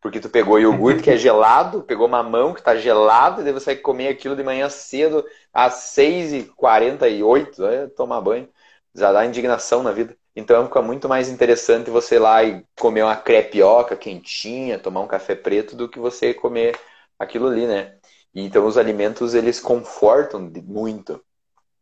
Porque 0.00 0.20
tu 0.20 0.28
pegou 0.28 0.58
iogurte 0.58 1.02
que 1.02 1.10
é 1.10 1.16
gelado, 1.16 1.82
pegou 1.82 2.08
mamão 2.08 2.52
que 2.54 2.60
está 2.60 2.76
gelado, 2.76 3.40
e 3.40 3.44
daí 3.44 3.52
você 3.52 3.74
vai 3.74 3.76
comer 3.76 4.08
aquilo 4.08 4.36
de 4.36 4.44
manhã 4.44 4.68
cedo 4.68 5.24
às 5.52 5.74
6h48, 5.96 7.58
né? 7.58 7.86
tomar 7.88 8.20
banho. 8.20 8.48
Já 8.94 9.12
dá 9.12 9.26
indignação 9.26 9.82
na 9.82 9.92
vida. 9.92 10.16
Então 10.36 10.66
fica 10.66 10.80
muito 10.80 11.08
mais 11.08 11.28
interessante 11.28 11.90
você 11.90 12.14
ir 12.16 12.20
lá 12.20 12.44
e 12.44 12.64
comer 12.78 13.02
uma 13.02 13.16
crepioca 13.16 13.96
quentinha, 13.96 14.78
tomar 14.78 15.00
um 15.00 15.08
café 15.08 15.34
preto, 15.34 15.76
do 15.76 15.88
que 15.88 15.98
você 15.98 16.32
comer 16.32 16.78
aquilo 17.18 17.48
ali, 17.48 17.66
né? 17.66 17.97
Então 18.44 18.66
os 18.66 18.78
alimentos 18.78 19.34
eles 19.34 19.60
confortam 19.60 20.50
muito. 20.64 21.22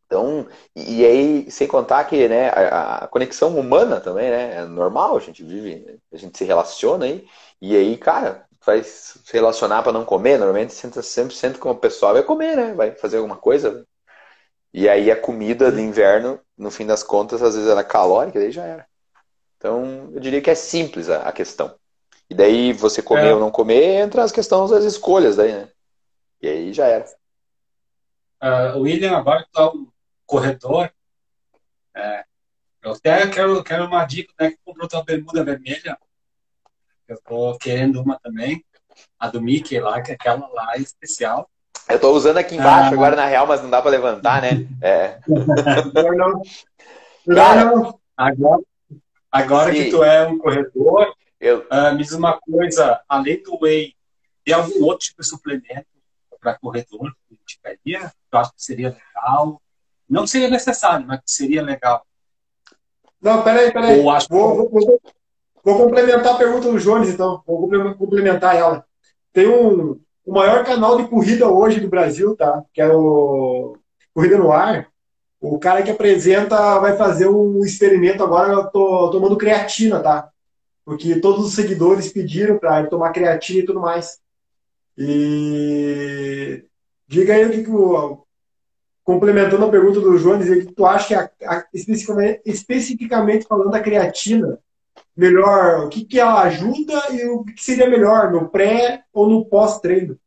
Então, 0.07 0.47
e 0.75 1.05
aí, 1.05 1.51
sem 1.51 1.67
contar 1.67 2.05
que 2.05 2.29
né, 2.29 2.49
a, 2.51 3.05
a, 3.05 3.09
conexão 3.09 3.59
humana 3.59 4.01
também, 4.01 4.31
né? 4.31 4.57
É 4.57 4.65
normal, 4.65 5.17
a 5.17 5.21
gente 5.21 5.43
vive, 5.43 5.99
a 6.13 6.17
gente 6.17 6.39
se 6.39 6.45
relaciona 6.45 7.07
aí. 7.07 7.27
E 7.61 7.77
aí, 7.77 7.97
cara, 7.97 8.47
vai 8.65 8.83
se 8.85 9.19
relacionar 9.33 9.83
para 9.83 9.93
não 9.93 10.05
comer, 10.05 10.39
normalmente 10.39 10.73
senta, 10.73 11.03
sempre 11.03 11.35
senta 11.35 11.59
com 11.59 11.71
o 11.71 11.77
pessoal 11.77 12.13
vai 12.13 12.23
comer, 12.23 12.57
né? 12.57 12.75
Vai 12.75 12.93
fazer 12.93 13.17
alguma 13.17 13.37
coisa. 13.37 13.85
E 14.73 14.89
aí 14.89 15.11
a 15.11 15.21
comida 15.21 15.73
do 15.73 15.81
inverno, 15.81 16.39
no 16.57 16.71
fim 16.71 16.87
das 16.87 17.03
contas, 17.03 17.43
às 17.43 17.55
vezes 17.55 17.69
era 17.69 17.83
calórica, 17.83 18.39
daí 18.39 18.53
já 18.53 18.65
era. 18.65 18.87
Então, 19.59 20.11
eu 20.13 20.21
diria 20.21 20.41
que 20.41 20.51
é 20.51 20.55
simples 20.55 21.09
a, 21.09 21.23
a 21.23 21.33
questão. 21.33 21.75
E 22.31 22.35
daí 22.35 22.73
você 22.73 23.03
comer 23.03 23.29
é. 23.29 23.35
ou 23.35 23.41
não 23.41 23.51
comer, 23.51 24.01
entra 24.01 24.23
as 24.23 24.33
questões 24.33 24.71
das 24.71 24.85
escolhas 24.85 25.37
daí, 25.37 25.53
né? 25.53 25.69
E 26.41 26.49
aí 26.49 26.73
já 26.73 26.87
era. 26.87 27.05
Uh, 28.43 28.81
William, 28.81 29.17
agora 29.17 29.45
que 29.45 29.51
tá 29.51 29.69
o 29.69 29.89
corredor, 30.27 30.91
é, 31.95 32.25
eu 32.83 32.93
até 32.93 33.27
quero, 33.29 33.63
quero 33.65 33.87
uma 33.87 34.05
dica, 34.05 34.33
né? 34.39 34.51
Que 34.51 34.59
comprou 34.65 34.89
tua 34.89 35.03
bermuda 35.03 35.45
vermelha. 35.45 35.99
Eu 37.09 37.21
tô 37.23 37.57
querendo 37.59 38.01
uma 38.01 38.19
também. 38.19 38.65
A 39.19 39.29
do 39.29 39.43
Mickey 39.43 39.79
lá, 39.79 40.01
que 40.01 40.13
é 40.13 40.15
aquela 40.15 40.49
lá 40.49 40.77
especial. 40.77 41.51
Eu 41.89 42.01
tô 42.01 42.13
usando 42.13 42.39
aqui 42.39 42.57
embaixo 42.57 42.91
ah, 42.91 42.95
agora, 42.95 43.15
na 43.15 43.27
real, 43.27 43.47
mas 43.47 43.63
não 43.63 43.71
dá 43.71 43.81
para 43.81 43.91
levantar, 43.91 44.43
né? 44.43 44.67
É. 44.83 45.21
Cara, 47.35 47.95
agora, 48.17 48.63
Agora 49.37 49.73
Sim. 49.73 49.85
que 49.85 49.91
tu 49.91 50.03
é 50.03 50.27
um 50.27 50.39
corredor, 50.39 51.15
Eu, 51.39 51.67
ah, 51.69 51.93
me 51.93 52.03
diz 52.03 52.13
uma 52.13 52.41
coisa, 52.41 53.03
além 53.07 53.43
do 53.43 53.59
whey, 53.61 53.95
tem 54.43 54.55
algum 54.55 54.83
outro 54.85 55.07
tipo 55.07 55.21
de 55.21 55.29
suplemento 55.29 55.87
para 56.47 56.59
corredor 56.59 57.11
que 57.11 57.35
tu 57.35 57.41
indicaria? 57.43 58.13
Tu 58.31 58.37
acha 58.37 58.53
que 58.55 58.63
seria 58.63 58.91
legal? 58.91 59.61
Não 60.09 60.23
que 60.23 60.31
seria 60.31 60.49
necessário, 60.49 61.05
mas 61.05 61.19
que 61.19 61.31
seria 61.31 61.61
legal. 61.61 62.07
Não, 63.21 63.43
peraí, 63.43 63.73
peraí. 63.73 63.99
Ou 63.99 64.11
acho 64.11 64.29
Vou, 64.31 64.71
vou, 64.71 65.01
vou, 65.65 65.79
complementar 65.79 66.35
a 66.35 66.39
pergunta 66.39 66.71
do 66.71 66.79
Jones, 66.79 67.09
então. 67.09 67.43
Vou 67.45 67.63
comple- 67.63 67.95
complementar 67.95 68.55
ela. 68.55 68.87
Tem 69.33 69.49
um, 69.49 70.01
o 70.25 70.33
maior 70.33 70.65
canal 70.65 70.97
de 70.97 71.09
corrida 71.09 71.49
hoje 71.49 71.81
do 71.81 71.89
Brasil, 71.89 72.37
tá? 72.37 72.63
Que 72.73 72.81
é 72.81 72.89
o 72.89 73.77
Corrida 74.15 74.39
no 74.39 74.53
Ar. 74.53 74.89
O 75.41 75.59
cara 75.59 75.83
que 75.83 75.91
apresenta 75.91 76.79
vai 76.79 76.97
fazer 76.97 77.27
um 77.27 77.65
experimento 77.65 78.23
agora, 78.23 78.53
eu 78.53 78.71
tô 78.71 79.11
tomando 79.11 79.37
creatina, 79.37 80.01
tá? 80.01 80.31
Porque 80.85 81.19
todos 81.21 81.45
os 81.45 81.55
seguidores 81.55 82.13
pediram 82.13 82.59
para 82.59 82.79
ele 82.79 82.89
tomar 82.89 83.11
creatina 83.11 83.61
e 83.61 83.67
tudo 83.67 83.81
mais. 83.81 84.21
E 84.99 86.65
diga 87.07 87.35
aí 87.35 87.45
o 87.47 87.51
que, 87.51 87.65
que 87.65 87.71
o, 87.71 88.25
complementando 89.05 89.65
a 89.65 89.71
pergunta 89.71 90.01
do 90.01 90.19
Jones, 90.19 90.49
o 90.49 90.67
que 90.67 90.75
tu 90.75 90.87
acha 90.87 91.29
que 91.29 91.45
a, 91.45 91.59
a- 91.59 91.67
especificamente, 91.73 92.41
especificamente 92.45 93.47
falando 93.47 93.71
da 93.71 93.81
creatina, 93.81 94.59
melhor, 95.17 95.85
o 95.87 95.89
que, 95.89 96.05
que 96.05 96.19
ela 96.19 96.43
ajuda 96.43 97.13
e 97.13 97.27
o 97.27 97.45
que 97.45 97.63
seria 97.63 97.89
melhor, 97.89 98.33
no 98.33 98.49
pré 98.49 99.05
ou 99.13 99.29
no 99.29 99.45
pós-treino? 99.45 100.19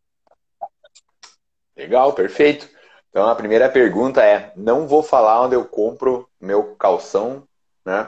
Legal, 1.76 2.14
perfeito. 2.14 2.70
Então 3.10 3.28
a 3.28 3.36
primeira 3.36 3.70
pergunta 3.70 4.24
é: 4.24 4.54
não 4.56 4.88
vou 4.88 5.02
falar 5.02 5.42
onde 5.42 5.56
eu 5.56 5.66
compro 5.66 6.30
meu 6.40 6.76
calção, 6.76 7.44
né? 7.86 8.08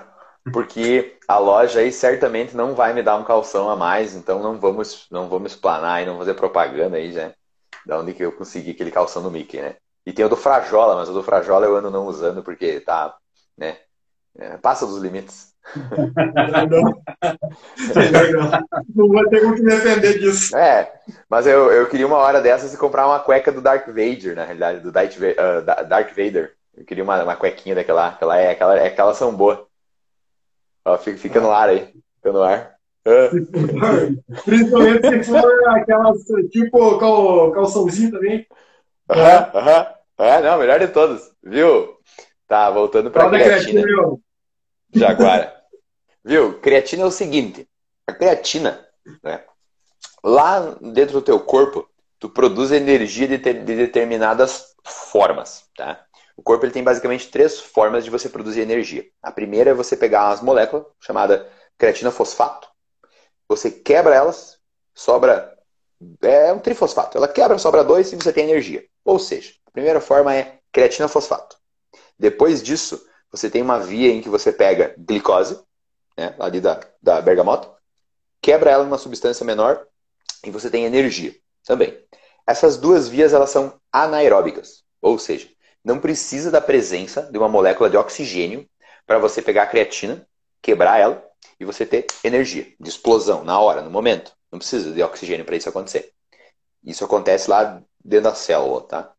Porque 0.51 1.17
a 1.27 1.37
loja 1.37 1.81
aí 1.81 1.91
certamente 1.91 2.55
não 2.55 2.73
vai 2.73 2.93
me 2.93 3.03
dar 3.03 3.17
um 3.17 3.23
calção 3.23 3.69
a 3.69 3.75
mais, 3.75 4.15
então 4.15 4.41
não 4.41 4.59
vamos, 4.59 5.07
não 5.11 5.29
vamos 5.29 5.51
explanar 5.53 6.01
e 6.01 6.05
não 6.05 6.17
fazer 6.17 6.33
propaganda 6.33 6.97
aí 6.97 7.11
já. 7.11 7.31
Da 7.85 7.99
onde 7.99 8.13
que 8.13 8.23
eu 8.23 8.31
consegui 8.31 8.71
aquele 8.71 8.91
calção 8.91 9.21
no 9.21 9.31
Mickey, 9.31 9.61
né? 9.61 9.75
E 10.05 10.13
tem 10.13 10.25
o 10.25 10.29
do 10.29 10.35
Frajola, 10.35 10.95
mas 10.95 11.09
o 11.09 11.13
do 11.13 11.23
Frajola 11.23 11.65
eu 11.65 11.75
ando 11.75 11.91
não 11.91 12.07
usando 12.07 12.43
porque 12.43 12.79
tá, 12.79 13.15
né? 13.57 13.77
é, 14.37 14.57
passa 14.57 14.85
dos 14.85 15.01
limites. 15.01 15.51
Não, 18.95 19.07
vai 19.09 19.25
ter 19.29 19.41
como 19.41 19.55
te 19.55 19.63
defender 19.63 20.19
disso. 20.19 20.55
É, 20.55 20.91
mas 21.29 21.45
eu, 21.45 21.71
eu 21.71 21.87
queria 21.87 22.07
uma 22.07 22.17
hora 22.17 22.41
dessas 22.41 22.73
e 22.73 22.77
comprar 22.77 23.07
uma 23.07 23.19
cueca 23.19 23.51
do 23.51 23.61
Darth 23.61 23.87
Vader, 23.87 24.35
na 24.35 24.43
realidade, 24.43 24.79
do 24.79 24.91
Darth, 24.91 25.17
ah, 25.37 25.61
da- 25.61 25.83
Darth 25.83 26.09
Vader. 26.09 26.53
Eu 26.75 26.85
queria 26.85 27.03
uma, 27.03 27.23
uma 27.23 27.35
cuequinha 27.35 27.75
daquela, 27.75 28.07
aquela 28.09 28.37
é, 28.37 28.51
aquela, 28.51 28.79
é, 28.79 28.87
aquelas 28.87 29.17
são 29.17 29.35
boas. 29.35 29.59
Ó, 30.85 30.97
fica, 30.97 31.17
fica 31.17 31.39
no 31.39 31.51
ar 31.51 31.69
aí, 31.69 31.93
fica 32.15 32.31
no 32.31 32.41
ar. 32.41 32.75
Principalmente 34.45 35.23
se 35.23 35.23
for 35.23 35.69
aquelas, 35.69 36.23
tipo, 36.51 36.99
cal, 36.99 37.51
calçãozinho 37.51 38.11
também. 38.11 38.47
Aham, 39.09 39.51
aham. 39.55 39.87
É, 40.17 40.41
não, 40.41 40.59
melhor 40.59 40.79
de 40.79 40.87
todos, 40.87 41.31
viu? 41.43 41.97
Tá, 42.47 42.69
voltando 42.69 43.09
pra 43.09 43.23
Fala 43.23 43.39
creatina. 43.39 43.81
creatina. 43.81 44.17
Jaguara. 44.93 45.61
Viu? 46.23 46.59
Creatina 46.59 47.03
é 47.03 47.05
o 47.05 47.11
seguinte: 47.11 47.67
a 48.05 48.13
creatina, 48.13 48.85
né? 49.23 49.43
Lá 50.23 50.75
dentro 50.79 51.13
do 51.13 51.21
teu 51.21 51.39
corpo, 51.39 51.89
tu 52.19 52.29
produz 52.29 52.71
energia 52.71 53.27
de, 53.27 53.37
de 53.37 53.75
determinadas 53.75 54.75
formas, 54.83 55.65
tá? 55.75 56.05
O 56.35 56.41
corpo 56.41 56.65
ele 56.65 56.73
tem 56.73 56.83
basicamente 56.83 57.29
três 57.29 57.59
formas 57.59 58.03
de 58.03 58.09
você 58.09 58.29
produzir 58.29 58.61
energia. 58.61 59.05
A 59.21 59.31
primeira 59.31 59.71
é 59.71 59.73
você 59.73 59.95
pegar 59.95 60.27
umas 60.27 60.41
moléculas 60.41 60.85
chamada 60.99 61.49
creatina 61.77 62.11
fosfato. 62.11 62.67
Você 63.47 63.69
quebra 63.69 64.15
elas, 64.15 64.57
sobra 64.93 65.57
é 66.21 66.51
um 66.51 66.59
trifosfato. 66.59 67.17
Ela 67.17 67.27
quebra, 67.27 67.57
sobra 67.57 67.83
dois 67.83 68.11
e 68.11 68.15
você 68.15 68.33
tem 68.33 68.49
energia. 68.49 68.83
Ou 69.05 69.19
seja, 69.19 69.53
a 69.65 69.71
primeira 69.71 70.01
forma 70.01 70.35
é 70.35 70.59
creatina 70.71 71.07
fosfato. 71.07 71.57
Depois 72.17 72.61
disso, 72.61 73.05
você 73.31 73.49
tem 73.49 73.61
uma 73.61 73.79
via 73.79 74.11
em 74.11 74.21
que 74.21 74.29
você 74.29 74.51
pega 74.51 74.95
glicose, 74.97 75.61
né, 76.17 76.35
ali 76.39 76.59
da, 76.59 76.79
da 77.01 77.21
bergamota, 77.21 77.71
quebra 78.41 78.71
ela 78.71 78.83
numa 78.83 78.97
substância 78.97 79.45
menor 79.45 79.85
e 80.43 80.51
você 80.51 80.69
tem 80.69 80.85
energia 80.85 81.35
também. 81.65 81.97
Essas 82.45 82.77
duas 82.77 83.07
vias 83.07 83.33
elas 83.33 83.49
são 83.49 83.79
anaeróbicas, 83.91 84.83
ou 85.01 85.17
seja, 85.17 85.47
não 85.83 85.99
precisa 85.99 86.51
da 86.51 86.61
presença 86.61 87.23
de 87.23 87.37
uma 87.37 87.49
molécula 87.49 87.89
de 87.89 87.97
oxigênio 87.97 88.67
para 89.05 89.19
você 89.19 89.41
pegar 89.41 89.63
a 89.63 89.67
creatina, 89.67 90.27
quebrar 90.61 90.99
ela 90.99 91.23
e 91.59 91.65
você 91.65 91.85
ter 91.85 92.05
energia 92.23 92.67
de 92.79 92.89
explosão 92.89 93.43
na 93.43 93.59
hora, 93.59 93.81
no 93.81 93.89
momento. 93.89 94.31
Não 94.51 94.59
precisa 94.59 94.91
de 94.91 95.01
oxigênio 95.01 95.45
para 95.45 95.55
isso 95.55 95.69
acontecer. 95.69 96.11
Isso 96.83 97.03
acontece 97.05 97.49
lá 97.49 97.81
dentro 98.03 98.29
da 98.29 98.35
célula, 98.35 98.81
tá? 98.81 99.11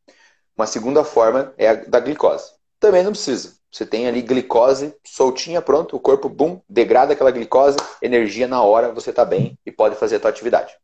Uma 0.57 0.67
segunda 0.67 1.05
forma 1.05 1.55
é 1.57 1.69
a 1.69 1.75
da 1.75 2.01
glicose. 2.01 2.53
Também 2.79 3.03
não 3.03 3.13
precisa. 3.13 3.57
Você 3.71 3.87
tem 3.87 4.07
ali 4.07 4.21
glicose 4.21 4.95
soltinha, 5.05 5.63
pronto, 5.63 5.97
o 5.97 6.01
corpo, 6.01 6.29
bum, 6.29 6.61
degrada 6.69 7.15
aquela 7.15 7.31
glicose, 7.31 7.79
energia 8.03 8.47
na 8.47 8.63
hora, 8.63 8.93
você 8.93 9.11
está 9.11 9.25
bem 9.25 9.59
e 9.65 9.73
pode 9.73 9.97
fazer 9.97 10.17
a 10.17 10.21
tua 10.21 10.31
atividade. 10.31 10.77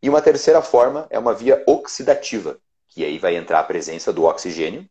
E 0.00 0.08
uma 0.08 0.22
terceira 0.22 0.62
forma 0.62 1.06
é 1.10 1.18
uma 1.18 1.34
via 1.34 1.64
oxidativa, 1.66 2.60
que 2.96 3.04
aí 3.04 3.18
vai 3.18 3.36
entrar 3.36 3.60
a 3.60 3.62
presença 3.62 4.10
do 4.10 4.24
oxigênio, 4.24 4.88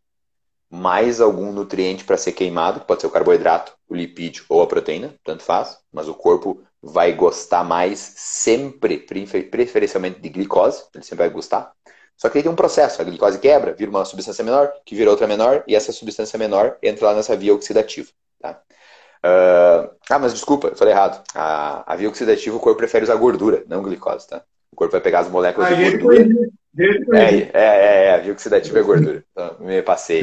mais 0.70 1.20
algum 1.20 1.51
nutriente 1.51 2.03
para 2.03 2.18
ser 2.18 2.34
queimado, 2.34 2.80
que 2.80 2.86
pode 2.86 3.01
ser 3.01 3.08
o 3.08 3.10
carboidrato, 3.10 3.74
o 3.89 3.95
lipídio 3.95 4.45
ou 4.47 4.62
a 4.62 4.68
proteína, 4.68 5.16
tanto 5.24 5.41
faz, 5.41 5.80
mas 5.91 6.08
o 6.08 6.14
corpo 6.14 6.62
vai 6.84 7.14
gostar 7.14 7.64
mais 7.64 7.97
sempre, 8.16 8.99
prefer- 8.99 9.49
preferencialmente 9.49 10.20
de 10.20 10.30
glicose, 10.30 10.84
ele 10.93 11.03
sempre 11.03 11.26
vai 11.26 11.30
gostar. 11.32 11.72
Só 12.16 12.30
que 12.30 12.38
aí 12.38 12.43
tem 12.43 12.51
um 12.51 12.56
processo, 12.56 13.01
a 13.01 13.06
glicose 13.06 13.39
quebra, 13.39 13.74
vira 13.74 13.89
uma 13.89 14.06
substância 14.06 14.43
menor, 14.43 14.72
que 14.86 14.93
vira 14.93 15.10
outra 15.10 15.26
menor, 15.26 15.64
e 15.68 15.76
essa 15.76 15.91
substância 15.91 16.38
menor 16.38 16.78
entra 16.84 17.08
lá 17.08 17.16
nessa 17.16 17.36
via 17.36 17.56
oxidativa. 17.56 18.12
Tá? 18.39 18.62
Ah, 19.24 19.89
ah, 20.12 20.20
mas 20.20 20.32
desculpa, 20.32 20.76
falei 20.76 20.93
errado. 20.93 21.24
A, 21.34 21.91
a 21.91 21.95
via 21.95 22.08
oxidativa, 22.08 22.56
o 22.56 22.60
corpo 22.60 22.78
prefere 22.78 23.03
usar 23.03 23.16
gordura, 23.16 23.64
não 23.68 23.82
glicose, 23.82 24.28
tá? 24.28 24.43
O 24.72 24.76
corpo 24.76 24.91
vai 24.91 25.01
pegar 25.01 25.22
as 25.22 25.28
moléculas 25.28 25.72
A 25.72 25.74
de 25.74 25.82
gordura. 25.82 26.24
gente 26.24 26.53
É, 26.78 27.17
é, 27.17 27.51
é, 27.53 28.05
é, 28.05 28.13
a 28.13 28.17
via 28.17 28.34
oxidativa 28.34 28.80
é 28.80 28.84
gordura. 28.84 29.23
Então, 29.32 29.55
me 29.59 29.82
passei. 29.82 30.21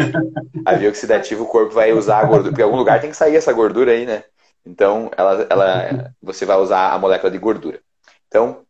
A 0.64 0.74
via 0.74 0.88
oxidativa, 0.88 1.42
o 1.42 1.46
corpo 1.46 1.72
vai 1.72 1.92
usar 1.92 2.18
a 2.18 2.24
gordura, 2.24 2.50
porque 2.50 2.62
em 2.62 2.64
algum 2.64 2.76
lugar 2.76 3.00
tem 3.00 3.10
que 3.10 3.16
sair 3.16 3.36
essa 3.36 3.52
gordura 3.52 3.92
aí, 3.92 4.04
né? 4.04 4.24
Então, 4.64 5.10
ela, 5.16 5.46
ela, 5.50 6.14
você 6.22 6.44
vai 6.44 6.56
usar 6.58 6.92
a 6.92 6.98
molécula 6.98 7.30
de 7.30 7.38
gordura. 7.38 7.80
Então, 8.28 8.62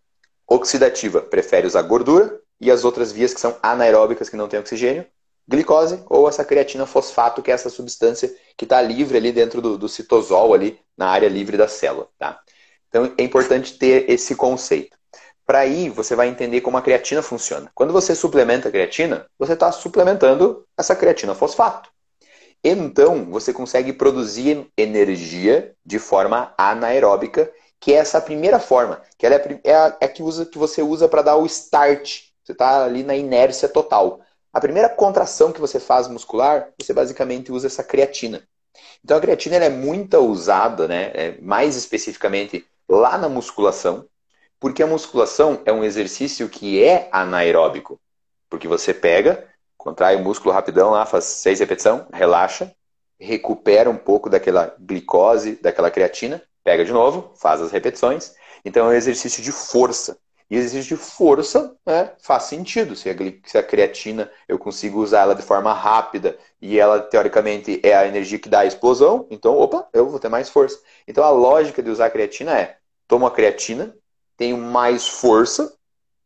oxidativa 0.47 1.21
prefere 1.21 1.67
usar 1.67 1.83
gordura 1.83 2.41
e 2.61 2.71
as 2.71 2.85
outras 2.85 3.13
vias 3.13 3.35
que 3.35 3.41
são 3.41 3.57
anaeróbicas, 3.63 4.29
que 4.29 4.37
não 4.37 4.49
têm 4.49 4.61
oxigênio, 4.61 5.05
glicose 5.47 6.03
ou 6.09 6.29
essa 6.29 6.45
creatina 6.45 6.87
fosfato, 6.87 7.43
que 7.43 7.51
é 7.51 7.55
essa 7.55 7.69
substância 7.69 8.33
que 8.57 8.65
está 8.65 8.81
livre 8.81 9.19
ali 9.19 9.33
dentro 9.33 9.61
do, 9.61 9.77
do 9.77 9.89
citosol, 9.89 10.55
ali 10.55 10.79
na 10.97 11.09
área 11.09 11.29
livre 11.29 11.57
da 11.57 11.69
célula, 11.69 12.09
tá? 12.19 12.41
Então, 12.89 13.13
é 13.19 13.23
importante 13.23 13.77
ter 13.77 14.09
esse 14.09 14.37
conceito. 14.37 14.97
Para 15.45 15.61
aí, 15.61 15.89
você 15.89 16.15
vai 16.15 16.29
entender 16.29 16.61
como 16.61 16.77
a 16.77 16.83
creatina 16.83 17.23
funciona. 17.23 17.71
Quando 17.75 17.93
você 17.93 18.15
suplementa 18.15 18.69
a 18.69 18.71
creatina, 18.71 19.27
você 19.39 19.55
está 19.55 19.73
suplementando 19.73 20.65
essa 20.79 20.95
creatina 20.95 21.35
fosfato. 21.35 21.91
Então, 22.65 23.25
você 23.29 23.53
consegue 23.53 23.93
produzir 23.93 24.69
energia 24.77 25.75
de 25.85 25.99
forma 25.99 26.55
anaeróbica, 26.57 27.53
que 27.81 27.93
é 27.93 27.97
essa 27.97 28.21
primeira 28.21 28.61
forma, 28.61 29.03
que 29.19 29.27
ela 29.27 29.35
é 29.35 29.75
a 29.75 29.89
é 29.89 29.97
é 30.01 30.05
a 30.05 30.09
que, 30.09 30.23
usa, 30.23 30.47
que 30.47 30.59
você 30.59 30.81
usa 30.81 31.09
para 31.09 31.23
dar 31.23 31.37
o 31.37 31.47
start. 31.47 32.23
Você 32.45 32.53
está 32.53 32.85
ali 32.85 33.03
na 33.03 33.17
inércia 33.17 33.69
total. 33.69 34.21
A 34.53 34.61
primeira 34.61 34.89
contração 34.89 35.51
que 35.51 35.61
você 35.61 35.81
faz 35.81 36.07
muscular, 36.07 36.69
você 36.81 36.93
basicamente 36.93 37.51
usa 37.51 37.67
essa 37.67 37.83
creatina. 37.83 38.47
Então, 39.05 39.17
a 39.17 39.21
creatina 39.21 39.57
é 39.57 39.69
muito 39.69 40.17
usada, 40.19 40.87
né, 40.87 41.11
é, 41.15 41.39
mais 41.41 41.75
especificamente 41.75 42.65
lá 42.89 43.19
na 43.19 43.29
musculação, 43.29 44.07
porque 44.63 44.81
a 44.81 44.87
musculação 44.87 45.61
é 45.65 45.73
um 45.73 45.83
exercício 45.83 46.49
que 46.49 46.85
é 46.85 47.09
anaeróbico. 47.11 48.01
Porque 48.49 48.69
você 48.69 48.95
pega, 48.95 49.49
contrai 49.77 50.15
o 50.15 50.21
músculo 50.21 50.55
rapidão 50.55 50.91
lá, 50.91 51.05
faz 51.05 51.25
seis 51.25 51.59
repetições, 51.59 52.05
relaxa, 52.15 52.73
recupera 53.19 53.91
um 53.91 53.97
pouco 53.97 54.31
daquela 54.31 54.73
glicose, 54.79 55.59
daquela 55.61 55.91
creatina, 55.91 56.41
pega 56.63 56.85
de 56.85 56.93
novo, 56.93 57.33
faz 57.35 57.61
as 57.61 57.73
repetições. 57.73 58.37
Então 58.65 58.87
é 58.87 58.91
um 58.91 58.97
exercício 58.97 59.43
de 59.43 59.51
força. 59.51 60.17
E 60.49 60.55
exercício 60.55 60.97
de 60.97 61.03
força 61.03 61.75
né, 61.85 62.13
faz 62.21 62.45
sentido. 62.45 62.95
Se 62.95 63.11
a, 63.11 63.15
se 63.45 63.59
a 63.59 63.65
creatina 63.65 64.31
eu 64.47 64.61
consigo 64.61 65.03
usar 65.03 65.23
ela 65.23 65.35
de 65.35 65.43
forma 65.43 65.73
rápida 65.73 66.39
e 66.61 66.79
ela, 66.79 67.01
teoricamente, 67.01 67.81
é 67.83 67.97
a 67.97 68.07
energia 68.07 68.39
que 68.39 68.49
dá 68.49 68.61
a 68.61 68.67
explosão, 68.67 69.27
então, 69.29 69.59
opa, 69.59 69.89
eu 69.93 70.09
vou 70.09 70.21
ter 70.21 70.29
mais 70.29 70.49
força. 70.49 70.79
Então 71.09 71.25
a 71.25 71.31
lógica 71.31 71.83
de 71.83 71.91
usar 71.91 72.07
a 72.07 72.11
creatina 72.11 72.57
é: 72.57 72.77
tomo 73.09 73.27
a 73.27 73.31
creatina, 73.33 73.93
tenho 74.37 74.59
mais 74.59 75.07
força, 75.09 75.75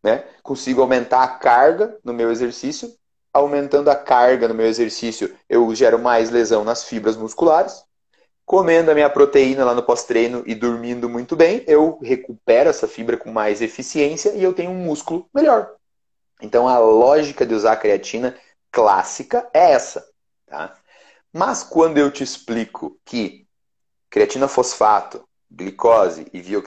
né, 0.02 0.24
consigo 0.42 0.80
aumentar 0.80 1.22
a 1.22 1.28
carga 1.28 1.98
no 2.04 2.12
meu 2.12 2.30
exercício. 2.30 2.94
Aumentando 3.32 3.90
a 3.90 3.94
carga 3.96 4.48
no 4.48 4.54
meu 4.54 4.66
exercício, 4.66 5.36
eu 5.48 5.74
gero 5.74 5.98
mais 5.98 6.30
lesão 6.30 6.64
nas 6.64 6.84
fibras 6.84 7.16
musculares. 7.16 7.84
comendo 8.46 8.90
a 8.90 8.94
minha 8.94 9.10
proteína 9.10 9.64
lá 9.64 9.74
no 9.74 9.82
pós-treino 9.82 10.42
e 10.46 10.54
dormindo 10.54 11.08
muito 11.08 11.34
bem, 11.34 11.64
eu 11.66 11.98
recupero 12.00 12.70
essa 12.70 12.86
fibra 12.86 13.16
com 13.16 13.30
mais 13.32 13.60
eficiência 13.60 14.30
e 14.30 14.42
eu 14.42 14.54
tenho 14.54 14.70
um 14.70 14.84
músculo 14.84 15.28
melhor. 15.34 15.74
Então 16.40 16.68
a 16.68 16.78
lógica 16.78 17.44
de 17.44 17.54
usar 17.54 17.72
a 17.72 17.76
creatina 17.76 18.36
clássica 18.70 19.48
é 19.52 19.72
essa. 19.72 20.08
Tá? 20.46 20.74
Mas 21.32 21.62
quando 21.62 21.98
eu 21.98 22.10
te 22.10 22.22
explico 22.22 22.98
que 23.04 23.46
creatina 24.08 24.48
fosfato, 24.48 25.26
glicose 25.50 26.26
e 26.32 26.40
via 26.40 26.58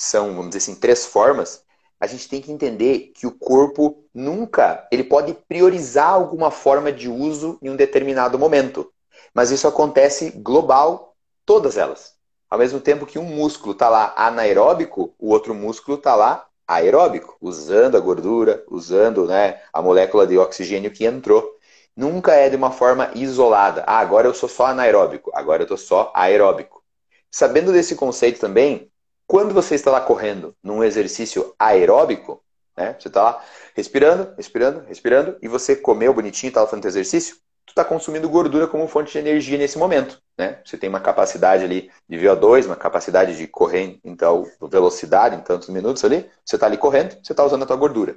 são, 0.00 0.28
vamos 0.28 0.48
dizer 0.48 0.58
assim, 0.58 0.74
três 0.80 1.04
formas, 1.04 1.62
a 2.00 2.06
gente 2.06 2.26
tem 2.26 2.40
que 2.40 2.50
entender 2.50 3.12
que 3.14 3.26
o 3.26 3.30
corpo 3.30 4.02
nunca 4.14 4.88
ele 4.90 5.04
pode 5.04 5.34
priorizar 5.46 6.08
alguma 6.08 6.50
forma 6.50 6.90
de 6.90 7.06
uso 7.06 7.58
em 7.60 7.68
um 7.68 7.76
determinado 7.76 8.38
momento. 8.38 8.90
Mas 9.34 9.50
isso 9.50 9.68
acontece 9.68 10.30
global, 10.30 11.14
todas 11.44 11.76
elas. 11.76 12.14
Ao 12.48 12.58
mesmo 12.58 12.80
tempo 12.80 13.04
que 13.04 13.18
um 13.18 13.24
músculo 13.24 13.72
está 13.72 13.90
lá 13.90 14.14
anaeróbico, 14.16 15.14
o 15.18 15.28
outro 15.28 15.54
músculo 15.54 15.98
está 15.98 16.14
lá 16.14 16.46
aeróbico, 16.66 17.36
usando 17.38 17.98
a 17.98 18.00
gordura, 18.00 18.64
usando 18.70 19.26
né, 19.26 19.60
a 19.70 19.82
molécula 19.82 20.26
de 20.26 20.38
oxigênio 20.38 20.90
que 20.90 21.04
entrou. 21.04 21.46
Nunca 21.94 22.32
é 22.32 22.48
de 22.48 22.56
uma 22.56 22.70
forma 22.70 23.10
isolada. 23.14 23.84
Ah, 23.86 23.98
agora 23.98 24.26
eu 24.26 24.32
sou 24.32 24.48
só 24.48 24.66
anaeróbico, 24.66 25.30
agora 25.34 25.60
eu 25.60 25.64
estou 25.64 25.76
só 25.76 26.10
aeróbico. 26.14 26.82
Sabendo 27.30 27.70
desse 27.70 27.94
conceito 27.94 28.40
também, 28.40 28.90
quando 29.30 29.54
você 29.54 29.76
está 29.76 29.92
lá 29.92 30.00
correndo 30.00 30.56
num 30.60 30.82
exercício 30.82 31.54
aeróbico, 31.56 32.42
né, 32.76 32.96
você 32.98 33.06
está 33.06 33.22
lá 33.22 33.44
respirando, 33.76 34.34
respirando, 34.36 34.80
respirando, 34.80 35.38
e 35.40 35.46
você 35.46 35.76
comeu 35.76 36.12
bonitinho 36.12 36.48
e 36.48 36.50
estava 36.50 36.66
fazendo 36.66 36.86
exercício, 36.86 37.36
tu 37.64 37.70
está 37.70 37.84
consumindo 37.84 38.28
gordura 38.28 38.66
como 38.66 38.88
fonte 38.88 39.12
de 39.12 39.18
energia 39.18 39.56
nesse 39.56 39.78
momento. 39.78 40.20
Né? 40.36 40.60
Você 40.64 40.76
tem 40.76 40.88
uma 40.88 40.98
capacidade 40.98 41.62
ali 41.62 41.92
de 42.08 42.18
VO2, 42.18 42.66
uma 42.66 42.74
capacidade 42.74 43.36
de 43.36 43.46
correr 43.46 44.00
em 44.02 44.16
tal 44.16 44.48
velocidade, 44.62 45.36
em 45.36 45.40
tantos 45.42 45.68
minutos 45.68 46.04
ali, 46.04 46.28
você 46.44 46.56
está 46.56 46.66
ali 46.66 46.76
correndo, 46.76 47.16
você 47.22 47.32
está 47.32 47.44
usando 47.44 47.62
a 47.62 47.66
tua 47.66 47.76
gordura. 47.76 48.16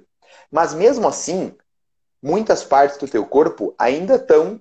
Mas 0.51 0.74
mesmo 0.74 1.07
assim, 1.07 1.55
muitas 2.24 2.64
partes 2.64 2.97
do 2.97 3.07
teu 3.07 3.24
corpo 3.24 3.76
ainda 3.78 4.16
estão 4.16 4.59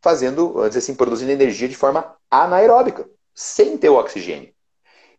fazendo, 0.00 0.66
dizer 0.68 0.78
assim, 0.78 0.94
produzindo 0.94 1.32
energia 1.32 1.68
de 1.68 1.76
forma 1.76 2.16
anaeróbica, 2.30 3.06
sem 3.34 3.76
ter 3.76 3.90
o 3.90 3.96
oxigênio. 3.96 4.55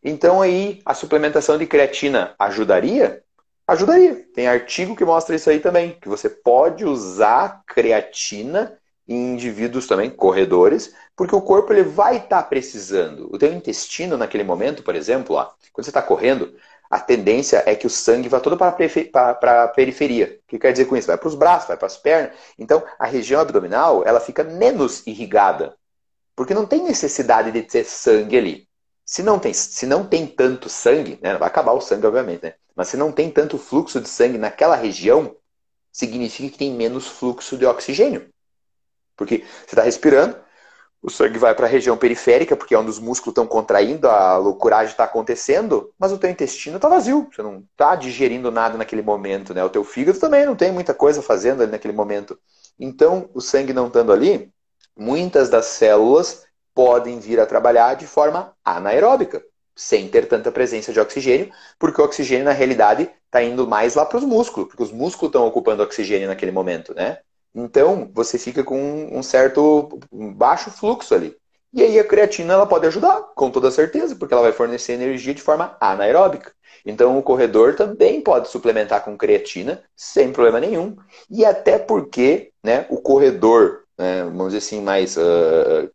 Então 0.10 0.42
aí 0.42 0.82
a 0.86 0.94
suplementação 0.94 1.58
de 1.58 1.66
creatina 1.66 2.34
ajudaria? 2.40 3.22
Ajudaria. 3.68 4.26
Tem 4.34 4.48
artigo 4.48 4.96
que 4.96 5.04
mostra 5.04 5.36
isso 5.36 5.50
aí 5.50 5.60
também, 5.60 5.98
que 6.02 6.08
você 6.08 6.30
pode 6.30 6.86
usar 6.86 7.62
creatina 7.68 8.80
em 9.06 9.34
indivíduos 9.34 9.86
também, 9.86 10.10
corredores, 10.10 10.94
porque 11.14 11.36
o 11.36 11.42
corpo 11.42 11.74
ele 11.74 11.84
vai 11.84 12.16
estar 12.16 12.42
tá 12.42 12.44
precisando. 12.44 13.28
O 13.34 13.38
teu 13.38 13.52
intestino 13.52 14.16
naquele 14.16 14.46
momento, 14.46 14.82
por 14.82 14.96
exemplo, 14.96 15.36
ó, 15.36 15.44
quando 15.74 15.84
você 15.84 15.90
está 15.90 16.02
correndo, 16.02 16.56
a 16.90 17.02
tendência 17.02 17.64
é 17.66 17.76
que 17.76 17.86
o 17.86 17.90
sangue 17.90 18.30
vá 18.30 18.40
todo 18.40 18.56
para 18.56 19.64
a 19.64 19.68
periferia. 19.68 20.40
O 20.46 20.48
que 20.48 20.58
quer 20.58 20.72
dizer 20.72 20.86
com 20.86 20.96
isso? 20.96 21.08
Vai 21.08 21.18
para 21.18 21.28
os 21.28 21.36
braços, 21.36 21.68
vai 21.68 21.76
para 21.76 21.88
as 21.88 21.98
pernas. 21.98 22.32
Então, 22.58 22.82
a 22.98 23.06
região 23.06 23.42
abdominal 23.42 24.06
ela 24.06 24.22
fica 24.22 24.42
menos 24.42 25.06
irrigada, 25.06 25.76
porque 26.34 26.54
não 26.54 26.66
tem 26.66 26.82
necessidade 26.82 27.52
de 27.52 27.62
ter 27.64 27.84
sangue 27.84 28.38
ali. 28.38 28.67
Se 29.08 29.24
não 29.24 29.40
tem, 29.40 29.54
se 29.54 29.86
não 29.86 30.06
tem 30.06 30.28
tanto 30.28 30.68
sangue, 30.68 31.18
né, 31.22 31.38
vai 31.38 31.48
acabar 31.48 31.72
o 31.72 31.80
sangue, 31.80 32.06
obviamente, 32.06 32.44
né? 32.44 32.56
mas 32.76 32.90
se 32.90 32.98
não 32.98 33.10
tem 33.10 33.32
tanto 33.32 33.58
fluxo 33.58 34.02
de 34.02 34.10
sangue 34.10 34.38
naquela 34.38 34.76
região, 34.76 35.34
significa 35.94 36.52
que 36.52 36.58
tem 36.58 36.74
menos 36.74 37.08
fluxo 37.08 37.58
de 37.58 37.66
oxigênio. 37.66 38.30
Porque 39.16 39.46
você 39.66 39.72
está 39.72 39.84
respirando, 39.84 40.38
o 41.02 41.10
sangue 41.10 41.40
vai 41.40 41.56
para 41.56 41.68
a 41.68 41.70
região 41.70 41.96
periférica, 41.96 42.58
porque 42.58 42.76
é 42.76 42.78
onde 42.78 42.90
os 42.90 43.00
músculos 43.00 43.32
estão 43.32 43.48
contraindo, 43.48 44.10
a 44.10 44.36
loucuragem 44.36 44.92
está 44.92 45.06
acontecendo, 45.06 45.94
mas 45.98 46.12
o 46.12 46.18
teu 46.18 46.30
intestino 46.30 46.76
está 46.76 46.90
vazio, 46.90 47.30
você 47.32 47.42
não 47.42 47.64
está 47.72 47.96
digerindo 47.96 48.52
nada 48.52 48.78
naquele 48.78 49.02
momento, 49.02 49.54
né? 49.54 49.64
O 49.64 49.70
teu 49.70 49.86
fígado 49.86 50.20
também 50.20 50.46
não 50.46 50.56
tem 50.56 50.70
muita 50.70 50.94
coisa 50.94 51.22
fazendo 51.22 51.64
ali 51.64 51.72
naquele 51.72 51.94
momento. 51.94 52.38
Então, 52.78 53.30
o 53.34 53.40
sangue 53.40 53.72
não 53.72 53.88
estando 53.88 54.12
ali, 54.12 54.52
muitas 54.98 55.50
das 55.50 55.66
células 55.68 56.47
podem 56.78 57.18
vir 57.18 57.40
a 57.40 57.46
trabalhar 57.48 57.96
de 57.96 58.06
forma 58.06 58.54
anaeróbica, 58.64 59.44
sem 59.76 60.08
ter 60.08 60.28
tanta 60.28 60.52
presença 60.52 60.94
de 60.94 61.00
oxigênio, 61.00 61.50
porque 61.80 62.00
o 62.00 62.06
oxigênio, 62.06 62.46
na 62.46 62.52
realidade, 62.52 63.10
está 63.26 63.42
indo 63.42 63.68
mais 63.68 63.96
lá 63.96 64.06
para 64.06 64.20
os 64.20 64.24
músculos, 64.24 64.70
porque 64.70 64.84
os 64.84 64.92
músculos 64.92 65.30
estão 65.30 65.48
ocupando 65.48 65.82
oxigênio 65.82 66.28
naquele 66.28 66.52
momento, 66.52 66.94
né? 66.94 67.18
Então, 67.56 68.12
você 68.14 68.38
fica 68.38 68.64
com 68.64 69.10
um 69.12 69.24
certo 69.24 70.00
baixo 70.12 70.70
fluxo 70.70 71.16
ali. 71.16 71.36
E 71.74 71.82
aí 71.82 72.00
a 72.00 72.04
creatina 72.04 72.54
ela 72.54 72.68
pode 72.68 72.86
ajudar, 72.86 73.24
com 73.36 73.50
toda 73.50 73.72
certeza, 73.72 74.16
porque 74.16 74.36
ela 74.36 74.44
vai 74.44 74.52
fornecer 74.52 74.94
energia 74.94 75.34
de 75.34 75.42
forma 75.42 75.76
anaeróbica. 75.82 76.54
Então 76.86 77.18
o 77.18 77.24
corredor 77.24 77.76
também 77.76 78.22
pode 78.22 78.50
suplementar 78.50 79.04
com 79.04 79.18
creatina 79.18 79.84
sem 79.96 80.32
problema 80.32 80.60
nenhum. 80.60 80.96
E 81.28 81.44
até 81.44 81.80
porque 81.80 82.52
né, 82.64 82.86
o 82.90 83.02
corredor, 83.02 83.84
né, 83.98 84.24
vamos 84.24 84.54
dizer 84.54 84.60
assim, 84.60 84.82
mais 84.82 85.18
uh, 85.18 85.90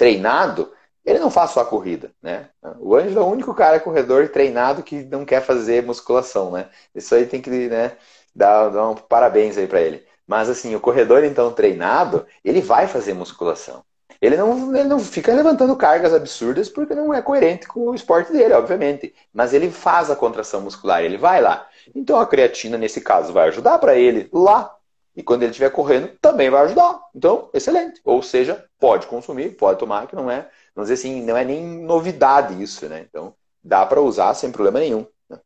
treinado, 0.00 0.72
ele 1.04 1.18
não 1.18 1.30
faz 1.30 1.50
só 1.50 1.60
a 1.60 1.66
corrida, 1.66 2.10
né? 2.22 2.48
O 2.78 2.96
Ângelo 2.96 3.20
é 3.20 3.22
o 3.22 3.28
único 3.28 3.54
cara 3.54 3.78
corredor 3.78 4.30
treinado 4.30 4.82
que 4.82 5.04
não 5.04 5.26
quer 5.26 5.42
fazer 5.42 5.82
musculação, 5.82 6.52
né? 6.52 6.70
Isso 6.94 7.14
aí 7.14 7.26
tem 7.26 7.42
que 7.42 7.50
né, 7.50 7.92
dar, 8.34 8.70
dar 8.70 8.88
um 8.88 8.94
parabéns 8.94 9.58
aí 9.58 9.66
para 9.66 9.82
ele. 9.82 10.02
Mas 10.26 10.48
assim, 10.48 10.74
o 10.74 10.80
corredor 10.80 11.22
então 11.22 11.52
treinado, 11.52 12.26
ele 12.42 12.62
vai 12.62 12.88
fazer 12.88 13.12
musculação. 13.12 13.84
Ele 14.22 14.38
não, 14.38 14.74
ele 14.74 14.88
não 14.88 14.98
fica 14.98 15.34
levantando 15.34 15.76
cargas 15.76 16.14
absurdas 16.14 16.70
porque 16.70 16.94
não 16.94 17.12
é 17.12 17.20
coerente 17.20 17.66
com 17.68 17.90
o 17.90 17.94
esporte 17.94 18.32
dele, 18.32 18.54
obviamente. 18.54 19.14
Mas 19.34 19.52
ele 19.52 19.70
faz 19.70 20.10
a 20.10 20.16
contração 20.16 20.62
muscular, 20.62 21.02
ele 21.02 21.18
vai 21.18 21.42
lá. 21.42 21.68
Então 21.94 22.18
a 22.18 22.26
creatina, 22.26 22.78
nesse 22.78 23.02
caso, 23.02 23.34
vai 23.34 23.48
ajudar 23.48 23.78
para 23.78 23.96
ele 23.96 24.30
lá. 24.32 24.74
E 25.16 25.22
quando 25.22 25.42
ele 25.42 25.50
estiver 25.50 25.70
correndo, 25.70 26.16
também 26.20 26.50
vai 26.50 26.64
ajudar. 26.64 27.00
Então, 27.14 27.50
excelente. 27.52 28.00
Ou 28.04 28.22
seja, 28.22 28.64
pode 28.78 29.06
consumir, 29.06 29.56
pode 29.56 29.78
tomar, 29.78 30.06
que 30.06 30.14
não 30.16 30.30
é, 30.30 30.48
vamos 30.74 30.88
dizer 30.88 30.94
assim, 30.94 31.22
não 31.22 31.36
é 31.36 31.44
nem 31.44 31.62
novidade 31.82 32.60
isso, 32.62 32.88
né? 32.88 33.04
Então, 33.08 33.34
dá 33.62 33.84
para 33.84 34.00
usar 34.00 34.34
sem 34.34 34.52
problema 34.52 34.78
nenhum. 34.78 35.06
Né? 35.28 35.38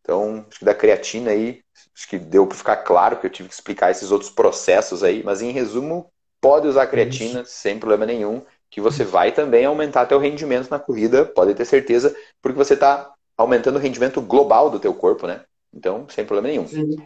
Então, 0.00 0.46
acho 0.48 0.58
que 0.58 0.64
da 0.64 0.74
creatina 0.74 1.30
aí, 1.30 1.62
Acho 1.96 2.08
que 2.08 2.18
deu 2.18 2.46
para 2.46 2.56
ficar 2.56 2.76
claro 2.76 3.16
que 3.18 3.26
eu 3.26 3.30
tive 3.30 3.48
que 3.48 3.54
explicar 3.54 3.90
esses 3.90 4.10
outros 4.10 4.30
processos 4.30 5.02
aí, 5.02 5.22
mas 5.22 5.40
em 5.40 5.50
resumo, 5.50 6.10
pode 6.40 6.68
usar 6.68 6.86
creatina 6.86 7.40
Isso. 7.40 7.52
sem 7.52 7.78
problema 7.78 8.04
nenhum, 8.04 8.42
que 8.70 8.80
você 8.80 9.02
vai 9.02 9.32
também 9.32 9.64
aumentar 9.64 10.06
teu 10.06 10.18
rendimento 10.18 10.70
na 10.70 10.78
corrida, 10.78 11.24
pode 11.24 11.54
ter 11.54 11.64
certeza, 11.64 12.14
porque 12.42 12.58
você 12.58 12.74
está 12.74 13.12
aumentando 13.36 13.76
o 13.76 13.80
rendimento 13.80 14.20
global 14.20 14.68
do 14.68 14.78
teu 14.78 14.92
corpo, 14.92 15.26
né? 15.26 15.42
Então, 15.72 16.06
sem 16.08 16.24
problema 16.24 16.48
nenhum. 16.48 16.66
Sim. 16.66 16.96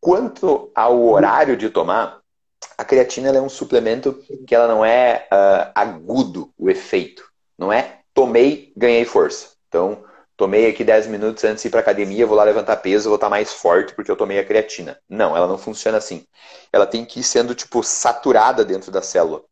Quanto 0.00 0.70
ao 0.74 1.02
horário 1.04 1.56
de 1.56 1.70
tomar, 1.70 2.20
a 2.76 2.84
creatina 2.84 3.30
é 3.30 3.40
um 3.40 3.48
suplemento 3.48 4.12
que 4.46 4.54
ela 4.54 4.68
não 4.68 4.84
é 4.84 5.26
uh, 5.32 5.72
agudo 5.74 6.52
o 6.56 6.70
efeito. 6.70 7.24
Não 7.58 7.72
é 7.72 7.98
tomei, 8.14 8.72
ganhei 8.76 9.04
força. 9.04 9.50
Então, 9.68 10.04
tomei 10.36 10.68
aqui 10.68 10.82
10 10.82 11.06
minutos 11.06 11.44
antes 11.44 11.62
de 11.62 11.68
ir 11.68 11.70
para 11.70 11.80
academia, 11.80 12.26
vou 12.26 12.36
lá 12.36 12.42
levantar 12.42 12.76
peso, 12.76 13.08
vou 13.08 13.16
estar 13.16 13.26
tá 13.26 13.30
mais 13.30 13.52
forte 13.52 13.94
porque 13.94 14.10
eu 14.10 14.16
tomei 14.16 14.38
a 14.38 14.44
creatina. 14.44 14.98
Não, 15.08 15.36
ela 15.36 15.46
não 15.46 15.58
funciona 15.58 15.98
assim. 15.98 16.26
Ela 16.72 16.86
tem 16.86 17.04
que 17.04 17.20
ir 17.20 17.22
sendo 17.22 17.54
tipo 17.54 17.82
saturada 17.82 18.64
dentro 18.64 18.90
da 18.90 19.02
célula. 19.02 19.44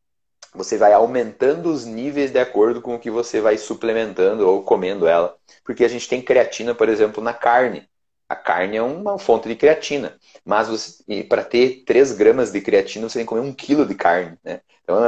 Você 0.55 0.79
vai 0.79 0.93
aumentando 0.93 1.71
os 1.71 1.85
níveis 1.85 2.31
de 2.31 2.39
acordo 2.39 2.81
com 2.81 2.95
o 2.95 2.99
que 2.99 3.11
você 3.11 3.41
vai 3.41 3.59
suplementando 3.59 4.49
ou 4.49 4.63
comendo 4.63 5.07
ela. 5.07 5.37
Porque 5.65 5.85
a 5.85 5.89
gente 5.89 6.09
tem 6.09 6.23
creatina, 6.23 6.75
por 6.75 6.89
exemplo, 6.89 7.23
na 7.23 7.35
carne. 7.35 7.87
A 8.29 8.35
carne 8.35 8.77
é 8.77 8.83
uma 8.83 9.19
fonte 9.19 9.49
de 9.49 9.55
creatina. 9.55 10.19
Mas 10.45 11.03
para 11.29 11.45
ter 11.45 11.85
3 11.85 12.13
gramas 12.13 12.51
de 12.51 12.61
creatina, 12.61 13.09
você 13.09 13.19
tem 13.19 13.27
que 13.27 13.29
comer 13.29 13.43
1 13.43 13.53
quilo 13.53 13.87
de 13.87 13.95
carne. 13.95 14.37
Né? 14.45 14.61
Então, 14.83 14.99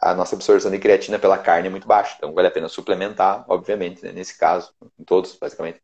a 0.00 0.14
nossa 0.14 0.36
absorção 0.36 0.70
de 0.70 0.78
creatina 0.78 1.18
pela 1.18 1.38
carne 1.38 1.68
é 1.68 1.70
muito 1.70 1.86
baixa. 1.88 2.14
Então, 2.16 2.32
vale 2.32 2.48
a 2.48 2.50
pena 2.50 2.68
suplementar, 2.68 3.44
obviamente, 3.48 4.04
né? 4.04 4.12
nesse 4.12 4.38
caso, 4.38 4.72
em 4.98 5.04
todos, 5.04 5.36
basicamente. 5.36 5.80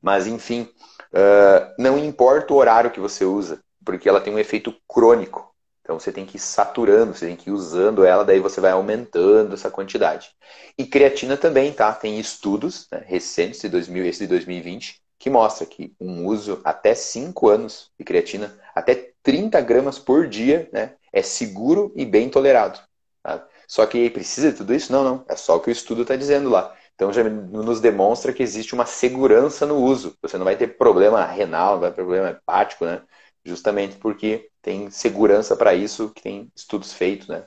Mas, 0.00 0.26
enfim, 0.26 0.68
uh, 1.12 1.74
não 1.78 1.98
importa 1.98 2.52
o 2.52 2.56
horário 2.56 2.90
que 2.90 3.00
você 3.00 3.24
usa, 3.24 3.60
porque 3.84 4.08
ela 4.08 4.20
tem 4.20 4.32
um 4.32 4.38
efeito 4.38 4.74
crônico. 4.88 5.52
Então, 5.80 5.98
você 5.98 6.10
tem 6.12 6.26
que 6.26 6.36
ir 6.36 6.40
saturando, 6.40 7.14
você 7.14 7.26
tem 7.26 7.36
que 7.36 7.50
ir 7.50 7.52
usando 7.52 8.04
ela, 8.04 8.24
daí 8.24 8.40
você 8.40 8.60
vai 8.60 8.72
aumentando 8.72 9.54
essa 9.54 9.70
quantidade. 9.70 10.30
E 10.76 10.84
creatina 10.84 11.36
também, 11.36 11.72
tá? 11.72 11.92
Tem 11.92 12.18
estudos 12.18 12.88
né, 12.90 13.04
recentes, 13.06 13.60
de 13.60 13.68
2000, 13.68 14.04
esse 14.04 14.20
de 14.20 14.26
2020, 14.26 15.00
que 15.18 15.30
mostra 15.30 15.66
que 15.66 15.94
um 16.00 16.26
uso 16.26 16.60
até 16.64 16.94
5 16.94 17.48
anos 17.48 17.90
de 17.98 18.04
creatina, 18.04 18.58
até 18.74 19.12
30 19.22 19.60
gramas 19.60 19.98
por 19.98 20.28
dia, 20.28 20.68
né? 20.72 20.94
é 21.12 21.22
seguro 21.22 21.92
e 21.96 22.04
bem 22.04 22.28
tolerado. 22.28 22.78
Tá? 23.22 23.46
Só 23.66 23.86
que 23.86 24.10
precisa 24.10 24.52
de 24.52 24.58
tudo 24.58 24.74
isso? 24.74 24.92
Não, 24.92 25.02
não. 25.02 25.24
É 25.28 25.34
só 25.36 25.56
o 25.56 25.60
que 25.60 25.70
o 25.70 25.72
estudo 25.72 26.02
está 26.02 26.14
dizendo 26.16 26.50
lá. 26.50 26.74
Então 26.94 27.12
já 27.12 27.24
nos 27.24 27.80
demonstra 27.80 28.32
que 28.32 28.42
existe 28.42 28.74
uma 28.74 28.86
segurança 28.86 29.66
no 29.66 29.76
uso. 29.76 30.16
Você 30.22 30.38
não 30.38 30.44
vai 30.44 30.56
ter 30.56 30.76
problema 30.78 31.24
renal, 31.24 31.74
não 31.74 31.80
vai 31.80 31.90
ter 31.90 31.96
problema 31.96 32.30
hepático, 32.30 32.84
né? 32.84 33.02
Justamente 33.44 33.96
porque 33.96 34.50
tem 34.62 34.90
segurança 34.90 35.56
para 35.56 35.74
isso, 35.74 36.10
que 36.14 36.22
tem 36.22 36.50
estudos 36.54 36.92
feitos, 36.92 37.28
né? 37.28 37.46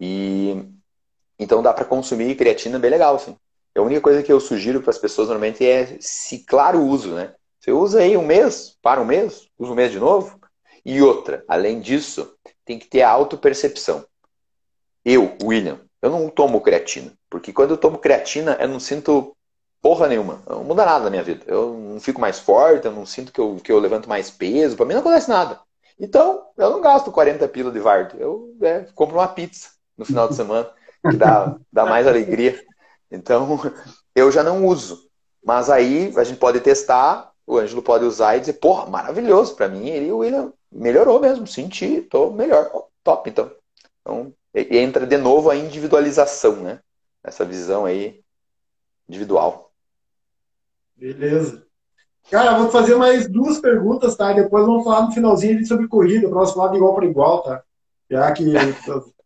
E 0.00 0.56
Então 1.38 1.62
dá 1.62 1.72
para 1.72 1.84
consumir 1.84 2.36
creatina 2.36 2.78
bem 2.78 2.90
legal, 2.90 3.16
assim. 3.16 3.36
A 3.78 3.82
única 3.82 4.00
coisa 4.00 4.22
que 4.22 4.32
eu 4.32 4.40
sugiro 4.40 4.80
para 4.80 4.90
as 4.90 4.98
pessoas 4.98 5.28
normalmente 5.28 5.64
é 5.64 5.96
ciclar 6.00 6.74
o 6.74 6.86
uso, 6.86 7.14
né? 7.14 7.34
Você 7.60 7.72
usa 7.72 8.00
aí 8.00 8.16
um 8.16 8.24
mês, 8.24 8.76
para 8.82 9.00
um 9.00 9.04
mês, 9.04 9.48
usa 9.58 9.72
um 9.72 9.74
mês 9.74 9.92
de 9.92 9.98
novo. 9.98 10.38
E 10.84 11.02
outra, 11.02 11.44
além 11.46 11.80
disso, 11.80 12.34
tem 12.64 12.78
que 12.78 12.86
ter 12.86 13.02
a 13.02 13.10
autopercepção. 13.10 14.04
Eu, 15.04 15.36
William, 15.42 15.80
eu 16.00 16.10
não 16.10 16.28
tomo 16.28 16.60
creatina. 16.60 17.12
Porque 17.30 17.52
quando 17.52 17.70
eu 17.70 17.76
tomo 17.76 17.98
creatina, 17.98 18.56
eu 18.60 18.68
não 18.68 18.80
sinto 18.80 19.36
porra 19.80 20.08
nenhuma. 20.08 20.42
Não 20.48 20.64
muda 20.64 20.84
nada 20.84 21.04
na 21.04 21.10
minha 21.10 21.22
vida. 21.22 21.44
Eu 21.46 21.72
não 21.74 22.00
fico 22.00 22.20
mais 22.20 22.38
forte, 22.38 22.86
eu 22.86 22.92
não 22.92 23.06
sinto 23.06 23.32
que 23.32 23.40
eu, 23.40 23.56
que 23.62 23.70
eu 23.70 23.78
levanto 23.78 24.08
mais 24.08 24.30
peso. 24.30 24.76
Para 24.76 24.86
mim 24.86 24.94
não 24.94 25.00
acontece 25.00 25.28
nada. 25.28 25.60
Então, 26.00 26.46
eu 26.56 26.70
não 26.70 26.80
gasto 26.80 27.10
40 27.10 27.46
pila 27.48 27.70
de 27.70 27.80
Vard. 27.80 28.14
Eu 28.18 28.56
é, 28.62 28.86
compro 28.94 29.16
uma 29.16 29.28
pizza 29.28 29.70
no 29.96 30.04
final 30.04 30.28
de 30.28 30.36
semana, 30.36 30.70
que 31.08 31.16
dá, 31.16 31.56
dá 31.72 31.84
mais 31.84 32.06
alegria. 32.06 32.60
Então, 33.10 33.58
eu 34.14 34.30
já 34.30 34.42
não 34.42 34.66
uso. 34.66 35.08
Mas 35.44 35.70
aí 35.70 36.12
a 36.16 36.24
gente 36.24 36.38
pode 36.38 36.60
testar, 36.60 37.32
o 37.46 37.56
Ângelo 37.56 37.82
pode 37.82 38.04
usar 38.04 38.36
e 38.36 38.40
dizer, 38.40 38.54
porra, 38.54 38.86
maravilhoso. 38.86 39.54
Para 39.54 39.68
mim, 39.68 39.88
ele 39.88 40.06
e 40.06 40.12
o 40.12 40.18
William 40.18 40.52
melhorou 40.70 41.20
mesmo, 41.20 41.46
senti, 41.46 42.02
tô 42.02 42.30
melhor. 42.30 42.70
Top, 43.02 43.28
então. 43.28 43.50
Então, 44.00 44.32
entra 44.54 45.06
de 45.06 45.16
novo 45.16 45.50
a 45.50 45.56
individualização, 45.56 46.56
né? 46.56 46.80
Essa 47.22 47.44
visão 47.44 47.84
aí 47.84 48.20
individual. 49.08 49.72
Beleza. 50.96 51.66
Cara, 52.30 52.58
vou 52.58 52.70
fazer 52.70 52.94
mais 52.96 53.26
duas 53.26 53.58
perguntas, 53.58 54.14
tá? 54.14 54.32
Depois 54.32 54.66
vamos 54.66 54.84
falar 54.84 55.06
no 55.06 55.12
finalzinho 55.12 55.64
sobre 55.64 55.88
corrida, 55.88 56.28
para 56.28 56.38
nós 56.38 56.52
falar 56.52 56.72
de 56.72 56.76
igual 56.76 56.94
para 56.94 57.06
igual, 57.06 57.42
tá? 57.42 57.62
Já 58.10 58.32
que 58.32 58.44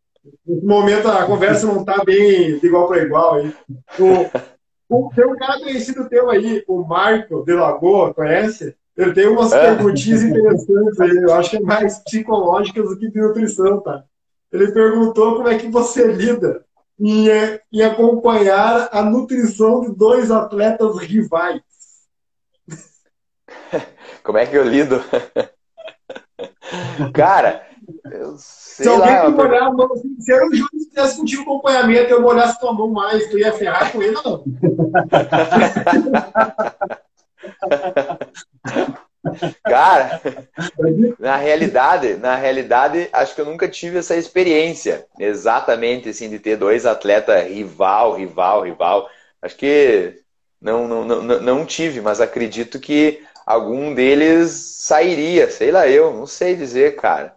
nesse 0.46 0.66
momento 0.66 1.08
a 1.08 1.24
conversa 1.24 1.66
não 1.66 1.80
está 1.80 2.04
bem 2.04 2.58
de 2.58 2.66
igual 2.66 2.88
para 2.88 3.02
igual 3.02 3.34
aí. 3.34 3.54
O, 3.98 5.06
o, 5.06 5.10
tem 5.14 5.26
um 5.26 5.36
cara 5.36 5.58
conhecido 5.60 6.08
teu 6.08 6.30
aí, 6.30 6.64
o 6.68 6.82
Marco 6.84 7.44
de 7.44 7.52
Lagoa, 7.52 8.14
conhece? 8.14 8.76
Ele 8.96 9.12
tem 9.12 9.26
umas 9.26 9.52
é. 9.52 9.74
perguntinhas 9.74 10.22
interessantes 10.22 11.00
aí, 11.00 11.16
eu 11.16 11.34
acho 11.34 11.50
que 11.50 11.56
é 11.56 11.60
mais 11.60 11.98
psicológicas 12.00 12.88
do 12.88 12.98
que 12.98 13.10
de 13.10 13.20
nutrição, 13.20 13.80
tá? 13.80 14.04
Ele 14.52 14.70
perguntou 14.70 15.36
como 15.36 15.48
é 15.48 15.58
que 15.58 15.68
você 15.68 16.06
lida 16.12 16.64
em, 17.00 17.26
em 17.72 17.82
acompanhar 17.82 18.88
a 18.92 19.02
nutrição 19.02 19.80
de 19.80 19.94
dois 19.94 20.30
atletas 20.30 20.98
rivais. 20.98 21.62
Como 24.22 24.38
é 24.38 24.46
que 24.46 24.56
eu 24.56 24.62
lido? 24.62 25.02
Cara, 27.12 27.66
eu 28.10 28.34
sei 28.38 28.84
se 28.84 28.88
alguém 28.88 29.12
lá. 29.12 29.30
Me 29.30 29.40
olhar, 29.40 29.70
se 30.18 30.32
eu 30.32 30.52
Júlio 30.52 30.68
tivesse 30.88 31.16
contigo 31.16 31.42
acompanhamento 31.42 32.10
eu 32.10 32.22
molhasse 32.22 32.58
tua 32.58 32.72
mão 32.72 32.90
mais, 32.90 33.28
tu 33.28 33.38
ia 33.38 33.52
ferrar 33.52 33.92
com 33.92 34.02
ele, 34.02 34.16
não. 34.24 34.42
Cara, 39.64 40.20
na 41.18 41.36
realidade, 41.36 42.16
na 42.16 42.34
realidade, 42.34 43.08
acho 43.12 43.34
que 43.34 43.40
eu 43.40 43.46
nunca 43.46 43.68
tive 43.68 43.98
essa 43.98 44.16
experiência, 44.16 45.06
exatamente 45.18 46.08
assim, 46.08 46.28
de 46.28 46.38
ter 46.38 46.56
dois 46.56 46.84
atletas 46.84 47.46
rival, 47.46 48.16
rival, 48.16 48.62
rival. 48.62 49.08
Acho 49.40 49.56
que 49.56 50.20
não, 50.60 50.88
não, 50.88 51.04
não, 51.04 51.40
não 51.40 51.66
tive, 51.66 52.00
mas 52.00 52.20
acredito 52.20 52.80
que 52.80 53.22
algum 53.46 53.94
deles 53.94 54.50
sairia, 54.50 55.50
sei 55.50 55.70
lá 55.70 55.86
eu, 55.88 56.12
não 56.12 56.26
sei 56.26 56.56
dizer, 56.56 56.96
cara. 56.96 57.36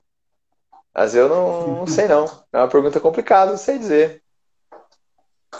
Mas 0.95 1.13
eu 1.13 1.27
não, 1.27 1.67
não 1.79 1.87
sei 1.87 2.07
não. 2.07 2.25
É 2.53 2.57
uma 2.57 2.69
pergunta 2.69 3.01
complicada, 3.01 3.51
não 3.51 3.57
sei 3.57 3.77
dizer. 3.77 4.21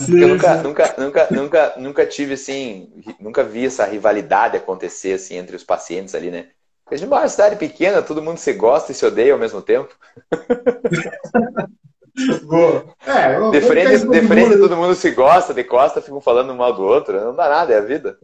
Eu 0.09 0.29
nunca, 0.29 0.63
nunca, 0.63 0.95
nunca, 0.97 1.27
nunca, 1.31 1.73
nunca 1.77 2.05
tive 2.05 2.33
assim, 2.33 2.91
nunca 3.19 3.43
vi 3.43 3.65
essa 3.65 3.86
rivalidade 3.86 4.57
acontecer 4.57 5.13
assim 5.13 5.36
entre 5.36 5.55
os 5.55 5.63
pacientes 5.63 6.15
ali, 6.15 6.31
né? 6.31 6.47
Porque 6.83 6.95
a 6.95 6.97
gente 6.97 7.09
mora 7.09 7.23
uma 7.23 7.29
cidade 7.29 7.55
pequena, 7.57 8.01
todo 8.01 8.21
mundo 8.21 8.38
se 8.38 8.53
gosta 8.53 8.91
e 8.91 8.95
se 8.95 9.05
odeia 9.05 9.33
ao 9.33 9.39
mesmo 9.39 9.61
tempo. 9.61 9.93
Boa. 12.43 12.86
É, 13.05 13.51
de 13.51 13.61
frente, 13.61 14.07
de 14.07 14.27
frente 14.27 14.57
todo 14.57 14.77
mundo 14.77 14.95
se 14.95 15.11
gosta, 15.11 15.53
de 15.53 15.65
costa 15.65 16.01
ficam 16.01 16.21
falando 16.21 16.55
mal 16.55 16.73
do 16.73 16.83
outro, 16.83 17.19
não 17.19 17.36
dá 17.36 17.49
nada, 17.49 17.73
é 17.73 17.77
a 17.77 17.81
vida. 17.81 18.17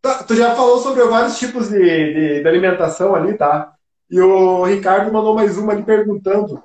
Tá, 0.00 0.22
tu 0.22 0.36
já 0.36 0.54
falou 0.54 0.78
sobre 0.78 1.02
vários 1.04 1.36
tipos 1.38 1.68
de, 1.68 1.78
de, 1.78 2.42
de 2.42 2.48
alimentação 2.48 3.16
ali, 3.16 3.34
tá? 3.34 3.75
E 4.10 4.20
o 4.20 4.64
Ricardo 4.64 5.12
mandou 5.12 5.34
mais 5.34 5.58
uma 5.58 5.72
ali 5.72 5.82
perguntando 5.82 6.62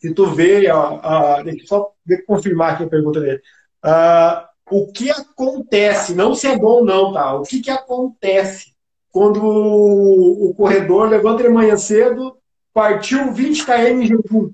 se 0.00 0.14
tu 0.14 0.26
vê, 0.26 0.66
a, 0.68 0.76
a, 0.76 1.44
só 1.66 1.92
confirmar 2.26 2.74
aqui 2.74 2.84
a 2.84 2.88
pergunta 2.88 3.20
dele. 3.20 3.40
Uh, 3.84 4.48
o 4.70 4.92
que 4.92 5.10
acontece, 5.10 6.14
não 6.14 6.34
se 6.34 6.46
é 6.46 6.56
bom 6.56 6.78
ou 6.78 6.84
não, 6.84 7.12
tá? 7.12 7.34
O 7.34 7.42
que, 7.42 7.60
que 7.60 7.70
acontece 7.70 8.74
quando 9.10 9.44
o, 9.44 10.50
o 10.50 10.54
corredor 10.54 11.08
levanta 11.08 11.42
de 11.42 11.48
manhã 11.50 11.76
cedo, 11.76 12.38
partiu 12.72 13.32
20 13.32 13.66
km 13.66 13.72
em 13.72 14.06
jejum 14.06 14.52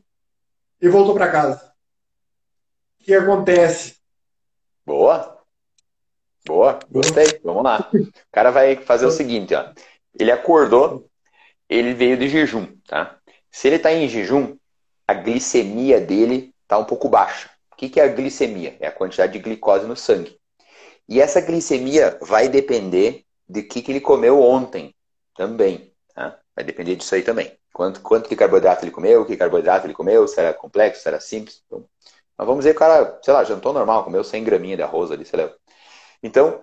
e 0.80 0.88
voltou 0.88 1.14
para 1.14 1.30
casa? 1.30 1.72
O 3.00 3.04
que 3.04 3.14
acontece? 3.14 3.96
Boa. 4.84 5.36
Boa, 6.44 6.78
gostei. 6.90 7.40
Vamos 7.44 7.62
lá. 7.62 7.88
O 7.92 8.08
cara 8.32 8.50
vai 8.50 8.76
fazer 8.76 9.06
o 9.06 9.10
seguinte, 9.12 9.54
ó. 9.54 9.72
Ele 10.18 10.32
acordou, 10.32 11.08
ele 11.68 11.94
veio 11.94 12.16
de 12.16 12.28
jejum, 12.28 12.66
tá? 12.86 13.18
Se 13.50 13.68
ele 13.68 13.76
está 13.76 13.92
em 13.92 14.08
jejum, 14.08 14.56
a 15.06 15.14
glicemia 15.14 16.00
dele 16.00 16.54
está 16.62 16.78
um 16.78 16.84
pouco 16.84 17.08
baixa. 17.08 17.50
O 17.72 17.76
que, 17.76 17.88
que 17.88 18.00
é 18.00 18.04
a 18.04 18.08
glicemia? 18.08 18.76
É 18.80 18.86
a 18.86 18.92
quantidade 18.92 19.32
de 19.32 19.38
glicose 19.38 19.86
no 19.86 19.96
sangue. 19.96 20.38
E 21.08 21.20
essa 21.20 21.40
glicemia 21.40 22.18
vai 22.22 22.48
depender 22.48 23.24
de 23.48 23.62
que, 23.62 23.80
que 23.80 23.92
ele 23.92 24.00
comeu 24.00 24.42
ontem 24.42 24.94
também. 25.36 25.92
Tá? 26.14 26.38
Vai 26.54 26.64
depender 26.64 26.96
disso 26.96 27.14
aí 27.14 27.22
também. 27.22 27.56
Quanto, 27.72 28.00
quanto 28.00 28.28
de 28.28 28.34
carboidrato 28.34 28.84
ele 28.84 28.90
comeu, 28.90 29.24
que 29.24 29.36
carboidrato 29.36 29.86
ele 29.86 29.94
comeu, 29.94 30.26
se 30.26 30.40
era 30.40 30.52
complexo, 30.54 31.02
se 31.02 31.08
era 31.08 31.20
simples. 31.20 31.62
Então, 31.66 31.86
mas 32.36 32.46
vamos 32.46 32.64
dizer 32.64 32.70
que 32.70 32.76
o 32.76 32.80
cara, 32.80 33.18
sei 33.22 33.32
lá, 33.32 33.44
jantou 33.44 33.72
normal, 33.72 34.04
comeu 34.04 34.24
100 34.24 34.44
graminhas 34.44 34.76
de 34.76 34.82
arroz 34.82 35.10
ali, 35.10 35.24
sei 35.24 35.42
lá. 35.42 35.52
Então, 36.22 36.62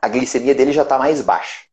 a 0.00 0.08
glicemia 0.08 0.54
dele 0.54 0.72
já 0.72 0.82
está 0.82 0.98
mais 0.98 1.22
baixa. 1.22 1.67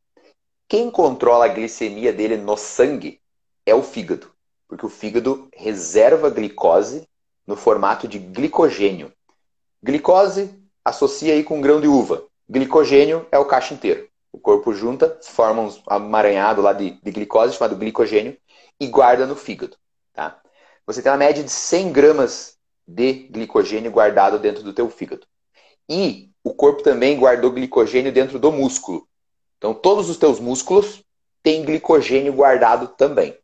Quem 0.68 0.89
controla 0.89 1.45
a 1.45 1.49
glicemia 1.49 2.11
dele 2.11 2.38
no 2.38 2.57
sangue 2.57 3.22
é 3.66 3.74
o 3.74 3.84
fígado 3.84 4.36
porque 4.68 4.86
o 4.86 4.89
fígado 4.89 5.47
reserva 5.53 6.30
glicose 6.30 7.07
no 7.45 7.55
formato 7.55 8.07
de 8.07 8.20
glicogênio. 8.20 9.11
Glicose 9.82 10.53
associa 10.84 11.34
aí 11.34 11.43
com 11.43 11.61
grão 11.61 11.80
de 11.80 11.88
uva. 11.88 12.26
Glicogênio 12.49 13.28
é 13.32 13.38
o 13.38 13.45
caixa 13.45 13.74
inteiro. 13.74 14.07
O 14.32 14.39
corpo 14.39 14.74
junta, 14.74 15.18
forma 15.24 15.61
um 15.61 15.74
amaranhado 15.88 16.61
lá 16.61 16.74
de, 16.74 16.99
de 17.01 17.11
glicose 17.11 17.55
chamado 17.55 17.76
glicogênio 17.76 18.38
e 18.80 18.88
guarda 18.88 19.26
no 19.26 19.36
fígado. 19.36 19.78
Tá? 20.13 20.41
Você 20.86 21.01
tem 21.01 21.11
uma 21.11 21.18
média 21.18 21.43
de 21.43 21.51
100 21.51 21.91
gramas 21.91 22.57
de 22.88 23.30
glicogênio 23.30 23.91
guardado 23.91 24.39
dentro 24.39 24.63
do 24.63 24.74
teu 24.74 24.89
fígado. 24.89 25.26
E 25.88 26.32
o 26.43 26.53
corpo 26.53 26.84
também 26.84 27.18
guardou 27.18 27.51
glicogênio 27.51 28.11
dentro 28.11 28.39
do 28.39 28.51
músculo. 28.51 29.07
Então 29.58 29.74
todos 29.74 30.10
os 30.10 30.18
teus 30.18 30.39
músculos 30.39 31.03
têm 31.41 31.64
glicogênio 31.64 32.34
guardado 32.34 32.88
também. 32.89 33.38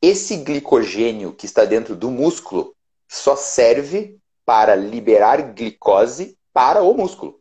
Esse 0.00 0.36
glicogênio 0.36 1.32
que 1.32 1.46
está 1.46 1.64
dentro 1.64 1.96
do 1.96 2.10
músculo 2.10 2.74
só 3.08 3.34
serve 3.34 4.18
para 4.44 4.76
liberar 4.76 5.54
glicose 5.54 6.38
para 6.52 6.82
o 6.82 6.94
músculo. 6.94 7.40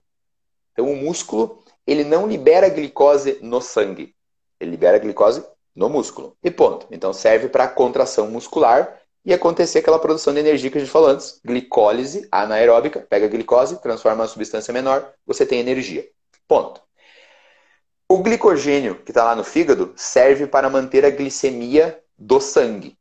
Então, 0.71 0.91
o 0.91 0.95
músculo 0.95 1.63
ele 1.85 2.03
não 2.03 2.27
libera 2.27 2.67
glicose 2.67 3.37
no 3.41 3.61
sangue, 3.61 4.15
ele 4.59 4.71
libera 4.71 4.97
glicose 4.97 5.43
no 5.75 5.89
músculo. 5.89 6.35
E 6.43 6.49
ponto. 6.49 6.87
Então, 6.89 7.13
serve 7.13 7.47
para 7.47 7.67
contração 7.67 8.29
muscular 8.29 8.99
e 9.23 9.33
acontecer 9.33 9.79
aquela 9.79 9.99
produção 9.99 10.33
de 10.33 10.39
energia 10.39 10.69
que 10.69 10.77
a 10.77 10.81
gente 10.81 10.91
falou 10.91 11.09
antes, 11.09 11.39
glicólise 11.45 12.27
anaeróbica, 12.31 13.05
pega 13.09 13.25
a 13.25 13.29
glicose, 13.29 13.81
transforma 13.81 14.23
uma 14.23 14.27
substância 14.27 14.73
menor, 14.73 15.13
você 15.25 15.45
tem 15.45 15.59
energia. 15.59 16.07
Ponto. 16.47 16.84
O 18.15 18.23
glicogênio 18.23 18.95
que 19.03 19.11
está 19.11 19.25
lá 19.25 19.35
no 19.35 19.43
fígado 19.43 19.91
serve 19.97 20.47
para 20.47 20.69
manter 20.69 21.03
a 21.03 21.09
glicemia 21.09 22.01
do 22.17 22.39
sangue. 22.39 22.97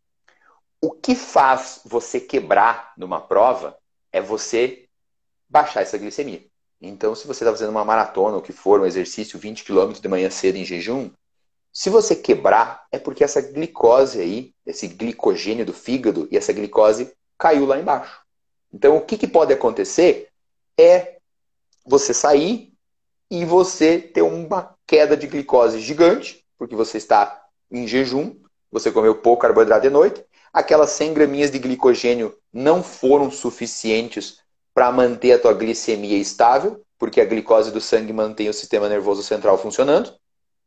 O 0.81 0.91
que 0.91 1.15
faz 1.15 1.83
você 1.85 2.19
quebrar 2.19 2.93
numa 2.97 3.21
prova 3.21 3.79
é 4.11 4.21
você 4.21 4.89
baixar 5.49 5.83
essa 5.83 5.97
glicemia. 5.97 6.45
Então, 6.81 7.15
se 7.15 7.29
você 7.29 7.45
está 7.45 7.53
fazendo 7.53 7.71
uma 7.71 7.85
maratona, 7.85 8.35
ou 8.35 8.43
que 8.43 8.53
for, 8.53 8.81
um 8.81 8.87
exercício 8.87 9.39
20 9.39 9.63
km 9.63 9.93
de 9.93 10.09
manhã 10.09 10.29
cedo 10.31 10.57
em 10.57 10.65
jejum, 10.65 11.09
se 11.73 11.89
você 11.89 12.17
quebrar, 12.17 12.85
é 12.91 12.99
porque 12.99 13.23
essa 13.23 13.41
glicose 13.41 14.21
aí, 14.21 14.53
esse 14.67 14.89
glicogênio 14.89 15.65
do 15.65 15.73
fígado 15.73 16.27
e 16.29 16.37
essa 16.37 16.53
glicose 16.53 17.13
caiu 17.39 17.67
lá 17.67 17.79
embaixo. 17.79 18.21
Então, 18.73 18.97
o 18.97 19.01
que, 19.01 19.17
que 19.17 19.29
pode 19.29 19.53
acontecer 19.53 20.29
é 20.77 21.19
você 21.87 22.13
sair 22.13 22.74
e 23.31 23.45
você 23.45 23.99
ter 23.99 24.23
uma 24.23 24.75
queda 24.87 25.17
de 25.17 25.27
glicose 25.27 25.81
gigante, 25.81 26.45
porque 26.59 26.77
você 26.77 26.99
está 26.99 27.43
em 27.71 27.87
jejum, 27.87 28.37
você 28.71 28.91
comeu 28.91 29.15
pouco 29.17 29.43
carboidrato 29.43 29.83
de 29.83 29.91
noite, 29.91 30.25
aquelas 30.53 30.91
100 30.91 31.15
graminhas 31.15 31.51
de 31.51 31.59
glicogênio 31.59 32.37
não 32.53 32.83
foram 32.83 33.31
suficientes 33.31 34.39
para 34.73 34.91
manter 34.91 35.33
a 35.33 35.39
tua 35.39 35.53
glicemia 35.53 36.19
estável, 36.19 36.85
porque 36.99 37.21
a 37.21 37.25
glicose 37.25 37.71
do 37.71 37.81
sangue 37.81 38.13
mantém 38.13 38.49
o 38.49 38.55
sistema 38.55 38.89
nervoso 38.89 39.23
central 39.23 39.59
funcionando. 39.59 40.13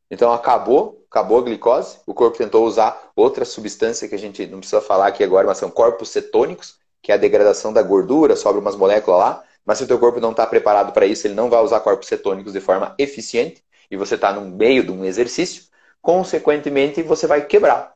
Então 0.09 0.31
acabou, 0.31 1.05
acabou 1.09 1.39
a 1.39 1.43
glicose. 1.43 1.97
O 2.05 2.13
corpo 2.13 2.37
tentou 2.37 2.65
usar 2.65 3.11
outra 3.15 3.43
substância 3.43 4.07
que 4.07 4.15
a 4.15 4.19
gente 4.19 4.45
não 4.47 4.59
precisa 4.59 4.81
falar 4.81 5.07
aqui 5.07 5.23
agora, 5.23 5.47
mas 5.47 5.57
são 5.57 5.69
corpos 5.69 6.09
cetônicos, 6.09 6.77
que 7.01 7.11
é 7.11 7.15
a 7.15 7.17
degradação 7.17 7.73
da 7.73 7.81
gordura, 7.81 8.35
sobra 8.35 8.61
umas 8.61 8.75
moléculas 8.75 9.19
lá. 9.19 9.43
Mas 9.67 9.79
se 9.79 9.83
o 9.83 9.87
teu 9.87 9.99
corpo 9.99 10.21
não 10.21 10.31
está 10.31 10.47
preparado 10.47 10.93
para 10.93 11.05
isso, 11.05 11.27
ele 11.27 11.33
não 11.33 11.49
vai 11.49 11.61
usar 11.61 11.81
corpos 11.81 12.07
cetônicos 12.07 12.53
de 12.53 12.61
forma 12.61 12.95
eficiente. 12.97 13.61
E 13.91 13.97
você 13.97 14.15
está 14.15 14.31
no 14.31 14.41
meio 14.49 14.81
de 14.81 14.91
um 14.91 15.03
exercício, 15.03 15.63
consequentemente 16.01 17.03
você 17.03 17.27
vai 17.27 17.45
quebrar. 17.45 17.93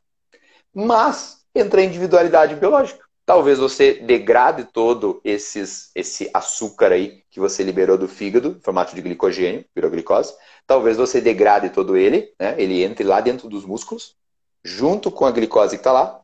Mas 0.74 1.46
entra 1.56 1.80
a 1.80 1.84
individualidade 1.86 2.56
biológica. 2.56 3.06
Talvez 3.26 3.58
você 3.58 3.94
degrade 3.94 4.66
todo 4.66 5.22
esses, 5.24 5.92
esse 5.96 6.30
açúcar 6.34 6.92
aí 6.92 7.24
que 7.30 7.40
você 7.40 7.64
liberou 7.64 7.98
do 7.98 8.08
fígado, 8.08 8.58
em 8.58 8.62
formato 8.62 8.94
de 8.94 9.02
glicogênio, 9.02 9.64
virou 9.74 9.90
glicose. 9.90 10.34
Talvez 10.68 10.98
você 10.98 11.22
degrade 11.22 11.70
todo 11.70 11.96
ele, 11.96 12.34
né? 12.38 12.56
ele 12.58 12.84
entre 12.84 13.06
lá 13.06 13.22
dentro 13.22 13.48
dos 13.48 13.64
músculos, 13.64 14.18
junto 14.62 15.10
com 15.10 15.26
a 15.26 15.32
glicose 15.32 15.78
que 15.78 15.80
está 15.80 15.94
lá. 15.94 16.20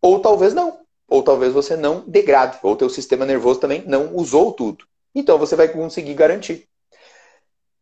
Ou 0.00 0.20
talvez 0.20 0.54
não. 0.54 0.85
Ou 1.08 1.22
talvez 1.22 1.52
você 1.52 1.76
não 1.76 2.04
degrade, 2.06 2.58
ou 2.62 2.76
teu 2.76 2.90
sistema 2.90 3.24
nervoso 3.24 3.60
também 3.60 3.84
não 3.86 4.14
usou 4.14 4.52
tudo. 4.52 4.84
Então 5.14 5.38
você 5.38 5.54
vai 5.56 5.68
conseguir 5.68 6.14
garantir. 6.14 6.68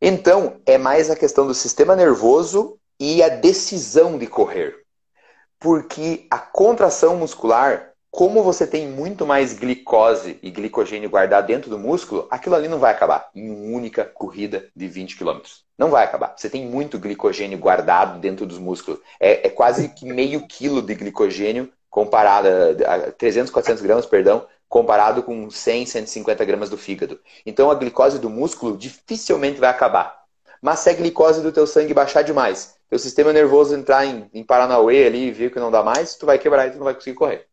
Então, 0.01 0.61
é 0.67 0.77
mais 0.77 1.11
a 1.11 1.17
questão 1.17 1.47
do 1.47 1.55
sistema 1.55 1.97
nervoso 1.97 2.79
e 3.01 3.23
a 3.23 3.29
decisão 3.29 4.19
de 4.19 4.27
correr. 4.27 4.83
Porque 5.59 6.27
a 6.31 6.39
contração 6.39 7.17
muscular 7.17 7.95
como 8.15 8.45
você 8.45 8.65
tem 8.65 8.87
muito 8.87 9.27
mais 9.27 9.53
glicose 9.53 10.39
e 10.41 10.49
glicogênio 10.49 11.11
guardado 11.11 11.49
dentro 11.49 11.69
do 11.69 11.77
músculo, 11.77 12.29
aquilo 12.31 12.55
ali 12.55 12.69
não 12.69 12.79
vai 12.79 12.93
acabar 12.93 13.29
em 13.35 13.51
uma 13.51 13.77
única 13.77 14.05
corrida 14.05 14.69
de 14.75 14.87
20 14.87 15.19
km. 15.19 15.41
Não 15.77 15.91
vai 15.91 16.05
acabar. 16.05 16.33
Você 16.37 16.49
tem 16.49 16.65
muito 16.65 16.97
glicogênio 16.97 17.59
guardado 17.59 18.21
dentro 18.21 18.47
dos 18.47 18.57
músculos. 18.57 19.01
É, 19.19 19.49
é 19.49 19.51
quase 19.51 19.89
que 19.89 20.07
meio 20.07 20.47
quilo 20.47 20.81
de 20.81 20.95
glicogênio 20.95 21.73
comparado 21.95 22.49
a 22.89 23.13
300, 23.13 23.53
400 23.53 23.81
gramas, 23.81 24.05
perdão, 24.05 24.45
comparado 24.69 25.23
com 25.23 25.49
100, 25.49 25.87
150 25.87 26.45
gramas 26.45 26.69
do 26.69 26.77
fígado. 26.77 27.21
Então 27.47 27.71
a 27.71 27.75
glicose 27.77 28.19
do 28.19 28.29
músculo 28.29 28.77
dificilmente 28.77 29.61
vai 29.61 29.71
acabar. 29.71 30.25
Mas 30.61 30.81
se 30.81 30.91
a 30.91 30.93
glicose 30.93 31.41
do 31.41 31.53
teu 31.53 31.69
sangue 31.69 31.95
baixar 31.95 32.23
demais, 32.23 32.75
teu 32.91 32.99
sistema 32.99 33.33
nervoso 33.33 33.77
entrar 33.77 34.05
em, 34.05 34.29
em 34.35 34.43
Paranauê 34.43 35.07
ali 35.07 35.29
e 35.29 35.31
ver 35.31 35.53
que 35.53 35.61
não 35.61 35.71
dá 35.71 35.85
mais, 35.85 36.17
tu 36.17 36.27
vai 36.27 36.37
quebrar 36.37 36.67
e 36.67 36.73
tu 36.73 36.79
não 36.79 36.85
vai 36.85 36.95
conseguir 36.95 37.15
correr. 37.15 37.47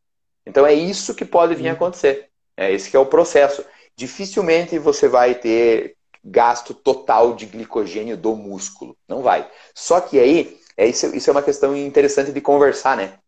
Então 0.43 0.65
é 0.65 0.73
isso 0.73 1.13
que 1.13 1.23
pode 1.23 1.53
vir 1.53 1.69
a 1.69 1.73
acontecer. 1.73 2.29
É 2.57 2.71
esse 2.71 2.89
que 2.89 2.97
é 2.97 2.99
o 2.99 3.05
processo. 3.05 3.63
Dificilmente 3.95 4.79
você 4.79 5.07
vai 5.07 5.35
ter 5.35 5.95
gasto 6.25 6.73
total 6.73 7.35
de 7.35 7.45
glicogênio 7.45 8.17
do 8.17 8.35
músculo. 8.35 8.97
Não 9.07 9.21
vai. 9.21 9.47
Só 9.75 10.01
que 10.01 10.19
aí, 10.19 10.57
é 10.75 10.87
isso, 10.87 11.15
isso 11.15 11.29
é 11.29 11.31
uma 11.31 11.43
questão 11.43 11.77
interessante 11.77 12.31
de 12.31 12.41
conversar, 12.41 12.97
né? 12.97 13.19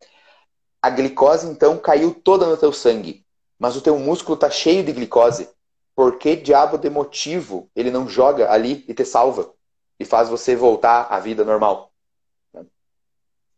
A 0.84 0.90
glicose, 0.92 1.48
então, 1.48 1.80
caiu 1.80 2.14
toda 2.14 2.46
no 2.46 2.56
teu 2.56 2.72
sangue. 2.72 3.26
Mas 3.58 3.76
o 3.76 3.82
teu 3.82 3.98
músculo 3.98 4.36
está 4.36 4.52
cheio 4.52 4.84
de 4.84 4.92
glicose. 4.92 5.50
Por 5.96 6.20
que 6.20 6.36
diabo 6.36 6.78
de 6.78 6.92
motivo 6.92 7.72
ele 7.76 7.90
não 7.90 8.08
joga 8.08 8.52
ali 8.52 8.86
e 8.88 8.94
te 8.94 9.04
salva? 9.04 9.52
E 10.00 10.06
faz 10.06 10.30
você 10.30 10.56
voltar 10.56 11.08
à 11.10 11.20
vida 11.20 11.44
normal? 11.44 11.92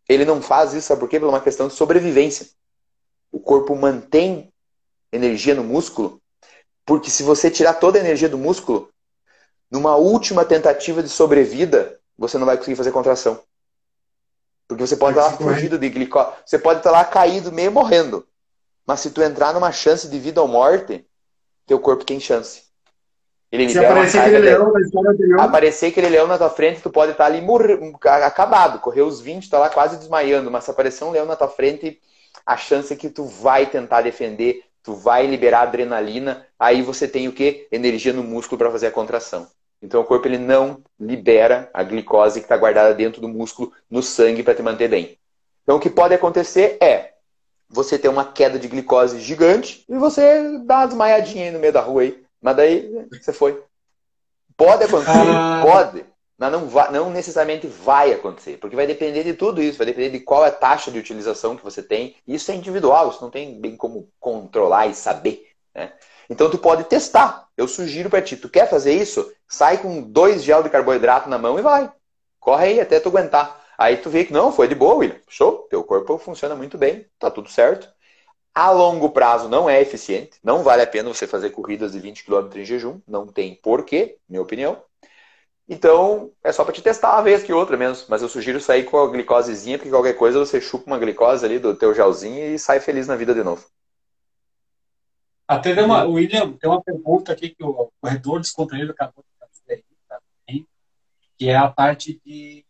Ele 0.08 0.24
não 0.24 0.42
faz 0.42 0.74
isso, 0.74 0.88
sabe 0.88 1.02
por 1.02 1.10
quê? 1.10 1.20
Por 1.20 1.28
uma 1.28 1.42
questão 1.42 1.68
de 1.68 1.74
sobrevivência 1.74 2.48
o 3.36 3.40
corpo 3.40 3.76
mantém 3.76 4.50
energia 5.12 5.54
no 5.54 5.64
músculo, 5.64 6.22
porque 6.86 7.10
se 7.10 7.22
você 7.22 7.52
tirar 7.52 7.74
toda 7.74 7.98
a 7.98 8.02
energia 8.02 8.30
do 8.30 8.38
músculo, 8.38 8.90
numa 9.70 9.98
última 9.98 10.46
tentativa 10.46 11.04
de 11.04 11.10
sobrevida, 11.10 12.00
você 12.18 12.38
não 12.38 12.46
vai 12.46 12.56
conseguir 12.56 12.78
fazer 12.78 12.94
contração. 12.94 13.44
Porque 14.68 14.86
você 14.86 14.98
pode 14.98 15.18
estar 15.18 15.32
lá 15.32 15.38
fugido 15.38 15.78
de 15.78 15.90
glicose, 15.90 16.32
você 16.46 16.58
pode 16.58 16.80
estar 16.80 16.92
lá 16.92 17.06
caído, 17.06 17.52
meio 17.52 17.72
morrendo. 17.72 18.26
Mas 18.86 19.00
se 19.00 19.12
tu 19.12 19.22
entrar 19.22 19.54
numa 19.54 19.72
chance 19.72 20.08
de 20.08 20.20
vida 20.20 20.42
ou 20.42 20.48
morte, 20.48 21.06
teu 21.66 21.80
corpo 21.80 22.04
tem 22.04 22.20
chance. 22.20 22.64
Ele 23.52 23.70
se 23.70 23.80
aparecer 23.80 24.20
aquele 24.20 24.40
leão 24.40 24.74
anterior. 24.76 25.40
Aparecer 25.40 25.86
aquele 25.88 26.10
leão 26.10 26.28
na 26.28 26.38
tua 26.38 26.50
frente, 26.50 26.82
tu 26.82 26.90
pode 26.90 27.12
estar 27.12 27.26
ali 27.26 27.42
morrer, 27.42 27.80
acabado, 28.04 28.80
correr 28.80 29.02
os 29.02 29.22
20, 29.22 29.50
tá 29.50 29.60
lá 29.60 29.70
quase 29.70 29.98
desmaiando. 29.98 30.52
Mas 30.52 30.66
se 30.66 30.72
aparecer 30.72 31.04
um 31.04 31.12
leão 31.12 31.26
na 31.26 31.36
tua 31.36 31.48
frente, 31.48 32.00
a 32.46 32.58
chance 32.58 32.92
é 32.92 32.96
que 32.96 33.10
tu 33.10 33.24
vai 33.26 33.66
tentar 33.66 34.02
defender, 34.02 34.64
tu 34.84 34.94
vai 34.94 35.26
liberar 35.26 35.62
adrenalina, 35.62 36.46
aí 36.60 36.82
você 36.82 37.08
tem 37.08 37.28
o 37.28 37.32
que? 37.32 37.68
Energia 37.72 38.14
no 38.14 38.24
músculo 38.24 38.58
para 38.58 38.72
fazer 38.72 38.88
a 38.88 38.92
contração. 38.92 39.48
Então 39.82 40.02
o 40.02 40.06
corpo 40.06 40.28
ele 40.28 40.38
não 40.38 40.82
libera 41.00 41.70
a 41.74 41.84
glicose 41.84 42.40
que 42.40 42.46
está 42.46 42.58
guardada 42.58 42.94
dentro 42.94 43.22
do 43.22 43.28
músculo, 43.28 43.72
no 43.90 44.02
sangue, 44.02 44.44
para 44.44 44.56
te 44.56 44.62
manter 44.62 44.88
bem. 44.88 45.18
Então 45.64 45.78
o 45.78 45.80
que 45.80 45.90
pode 45.90 46.14
acontecer 46.14 46.78
é 46.82 47.14
você 47.70 47.98
ter 47.98 48.08
uma 48.08 48.26
queda 48.26 48.58
de 48.58 48.68
glicose 48.68 49.20
gigante 49.20 49.84
e 49.90 49.98
você 49.98 50.60
dá 50.60 50.78
uma 50.78 50.86
desmaiadinha 50.88 51.46
aí 51.46 51.52
no 51.52 51.60
meio 51.60 51.74
da 51.74 51.82
rua 51.82 52.04
aí. 52.04 52.24
Mas 52.42 52.56
daí 52.56 53.08
você 53.12 53.34
foi. 53.34 53.62
Pode 54.56 54.84
acontecer? 54.84 55.12
Ah. 55.12 55.62
Pode. 55.64 56.06
Mas 56.38 56.52
não, 56.52 56.68
vai, 56.68 56.92
não 56.92 57.10
necessariamente 57.10 57.66
vai 57.66 58.12
acontecer, 58.12 58.58
porque 58.58 58.76
vai 58.76 58.86
depender 58.86 59.24
de 59.24 59.34
tudo 59.34 59.62
isso, 59.62 59.78
vai 59.78 59.88
depender 59.88 60.10
de 60.10 60.20
qual 60.20 60.46
é 60.46 60.50
a 60.50 60.52
taxa 60.52 60.92
de 60.92 61.00
utilização 61.00 61.56
que 61.56 61.64
você 61.64 61.82
tem. 61.82 62.16
Isso 62.28 62.52
é 62.52 62.56
individual, 62.56 63.10
isso 63.10 63.22
não 63.22 63.30
tem 63.30 63.60
bem 63.60 63.78
como 63.78 64.10
controlar 64.20 64.88
e 64.88 64.94
saber. 64.94 65.48
Né? 65.74 65.94
Então 66.30 66.50
tu 66.50 66.58
pode 66.58 66.84
testar. 66.86 67.48
Eu 67.56 67.68
sugiro 67.68 68.10
para 68.10 68.22
ti, 68.22 68.36
tu 68.36 68.50
quer 68.50 68.70
fazer 68.70 68.94
isso? 68.94 69.32
Sai 69.48 69.78
com 69.78 70.02
dois 70.02 70.44
gel 70.44 70.64
de 70.64 70.70
carboidrato 70.70 71.30
na 71.30 71.38
mão 71.38 71.58
e 71.60 71.62
vai. 71.62 71.92
Corre 72.40 72.66
aí 72.68 72.80
até 72.80 73.00
tu 73.00 73.10
aguentar. 73.10 73.64
Aí 73.78 73.98
tu 73.98 74.10
vê 74.10 74.26
que 74.26 74.34
não, 74.34 74.52
foi 74.52 74.68
de 74.68 74.76
boa, 74.76 74.96
William. 74.96 75.20
Show, 75.28 75.68
teu 75.70 75.84
corpo 75.84 76.18
funciona 76.18 76.56
muito 76.56 76.78
bem, 76.78 77.06
tá 77.20 77.30
tudo 77.30 77.50
certo. 77.50 77.90
A 78.54 78.72
longo 78.72 79.10
prazo 79.10 79.50
não 79.50 79.70
é 79.70 79.82
eficiente, 79.82 80.40
não 80.42 80.64
vale 80.64 80.82
a 80.82 80.88
pena 80.88 81.14
você 81.14 81.28
fazer 81.28 81.50
corridas 81.50 81.92
de 81.92 82.00
20 82.00 82.24
km 82.24 82.48
em 82.56 82.64
jejum, 82.64 83.02
não 83.06 83.28
tem 83.28 83.54
porquê, 83.56 84.18
minha 84.30 84.42
opinião. 84.42 84.82
Então, 85.68 86.32
é 86.44 86.52
só 86.52 86.64
para 86.64 86.74
te 86.74 86.82
testar 86.82 87.14
uma 87.14 87.24
vez 87.24 87.44
que 87.44 87.52
outra 87.52 87.76
mesmo. 87.76 88.06
Mas 88.08 88.22
eu 88.22 88.30
sugiro 88.30 88.62
sair 88.62 88.84
com 88.84 88.98
a 88.98 89.08
glicosezinha, 89.08 89.78
porque 89.78 89.90
qualquer 89.90 90.14
coisa 90.14 90.40
você 90.40 90.62
chupa 90.62 90.86
uma 90.88 91.00
glicose 91.00 91.44
ali 91.44 91.58
do 91.60 91.76
teu 91.76 91.94
gelzinho 91.94 92.54
e 92.54 92.60
sai 92.60 92.80
feliz 92.80 93.08
na 93.08 93.16
vida 93.16 93.34
de 93.34 93.44
novo. 93.44 93.66
Até 95.48 95.76
tem 95.76 95.84
uma, 95.84 96.04
William, 96.06 96.54
tem 96.54 96.70
uma 96.70 96.82
pergunta 96.82 97.32
aqui 97.32 97.50
que 97.50 97.64
o 97.64 97.92
corretor 98.02 98.40
descontraído 98.40 98.92
acabou 98.92 99.24
de 99.24 99.35
que 101.38 101.50
é 101.50 101.56
a 101.56 101.70
parte 101.70 102.22
de. 102.26 102.66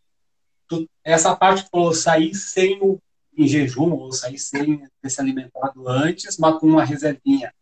Tu, 0.68 0.90
essa 1.04 1.36
parte 1.36 1.64
que 1.64 1.70
falou 1.70 1.94
sair 1.94 2.34
sem 2.34 2.80
o, 2.82 3.00
em 3.38 3.48
jejum, 3.48 3.92
ou 3.92 4.12
sair 4.12 4.40
sem 4.40 4.88
ter 5.02 5.10
se 5.10 5.22
alimentado 5.22 5.88
antes, 5.88 6.38
mas 6.38 6.60
com 6.60 6.68
uma 6.68 6.84
reservinha. 6.84 7.54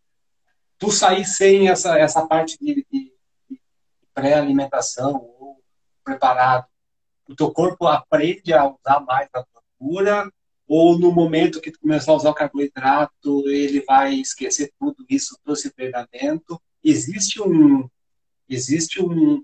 Tu 0.78 0.90
sair 0.90 1.24
sem 1.24 1.68
essa, 1.68 1.98
essa 1.98 2.26
parte 2.26 2.56
de, 2.58 2.86
de 2.90 3.12
pré-alimentação 4.14 5.14
ou 5.38 5.60
preparado, 6.02 6.66
o 7.28 7.34
teu 7.34 7.50
corpo 7.50 7.86
aprende 7.86 8.52
a 8.52 8.66
usar 8.66 9.00
mais 9.00 9.28
a 9.34 9.44
gordura 9.78 10.30
ou 10.66 10.98
no 10.98 11.12
momento 11.12 11.60
que 11.60 11.70
tu 11.70 11.78
começar 11.80 12.12
a 12.12 12.16
usar 12.16 12.30
o 12.30 12.34
carboidrato, 12.34 13.48
ele 13.48 13.82
vai 13.82 14.14
esquecer 14.14 14.72
tudo 14.78 15.04
isso, 15.08 15.38
todo 15.44 15.54
esse 15.54 15.70
treinamento. 15.70 16.60
Existe 16.82 17.40
um 17.42 17.88
existe 18.48 19.02
um, 19.02 19.42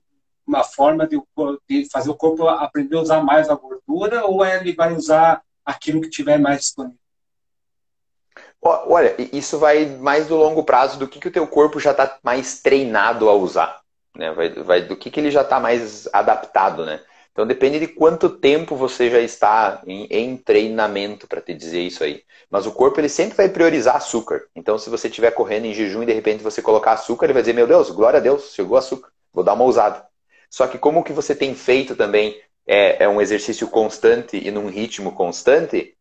uma 0.51 0.65
forma 0.65 1.07
de, 1.07 1.21
de, 1.69 1.89
fazer 1.91 2.11
o 2.11 2.15
corpo 2.15 2.47
aprender 2.47 2.97
a 2.97 3.01
usar 3.01 3.23
mais 3.23 3.49
a 3.49 3.55
gordura 3.55 4.25
ou 4.27 4.45
ele 4.45 4.75
vai 4.75 4.93
usar 4.95 5.43
aquilo 5.65 6.01
que 6.01 6.11
tiver 6.11 6.39
mais 6.39 6.61
disponível? 6.61 6.99
Olha, 8.63 9.17
isso 9.33 9.59
vai 9.59 9.87
mais 9.87 10.27
do 10.27 10.37
longo 10.37 10.63
prazo 10.63 10.99
do 10.99 11.09
que, 11.09 11.19
que 11.19 11.29
o 11.29 11.33
teu 11.33 11.47
corpo 11.47 11.81
já 11.81 11.93
está 11.93 12.19
mais 12.23 12.61
treinado 12.61 13.29
a 13.29 13.35
usar 13.35 13.81
né? 14.17 14.33
Vai, 14.33 14.51
vai 14.51 14.83
do 14.83 14.97
que, 14.97 15.11
que 15.11 15.21
ele 15.21 15.31
já 15.31 15.43
está 15.43 15.61
mais 15.61 16.09
adaptado, 16.13 16.85
né? 16.85 17.01
Então 17.33 17.47
depende 17.47 17.79
de 17.79 17.87
quanto 17.87 18.29
tempo 18.29 18.75
você 18.75 19.09
já 19.09 19.21
está 19.21 19.83
em, 19.87 20.07
em 20.11 20.37
treinamento 20.37 21.29
para 21.29 21.41
te 21.41 21.55
dizer 21.55 21.81
isso 21.81 22.03
aí. 22.03 22.23
Mas 22.51 22.67
o 22.67 22.73
corpo 22.73 23.01
ele 23.01 23.09
sempre 23.09 23.37
vai 23.37 23.49
priorizar 23.49 23.97
açúcar. 23.97 24.43
Então 24.55 24.77
se 24.79 24.91
você 24.91 25.09
estiver 25.09 25.31
correndo 25.31 25.67
em 25.67 25.75
jejum 25.75 26.03
e 26.03 26.07
de 26.07 26.13
repente 26.13 26.43
você 26.43 26.61
colocar 26.61 26.93
açúcar, 26.93 27.27
ele 27.27 27.33
vai 27.33 27.43
dizer, 27.43 27.55
meu 27.55 27.67
Deus, 27.67 27.91
glória 27.91 28.19
a 28.19 28.23
Deus, 28.23 28.53
chegou 28.53 28.77
açúcar, 28.77 29.11
vou 29.33 29.45
dar 29.45 29.55
uma 29.55 29.65
ousada. 29.65 30.10
Só 30.51 30.67
que 30.67 30.77
como 30.77 31.05
que 31.05 31.13
você 31.13 31.35
tem 31.35 31.55
feito 31.55 31.95
também 31.95 32.39
é, 32.67 33.05
é 33.05 33.09
um 33.09 33.21
exercício 33.21 33.69
constante 33.69 34.37
e 34.37 34.51
num 34.51 34.69
ritmo 34.69 35.13
constante, 35.13 35.95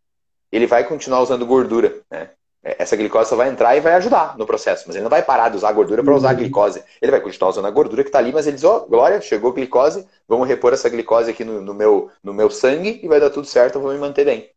ele 0.52 0.68
vai 0.68 0.84
continuar 0.84 1.22
usando 1.22 1.46
gordura, 1.46 2.02
né? 2.10 2.32
É, 2.62 2.76
essa 2.80 2.98
glicose 2.98 3.30
só 3.30 3.38
vai 3.38 3.48
entrar 3.48 3.78
e 3.78 3.80
vai 3.80 3.94
ajudar 3.94 4.38
no 4.38 4.46
processo, 4.46 4.84
mas 4.86 4.96
ele 4.96 5.04
não 5.04 5.10
vai 5.10 5.24
parar 5.24 5.48
de 5.48 5.56
usar 5.56 5.70
a 5.70 5.74
gordura 5.74 6.04
para 6.04 6.14
usar 6.14 6.30
a 6.30 6.32
uhum. 6.32 6.40
glicose. 6.40 6.84
Ele 7.02 7.12
vai 7.12 7.22
continuar 7.22 7.52
usando 7.52 7.68
a 7.68 7.72
gordura 7.72 8.04
que 8.04 8.10
está 8.10 8.20
ali, 8.20 8.34
mas 8.34 8.48
ele 8.48 8.56
diz: 8.56 8.66
Ó, 8.66 8.78
oh, 8.78 8.90
Glória, 8.90 9.22
chegou 9.22 9.54
glicose, 9.54 10.06
vamos 10.28 10.48
repor 10.48 10.74
essa 10.74 10.90
glicose 10.90 11.32
aqui 11.32 11.46
no, 11.46 11.62
no, 11.62 11.74
meu, 11.74 12.12
no 12.22 12.34
meu 12.34 12.50
sangue 12.50 13.00
e 13.02 13.08
vai 13.08 13.20
dar 13.20 13.30
tudo 13.30 13.48
certo, 13.48 13.76
eu 13.76 13.82
vou 13.82 13.94
me 13.94 13.98
manter 13.98 14.26
bem. 14.26 14.50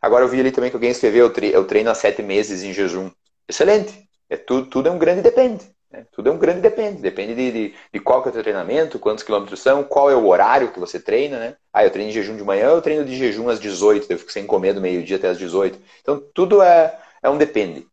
Agora 0.00 0.24
eu 0.24 0.28
vi 0.28 0.40
ali 0.40 0.50
também 0.50 0.70
que 0.70 0.76
alguém 0.76 0.90
escreveu, 0.90 1.30
eu 1.52 1.64
treino 1.64 1.90
há 1.90 1.94
sete 1.94 2.22
meses 2.22 2.62
em 2.62 2.72
jejum. 2.72 3.10
Excelente. 3.46 4.08
É 4.28 4.36
tudo, 4.36 4.66
tudo 4.68 4.88
é 4.88 4.90
um 4.90 4.98
grande 4.98 5.20
depende. 5.20 5.70
Né? 5.92 6.06
Tudo 6.10 6.30
é 6.30 6.32
um 6.32 6.38
grande 6.38 6.60
depende. 6.60 7.02
Depende 7.02 7.34
de, 7.34 7.52
de, 7.52 7.74
de 7.92 8.00
qual 8.00 8.22
que 8.22 8.28
é 8.28 8.30
o 8.30 8.32
teu 8.32 8.42
treinamento, 8.42 8.98
quantos 8.98 9.22
quilômetros 9.22 9.60
são, 9.60 9.84
qual 9.84 10.10
é 10.10 10.16
o 10.16 10.26
horário 10.26 10.72
que 10.72 10.80
você 10.80 10.98
treina, 10.98 11.38
né? 11.38 11.56
Ah, 11.72 11.84
eu 11.84 11.90
treino 11.90 12.10
de 12.10 12.14
jejum 12.14 12.36
de 12.36 12.42
manhã, 12.42 12.68
eu 12.68 12.80
treino 12.80 13.04
de 13.04 13.14
jejum 13.14 13.48
às 13.48 13.60
18, 13.60 14.10
eu 14.10 14.18
fico 14.18 14.32
sem 14.32 14.46
comer 14.46 14.72
do 14.72 14.80
meio-dia 14.80 15.16
até 15.16 15.28
às 15.28 15.38
18. 15.38 15.78
Então 16.00 16.22
tudo 16.34 16.62
é, 16.62 16.98
é 17.22 17.28
um 17.28 17.36
depende. 17.36 17.86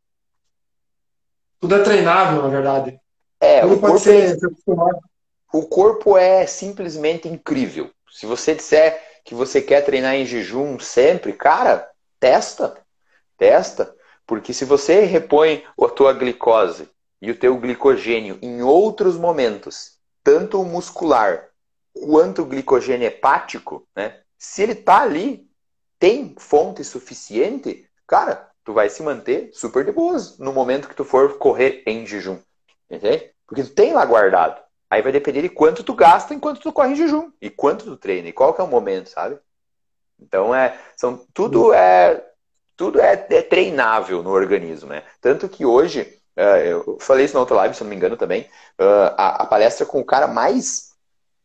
Tudo 1.59 1.75
é 1.75 1.83
treinável, 1.83 2.41
na 2.41 2.47
verdade. 2.47 2.99
É, 3.39 3.61
tudo 3.61 3.75
o 3.75 3.79
corpo, 3.79 3.99
ser, 3.99 4.31
é, 4.31 4.37
o 5.53 5.63
corpo 5.63 6.17
é 6.17 6.45
simplesmente 6.45 7.27
incrível. 7.27 7.91
Se 8.09 8.25
você 8.25 8.55
disser 8.55 9.01
que 9.25 9.35
você 9.35 9.61
quer 9.61 9.81
treinar 9.81 10.15
em 10.15 10.25
jejum 10.25 10.79
sempre, 10.79 11.33
cara, 11.33 11.87
testa. 12.19 12.77
Testa. 13.37 13.93
Porque 14.25 14.53
se 14.53 14.63
você 14.63 15.01
repõe 15.01 15.63
a 15.81 15.87
tua 15.87 16.13
glicose 16.13 16.87
e 17.21 17.31
o 17.31 17.37
teu 17.37 17.57
glicogênio 17.57 18.39
em 18.41 18.61
outros 18.61 19.17
momentos, 19.17 19.97
tanto 20.23 20.61
o 20.61 20.65
muscular 20.65 21.49
quanto 21.93 22.41
o 22.41 22.45
glicogênio 22.45 23.07
hepático, 23.07 23.87
né? 23.95 24.19
Se 24.37 24.63
ele 24.63 24.75
tá 24.75 25.01
ali, 25.01 25.49
tem 25.97 26.33
fonte 26.37 26.83
suficiente, 26.83 27.85
cara, 28.07 28.49
tu 28.63 28.73
vai 28.73 28.89
se 28.89 29.03
manter 29.03 29.49
super 29.53 29.83
de 29.83 29.91
boas 29.91 30.37
no 30.37 30.53
momento 30.53 30.87
que 30.87 30.95
tu 30.95 31.03
for 31.03 31.37
correr 31.37 31.83
em 31.85 32.05
jejum. 32.05 32.39
Entende? 32.89 33.31
Porque 33.45 33.63
tu 33.63 33.71
tem 33.71 33.93
lá 33.93 34.05
guardado. 34.05 34.61
Aí 34.89 35.01
vai 35.01 35.11
depender 35.11 35.41
de 35.41 35.49
quanto 35.49 35.83
tu 35.83 35.93
gasta 35.93 36.33
enquanto 36.33 36.61
tu 36.61 36.71
corre 36.71 36.93
em 36.93 36.95
jejum. 36.95 37.31
E 37.41 37.49
quanto 37.49 37.85
tu 37.85 37.97
treina. 37.97 38.29
E 38.29 38.33
qual 38.33 38.53
que 38.53 38.61
é 38.61 38.63
o 38.63 38.67
momento, 38.67 39.09
sabe? 39.09 39.37
Então, 40.19 40.53
é, 40.55 40.79
são, 40.95 41.25
tudo 41.33 41.73
é 41.73 42.25
tudo 42.79 43.01
é, 43.01 43.27
é 43.29 43.41
treinável 43.41 44.23
no 44.23 44.29
organismo, 44.29 44.87
né? 44.87 45.03
Tanto 45.19 45.49
que 45.49 45.65
hoje, 45.65 46.18
eu 46.41 46.97
falei 46.99 47.25
isso 47.25 47.33
na 47.33 47.41
outra 47.41 47.55
live, 47.57 47.75
se 47.75 47.83
não 47.83 47.89
me 47.89 47.95
engano 47.95 48.15
também, 48.15 48.43
uh, 48.79 49.13
a, 49.17 49.43
a, 49.43 49.45
palestra 49.45 49.85
com 49.85 49.99
o 49.99 50.05
cara 50.05 50.27
mais, 50.27 50.93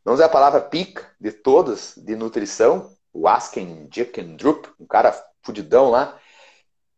vamos 0.05 0.21
usar 0.21 0.27
a 0.27 0.33
palavra 0.33 0.61
pica 0.61 1.11
de 1.21 1.33
todos, 1.33 1.95
de 1.97 2.15
nutrição, 2.15 2.93
o 3.13 3.27
Asken 3.27 3.89
Drup, 4.37 4.67
um 4.79 4.87
cara 4.87 5.13
fudidão 5.43 5.91
lá, 5.91 6.17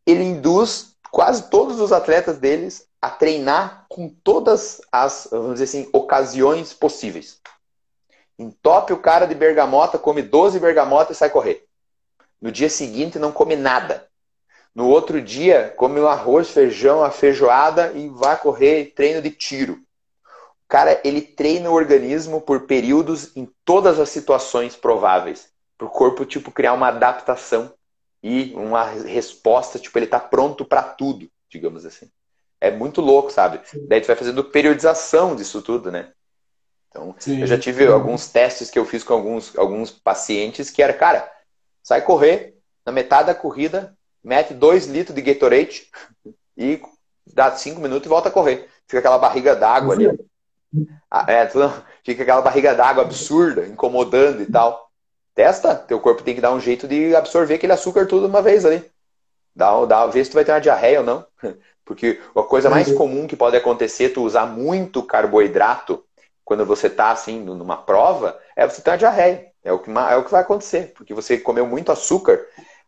ele 0.05 0.25
induz 0.25 0.97
quase 1.11 1.49
todos 1.49 1.81
os 1.81 1.93
atletas 1.93 2.39
deles 2.39 2.87
a 3.01 3.09
treinar 3.11 3.87
com 3.89 4.09
todas 4.09 4.81
as, 4.93 5.29
vamos 5.31 5.59
dizer 5.59 5.65
assim, 5.65 5.89
ocasiões 5.93 6.73
possíveis. 6.73 7.41
Entope 8.39 8.93
o 8.93 9.01
cara 9.01 9.27
de 9.27 9.35
bergamota, 9.35 9.99
come 9.99 10.21
12 10.21 10.61
bergamotas 10.61 11.17
e 11.17 11.19
sai 11.19 11.31
correr. 11.31 11.67
No 12.41 12.53
dia 12.53 12.69
seguinte 12.69 13.19
não 13.19 13.33
come 13.33 13.57
nada. 13.57 14.07
No 14.77 14.91
outro 14.91 15.23
dia, 15.23 15.73
come 15.75 15.99
um 15.99 16.07
arroz, 16.07 16.51
feijão, 16.51 17.03
a 17.03 17.11
feijoada 17.11 17.93
e 17.95 18.11
vai 18.11 18.39
correr 18.39 18.93
treino 18.95 19.23
de 19.23 19.31
tiro. 19.31 19.73
O 19.73 20.69
cara, 20.69 21.01
ele 21.03 21.23
treina 21.23 21.71
o 21.71 21.73
organismo 21.73 22.43
por 22.43 22.67
períodos 22.67 23.35
em 23.35 23.51
todas 23.65 23.99
as 23.99 24.11
situações 24.11 24.77
prováveis. 24.77 25.49
Para 25.79 25.87
o 25.87 25.91
corpo, 25.91 26.27
tipo, 26.27 26.53
criar 26.53 26.75
uma 26.75 26.89
adaptação 26.89 27.73
e 28.23 28.53
uma 28.55 28.85
resposta, 28.85 29.79
tipo, 29.79 29.99
ele 29.99 30.07
tá 30.07 30.21
pronto 30.21 30.63
para 30.63 30.83
tudo, 30.83 31.27
digamos 31.49 31.87
assim. 31.87 32.11
É 32.61 32.71
muito 32.71 33.01
louco, 33.01 33.31
sabe? 33.31 33.61
Sim. 33.65 33.87
Daí 33.89 34.03
tu 34.03 34.09
vai 34.09 34.17
fazendo 34.17 34.45
periodização 34.45 35.35
disso 35.35 35.63
tudo, 35.63 35.91
né? 35.91 36.13
Então, 36.91 37.15
Sim. 37.19 37.41
eu 37.41 37.47
já 37.47 37.59
tive 37.59 37.87
alguns 37.87 38.29
testes 38.29 38.71
que 38.71 38.79
eu 38.79 38.85
fiz 38.85 39.03
com 39.03 39.15
alguns, 39.15 39.57
alguns 39.57 39.91
pacientes 39.91 40.69
que 40.69 40.83
era, 40.83 40.93
cara, 40.93 41.33
sai 41.83 42.03
correr, 42.03 42.55
na 42.85 42.93
metade 42.93 43.29
da 43.29 43.35
corrida, 43.35 43.97
mete 44.27 44.53
2 44.53 44.87
litros 44.87 45.15
de 45.15 45.23
Gatorade 45.23 45.87
e 46.59 46.83
dá 47.33 47.53
5 47.53 47.81
minutos 47.81 48.07
e 48.07 48.09
volta 48.09 48.29
a 48.29 48.33
correr. 48.33 48.69
Fica 48.89 48.99
aquela 48.99 49.19
barriga 49.19 49.55
d'água 49.55 49.95
ali. 49.95 50.09
Ah, 51.09 51.25
é, 51.29 51.49
fica 52.05 52.25
aquela 52.25 52.43
barriga 52.43 52.75
d'água 52.75 53.05
absurda, 53.05 53.65
incomodando 53.67 54.43
e 54.43 54.47
tal. 54.47 54.91
Testa, 55.33 55.77
teu 55.77 56.01
corpo 56.01 56.25
tem 56.25 56.35
que 56.35 56.41
dar 56.41 56.53
um 56.53 56.59
jeito 56.59 56.89
de 56.89 57.15
absorver 57.15 57.55
aquele 57.55 57.73
açúcar 57.73 58.07
tudo 58.07 58.27
de 58.27 58.33
uma 58.33 58.43
vez 58.43 58.65
ali. 58.65 58.85
Dá, 59.55 59.85
dá, 59.85 60.07
vê 60.07 60.25
se 60.25 60.31
tu 60.31 60.35
vai 60.35 60.45
ter 60.45 60.53
uma 60.53 60.61
diarreia 60.61 61.01
ou 61.01 61.07
não. 61.07 61.25
Porque 61.85 62.21
a 62.35 62.43
coisa 62.43 62.69
mais 62.69 62.91
comum 62.93 63.29
que 63.29 63.37
pode 63.37 63.57
acontecer, 63.57 64.09
tu 64.09 64.25
usar 64.25 64.45
muito 64.45 65.05
carboidrato 65.05 66.05
quando 66.45 66.67
você 66.67 66.91
tá 66.91 67.11
assim 67.11 67.39
numa 67.41 67.77
prova, 67.77 68.37
é 68.57 68.67
você 68.67 68.83
ter 68.83 68.91
uma 68.91 68.99
diarreia. 68.99 69.47
É 69.63 69.73
o 69.73 69.79
que, 69.79 69.91
é 69.91 70.17
o 70.17 70.25
que 70.25 70.31
vai 70.33 70.41
acontecer, 70.41 70.93
porque 70.97 71.15
você 71.15 71.39
comeu 71.39 71.65
muito 71.65 71.93
açúcar 71.93 72.45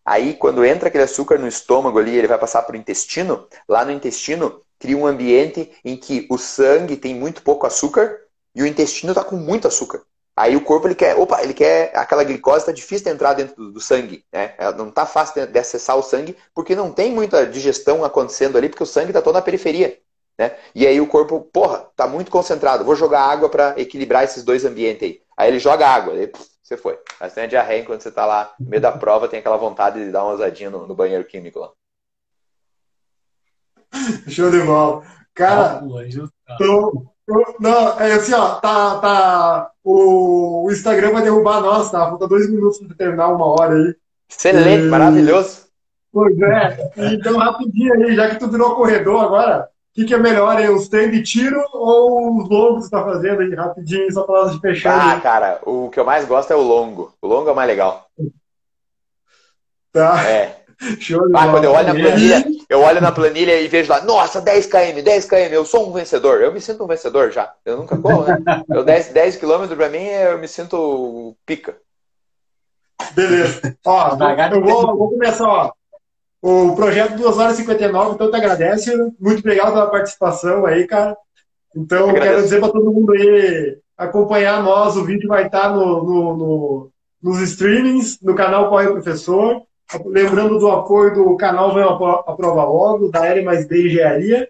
Aí, 0.09 0.33
quando 0.33 0.65
entra 0.65 0.89
aquele 0.89 1.05
açúcar 1.05 1.37
no 1.39 1.47
estômago 1.47 1.99
ali, 1.99 2.17
ele 2.17 2.27
vai 2.27 2.39
passar 2.39 2.63
para 2.63 2.73
o 2.73 2.79
intestino. 2.79 3.47
Lá 3.69 3.85
no 3.85 3.93
intestino, 3.93 4.63
cria 4.79 4.97
um 4.97 5.07
ambiente 5.07 5.71
em 5.85 5.99
que 5.99 6.27
o 6.31 6.39
sangue 6.39 6.97
tem 6.97 7.15
muito 7.15 7.43
pouco 7.43 7.67
açúcar 7.67 8.19
e 8.55 8.63
o 8.63 8.67
intestino 8.67 9.13
está 9.13 9.23
com 9.23 9.37
muito 9.37 9.69
açúcar. 9.69 10.01
Aí 10.35 10.57
o 10.57 10.63
corpo 10.63 10.89
ele 10.89 10.95
quer, 10.95 11.15
opa, 11.15 11.43
ele 11.43 11.53
quer 11.53 11.95
aquela 11.95 12.25
glicose 12.25 12.61
está 12.61 12.73
difícil 12.73 13.05
de 13.05 13.11
entrar 13.11 13.35
dentro 13.35 13.55
do, 13.55 13.73
do 13.73 13.81
sangue, 13.83 14.25
né? 14.33 14.55
Não 14.79 14.89
está 14.89 15.05
fácil 15.05 15.35
de, 15.35 15.53
de, 15.53 15.59
acessar 15.59 15.99
o 15.99 16.03
sangue 16.03 16.35
porque 16.55 16.75
não 16.75 16.91
tem 16.91 17.13
muita 17.13 17.47
digestão 17.47 18.03
acontecendo 18.03 18.57
ali 18.57 18.71
porque 18.71 18.85
o 18.85 18.87
sangue 18.87 19.11
está 19.11 19.21
todo 19.21 19.35
na 19.35 19.43
periferia, 19.43 19.99
né? 20.39 20.57
E 20.75 20.87
aí 20.87 21.01
o 21.01 21.07
corpo, 21.07 21.41
porra, 21.53 21.87
tá 21.97 22.07
muito 22.07 22.31
concentrado, 22.31 22.85
vou 22.85 22.95
jogar 22.95 23.23
água 23.23 23.49
para 23.49 23.75
equilibrar 23.77 24.23
esses 24.23 24.45
dois 24.45 24.65
ambientes 24.65 25.03
aí. 25.03 25.21
Aí 25.37 25.51
ele 25.51 25.59
joga 25.59 25.89
água, 25.89 26.15
aí, 26.15 26.31
você 26.63 26.77
foi. 26.77 26.99
Mas 27.21 27.35
tem 27.35 27.45
a 27.45 27.49
diarreia 27.49 27.85
quando 27.85 28.01
você 28.01 28.09
está 28.11 28.25
lá 28.25 28.55
no 28.61 28.69
meio 28.69 28.81
da 28.81 28.93
prova, 28.93 29.27
tem 29.27 29.41
aquela 29.41 29.57
vontade 29.57 30.05
de 30.05 30.13
dar 30.13 30.23
uma 30.23 30.33
ousadinha 30.33 30.71
no, 30.71 30.87
no 30.87 30.95
banheiro 30.95 31.25
químico 31.25 31.59
lá. 31.59 31.71
Show 34.29 34.51
de 34.51 34.61
bola. 34.61 35.03
Cara, 35.35 35.81
ah, 35.81 36.57
tô, 36.59 37.07
tô, 37.27 37.57
não, 37.61 38.01
é 38.01 38.13
assim, 38.13 38.35
ó, 38.35 38.57
tá, 38.57 38.99
tá, 38.99 39.71
o, 39.85 40.67
o 40.67 40.73
Instagram 40.73 41.13
vai 41.13 41.23
derrubar 41.23 41.61
nós, 41.61 41.91
tá? 41.91 42.07
Falta 42.09 42.27
dois 42.27 42.51
minutos 42.51 42.81
para 42.81 42.97
terminar 42.97 43.29
uma 43.29 43.47
hora 43.47 43.75
aí. 43.75 43.95
Excelente, 44.29 44.87
e... 44.87 44.89
maravilhoso. 44.89 45.69
Pois 46.13 46.37
é. 46.41 46.91
Então, 47.15 47.39
rapidinho 47.39 47.95
aí, 47.95 48.17
já 48.17 48.31
que 48.31 48.41
tu 48.41 48.49
virou 48.51 48.75
corredor 48.75 49.25
agora, 49.25 49.69
que, 49.95 50.05
que 50.05 50.15
é 50.15 50.19
melhor, 50.19 50.61
hein? 50.61 50.71
os 50.71 50.89
treinos 50.89 51.17
de 51.17 51.23
tiro 51.23 51.63
ou 51.73 52.39
os 52.39 52.49
longos 52.49 52.85
que 52.85 52.91
você 52.91 52.91
tá 52.91 53.05
fazendo 53.05 53.41
aí, 53.41 53.55
rapidinho, 53.55 54.13
só 54.13 54.23
para 54.23 54.51
de 54.51 54.61
fechar? 54.61 54.99
Ah, 54.99 55.15
aí. 55.15 55.21
cara, 55.21 55.61
o 55.65 55.89
que 55.91 55.99
eu 55.99 56.05
mais 56.05 56.25
gosto 56.25 56.53
é 56.53 56.57
o 56.57 56.63
longo. 56.63 57.13
O 57.21 57.27
longo 57.27 57.49
é 57.49 57.53
o 57.53 57.57
mais 57.57 57.69
legal. 57.69 58.07
Tá. 59.93 60.29
É. 60.29 60.59
Show 61.01 61.27
de 61.27 61.37
ah, 61.37 61.49
quando 61.51 61.65
eu 61.65 61.73
olho 61.73 61.89
na 61.89 61.95
planilha, 61.95 62.45
eu 62.69 62.81
olho 62.81 63.01
na 63.01 63.11
planilha 63.11 63.61
e 63.61 63.67
vejo 63.67 63.91
lá, 63.91 64.01
nossa, 64.03 64.41
10 64.41 64.67
km, 64.67 65.03
10 65.03 65.25
km, 65.25 65.53
eu 65.53 65.65
sou 65.65 65.89
um 65.89 65.93
vencedor. 65.93 66.41
Eu 66.41 66.53
me 66.53 66.61
sinto 66.61 66.85
um 66.85 66.87
vencedor 66.87 67.33
já. 67.33 67.53
Eu 67.65 67.79
nunca 67.79 67.97
corro, 67.97 68.25
né? 68.25 68.39
Eu 68.71 68.85
10, 68.85 69.09
10 69.09 69.37
km 69.37 69.67
pra 69.77 69.89
mim, 69.89 70.05
eu 70.05 70.39
me 70.39 70.47
sinto 70.47 71.37
pica. 71.45 71.77
Beleza. 73.13 73.77
Ó, 73.85 74.17
eu 74.53 74.63
vou, 74.63 74.97
vou 74.97 75.11
começar, 75.11 75.49
ó. 75.49 75.73
O 76.41 76.75
projeto 76.75 77.17
2 77.17 77.39
horas 77.39 77.55
e 77.55 77.63
59, 77.63 78.15
então 78.15 78.31
te 78.31 78.37
agradece. 78.37 78.95
Muito 79.19 79.41
obrigado 79.41 79.73
pela 79.73 79.91
participação 79.91 80.65
aí, 80.65 80.87
cara. 80.87 81.17
Então, 81.77 82.09
eu 82.09 82.15
quero 82.15 82.43
dizer 82.43 82.61
para 82.61 82.73
todo 82.73 82.93
mundo 82.93 83.13
aí 83.13 83.79
acompanhar 83.97 84.63
nós. 84.63 84.97
O 84.97 85.05
vídeo 85.05 85.29
vai 85.29 85.47
estar 85.47 85.71
no, 85.71 86.05
no, 86.05 86.37
no, 86.37 86.91
nos 87.23 87.41
streamings, 87.41 88.21
no 88.23 88.35
canal 88.35 88.69
Corre 88.69 88.89
Professor. 88.89 89.63
Lembrando 90.07 90.59
do 90.59 90.71
apoio 90.71 91.15
do 91.15 91.37
canal 91.37 91.75
Vem 91.75 91.83
a 91.83 92.33
Prova 92.35 92.65
Logo, 92.65 93.11
da 93.11 93.27
L 93.27 93.43
mais 93.43 93.67
B 93.67 93.87
Engenharia, 93.87 94.49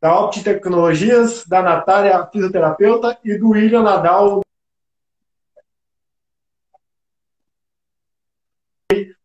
da 0.00 0.18
Opti 0.20 0.42
Tecnologias, 0.42 1.44
da 1.46 1.62
Natália 1.62 2.26
Fisioterapeuta 2.32 3.18
e 3.24 3.36
do 3.36 3.50
William 3.50 3.82
Nadal 3.82 4.40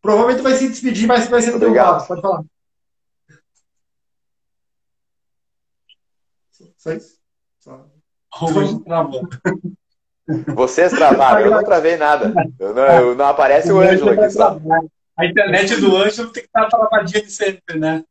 Provavelmente 0.07 0.41
vai 0.41 0.53
se 0.53 0.69
despedir, 0.69 1.05
mas 1.05 1.27
vai 1.27 1.41
ser 1.41 1.51
no 1.51 1.57
Obrigado. 1.57 2.07
Pode 2.07 2.21
falar. 2.21 2.41
Só 6.77 6.93
isso? 6.93 7.17
Só. 7.59 7.85
Vocês 10.55 10.93
travaram, 10.93 11.41
eu 11.41 11.51
não 11.51 11.61
travei 11.61 11.97
nada. 11.97 12.33
Eu 12.57 12.73
não, 12.73 12.83
eu 12.83 13.15
não 13.15 13.25
aparece 13.25 13.69
o 13.69 13.81
Ângelo 13.81 14.11
aqui 14.11 14.29
só. 14.29 14.57
A 15.17 15.25
internet 15.25 15.75
do 15.75 15.97
Ângelo 15.97 16.31
tem 16.31 16.43
que 16.43 16.47
estar 16.47 16.69
travadinha 16.69 17.23
de 17.23 17.31
sempre, 17.31 17.77
né? 17.77 18.05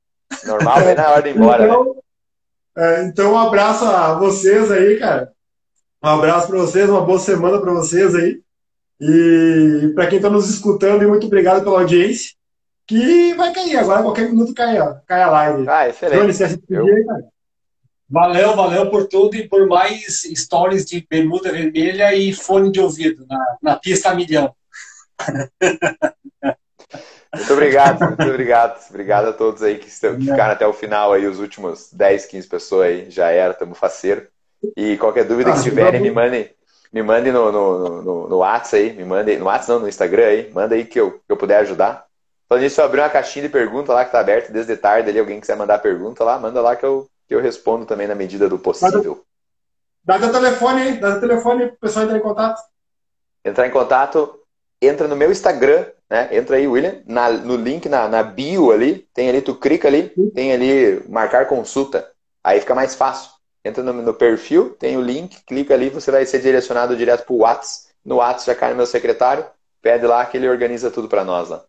Normal, 0.45 0.83
vem 0.83 0.95
na 0.95 1.09
hora 1.09 1.23
de 1.23 1.31
ir 1.31 1.37
embora. 1.39 1.65
Então, 1.65 1.95
né? 1.95 1.95
é, 2.77 3.05
então, 3.05 3.33
um 3.33 3.39
abraço 3.39 3.87
a 3.87 4.19
vocês 4.19 4.71
aí, 4.71 4.99
cara. 4.99 5.33
Um 6.05 6.09
abraço 6.09 6.49
para 6.49 6.59
vocês, 6.59 6.91
uma 6.91 7.01
boa 7.01 7.19
semana 7.19 7.59
para 7.59 7.73
vocês 7.73 8.15
aí. 8.15 8.43
E 9.01 9.93
para 9.95 10.07
quem 10.07 10.17
está 10.17 10.31
nos 10.31 10.49
escutando, 10.49 11.07
muito 11.09 11.27
obrigado 11.27 11.63
pela 11.63 11.81
audiência. 11.81 12.35
Que 12.87 13.35
vai 13.35 13.53
cair 13.53 13.77
agora, 13.77 14.03
qualquer 14.03 14.31
minuto 14.31 14.55
cai, 14.55 14.81
ó, 14.81 14.95
cai 15.07 15.23
a 15.23 15.31
live. 15.31 15.69
Ah, 15.69 15.89
excelente. 15.89 16.21
Johnny, 16.21 16.33
você 16.33 16.61
Eu... 16.71 16.87
Valeu, 18.09 18.55
valeu 18.55 18.89
por 18.89 19.09
tudo 19.09 19.35
e 19.35 19.49
por 19.49 19.67
mais 19.67 20.23
stories 20.23 20.85
de 20.85 21.05
bermuda 21.11 21.51
vermelha 21.51 22.15
e 22.15 22.33
fone 22.33 22.71
de 22.71 22.79
ouvido 22.79 23.27
na, 23.29 23.57
na 23.61 23.77
pista 23.77 24.15
milhão. 24.15 24.55
Muito 27.35 27.53
obrigado, 27.53 28.01
muito 28.05 28.23
obrigado. 28.23 28.89
Obrigado 28.89 29.29
a 29.29 29.33
todos 29.33 29.63
aí 29.63 29.79
que, 29.79 29.89
estão, 29.89 30.15
que 30.17 30.23
ficaram 30.23 30.53
até 30.53 30.67
o 30.67 30.73
final 30.73 31.13
aí, 31.13 31.27
os 31.27 31.41
últimos 31.41 31.93
10, 31.93 32.27
15 32.27 32.49
pessoas 32.49 32.87
aí. 32.87 33.11
Já 33.11 33.31
era, 33.31 33.53
tamo 33.53 33.75
faceiro. 33.75 34.29
E 34.77 34.97
qualquer 34.97 35.25
dúvida 35.25 35.53
que 35.53 35.63
tiverem, 35.63 36.01
me 36.01 36.11
mandem, 36.11 36.49
me 36.93 37.03
mandem 37.03 37.33
no, 37.33 37.53
no, 37.53 38.03
no, 38.03 38.29
no 38.29 38.37
WhatsApp 38.39 38.77
aí, 38.77 38.93
me 38.93 39.05
mandem, 39.05 39.39
no 39.39 39.47
WhatsApp 39.47 39.73
não, 39.73 39.81
no 39.81 39.89
Instagram 39.89 40.27
aí, 40.27 40.51
manda 40.53 40.75
aí 40.75 40.85
que 40.85 40.99
eu, 40.99 41.13
que 41.13 41.31
eu 41.31 41.37
puder 41.37 41.59
ajudar. 41.59 42.07
Falando 42.49 42.63
nisso, 42.63 42.81
eu 42.81 42.85
abri 42.85 43.01
uma 43.01 43.11
caixinha 43.11 43.45
de 43.45 43.49
pergunta 43.49 43.93
lá 43.93 44.05
que 44.05 44.13
tá 44.13 44.21
aberta 44.21 44.53
desde 44.53 44.77
tarde 44.77 45.11
ali, 45.11 45.19
alguém 45.19 45.41
quiser 45.41 45.57
mandar 45.57 45.79
pergunta 45.79 46.23
lá, 46.23 46.39
manda 46.39 46.61
lá 46.61 46.77
que 46.77 46.85
eu, 46.85 47.09
que 47.27 47.35
eu 47.35 47.41
respondo 47.41 47.85
também 47.85 48.07
na 48.07 48.15
medida 48.15 48.49
do 48.49 48.59
possível. 48.59 49.25
Dá 50.05 50.19
teu 50.19 50.31
telefone 50.31 50.83
aí, 50.83 51.01
dá 51.01 51.13
teu 51.13 51.21
telefone 51.23 51.67
pro 51.67 51.79
pessoal 51.79 52.05
entrar 52.05 52.19
em 52.19 52.23
contato. 52.23 52.63
Entrar 53.45 53.67
em 53.67 53.73
contato, 53.73 54.41
entra 54.81 55.09
no 55.09 55.17
meu 55.17 55.33
Instagram, 55.33 55.87
né? 56.09 56.29
Entra 56.31 56.57
aí, 56.57 56.69
William, 56.69 57.03
na, 57.07 57.31
no 57.31 57.57
link 57.57 57.89
na, 57.89 58.09
na 58.09 58.23
bio 58.23 58.71
ali, 58.71 59.07
tem 59.13 59.29
ali, 59.29 59.43
tu 59.43 59.55
clica 59.57 59.89
ali, 59.89 60.13
tem 60.35 60.53
ali 60.53 61.03
marcar 61.09 61.47
consulta. 61.47 62.09
Aí 62.43 62.61
fica 62.61 62.75
mais 62.75 62.95
fácil. 62.95 63.31
Entra 63.67 63.83
no, 63.83 63.93
no 63.93 64.15
perfil, 64.15 64.77
tem 64.79 64.97
o 64.97 65.01
link, 65.01 65.43
clica 65.45 65.75
ali, 65.75 65.91
você 65.91 66.13
vai 66.13 66.25
ser 66.25 66.41
direcionado 66.41 66.97
direto 66.97 67.27
pro 67.27 67.39
WhatsApp. 67.39 67.93
No 68.05 68.17
WhatsApp 68.17 68.47
já 68.47 68.55
cai 68.55 68.71
no 68.71 68.77
meu 68.77 68.87
secretário, 68.87 69.45
pede 69.83 70.07
lá 70.07 70.25
que 70.25 70.37
ele 70.37 70.49
organiza 70.49 70.89
tudo 70.89 71.09
para 71.09 71.25
nós 71.25 71.49
lá. 71.49 71.65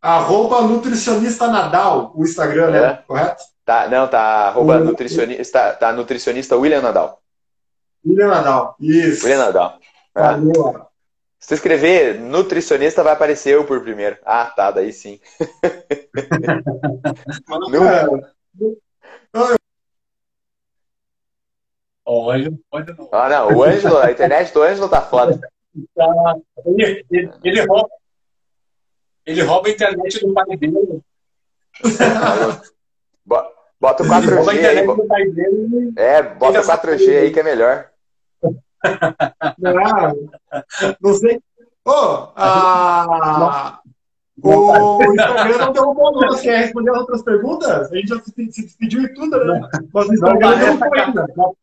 Arroba 0.00 0.62
nutricionista 0.62 1.48
Nadal, 1.48 2.12
o 2.14 2.24
Instagram, 2.24 2.70
né? 2.70 2.78
É. 2.78 2.94
Correto? 3.06 3.44
Tá, 3.62 3.88
não, 3.88 4.08
tá 4.08 4.20
arroba 4.20 4.78
nutricionista, 4.78 5.74
tá 5.74 5.92
nutricionista 5.92 6.56
William 6.56 6.80
Nadal. 6.80 7.20
William 8.06 8.28
Nadal, 8.28 8.74
isso. 8.80 9.26
William 9.26 9.44
Nadal. 9.44 9.78
É. 10.16 10.22
Se 11.38 11.48
você 11.48 11.54
escrever 11.56 12.18
nutricionista, 12.18 13.02
vai 13.02 13.12
aparecer 13.12 13.54
eu 13.54 13.66
por 13.66 13.82
primeiro. 13.82 14.16
Ah, 14.24 14.46
tá, 14.46 14.70
daí 14.70 14.94
sim. 14.94 15.20
O 22.06 22.30
Ângelo, 22.30 22.58
não. 22.70 23.08
Ah, 23.12 23.28
não, 23.28 23.56
o 23.56 23.62
Ângelo, 23.62 23.98
a 23.98 24.10
internet 24.10 24.52
do 24.52 24.62
Ângelo 24.62 24.88
tá 24.88 25.00
foda. 25.00 25.40
Ele, 26.66 27.04
ele, 27.10 27.30
ele, 27.42 27.66
rouba, 27.66 27.88
ele 29.24 29.42
rouba 29.42 29.68
a 29.68 29.72
internet 29.72 30.20
do 30.20 30.34
pai 30.34 30.56
dele. 30.56 31.02
Bota 33.80 34.02
o 34.02 34.06
4G 34.06 34.64
aí. 34.64 34.78
É, 35.96 36.22
bota 36.22 36.60
o 36.60 36.64
4G 36.64 37.18
aí 37.18 37.30
que 37.30 37.40
é 37.40 37.42
melhor. 37.42 37.90
Não, 39.58 39.72
não 41.02 41.14
sei. 41.14 41.38
Oh, 41.84 42.28
a... 42.34 43.80
O 44.42 45.02
Instagram 45.02 45.58
não 45.58 45.72
derrubou 45.72 46.12
nós. 46.12 46.40
Quer 46.40 46.60
responder 46.60 46.90
as 46.92 46.98
outras 46.98 47.22
perguntas? 47.22 47.92
A 47.92 47.96
gente 47.96 48.08
já 48.08 48.18
se 48.20 48.32
despediu 48.34 49.02
e 49.02 49.12
tudo, 49.12 49.44
né? 49.44 49.60
Mas 49.92 50.08
o 50.08 50.14
Instagram 50.14 50.50
não 50.50 50.58
derrubou 50.58 50.94
ainda. 50.94 51.26
Não 51.36 51.56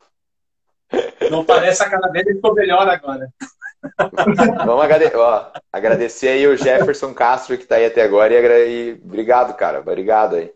parece 1.45 1.83
a 1.83 1.89
cara 1.89 2.07
dele 2.09 2.35
ficou 2.35 2.53
melhor 2.53 2.87
agora. 2.87 3.29
Vamos 4.65 4.83
agradecer, 4.83 5.15
ó, 5.15 5.51
agradecer 5.71 6.27
aí 6.27 6.47
o 6.47 6.55
Jefferson 6.55 7.13
Castro 7.13 7.57
que 7.57 7.63
está 7.63 7.75
aí 7.75 7.85
até 7.85 8.03
agora 8.03 8.33
e, 8.33 8.89
e 8.89 9.01
obrigado, 9.03 9.55
cara. 9.55 9.79
Obrigado 9.79 10.35
aí. 10.35 10.53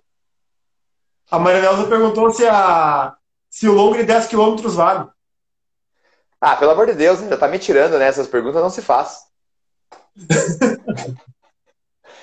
A 1.32 1.40
Maria 1.40 1.62
Nelson 1.62 1.90
perguntou 1.90 2.32
se, 2.32 2.46
a, 2.46 3.16
se 3.50 3.68
o 3.68 3.74
longo 3.74 3.98
de 3.98 4.04
10 4.04 4.28
km 4.28 4.56
vale. 4.68 5.10
Ah, 6.40 6.56
pelo 6.56 6.72
amor 6.72 6.86
de 6.86 6.94
Deus, 6.94 7.20
já 7.20 7.38
tá 7.38 7.48
me 7.48 7.58
tirando, 7.58 7.98
né? 7.98 8.06
Essas 8.06 8.28
perguntas 8.28 8.62
não 8.62 8.70
se 8.70 8.82
faz. 8.82 9.26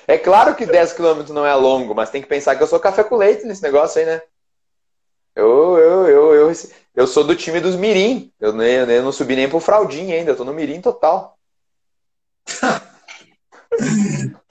é 0.07 0.17
claro 0.17 0.55
que 0.55 0.65
10 0.65 0.93
km 0.93 1.31
não 1.31 1.45
é 1.45 1.53
longo, 1.55 1.95
mas 1.95 2.11
tem 2.11 2.23
que 2.23 2.29
pensar 2.29 2.55
que 2.55 2.63
eu 2.63 2.69
sou 2.69 2.79
café 2.79 3.03
com 3.03 3.17
leite 3.17 3.45
nesse 3.45 3.63
negócio 3.63 4.01
aí, 4.01 4.07
né? 4.07 4.23
Eu, 5.35 5.79
eu, 5.79 6.09
eu, 6.09 6.35
eu, 6.35 6.53
eu 6.95 7.07
sou 7.07 7.25
do 7.25 7.35
time 7.35 7.61
dos 7.61 7.77
Mirim. 7.77 8.33
Eu, 8.41 8.53
nem, 8.53 8.75
eu 8.75 9.03
não 9.03 9.13
subi 9.13 9.37
nem 9.37 9.49
pro 9.49 9.61
Fraldinho 9.61 10.15
ainda, 10.15 10.33
eu 10.33 10.37
tô 10.37 10.45
no 10.45 10.53
Mirim 10.53 10.81
total. 10.81 11.37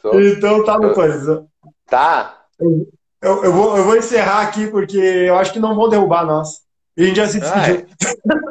então 0.04 0.64
tá, 0.64 0.80
meu 0.80 0.94
coisa. 0.94 1.46
Tá. 1.88 2.46
Eu, 2.60 3.44
eu, 3.44 3.54
vou, 3.54 3.78
eu 3.78 3.84
vou 3.84 3.96
encerrar 3.96 4.42
aqui 4.42 4.68
porque 4.68 4.98
eu 4.98 5.38
acho 5.38 5.54
que 5.54 5.60
não 5.60 5.76
vão 5.76 5.90
derrubar 5.90 6.26
nós. 6.26 6.62
E 6.98 7.04
a 7.04 7.06
gente 7.06 7.18
já 7.18 7.28
se 7.28 7.40
despediu. 7.40 7.86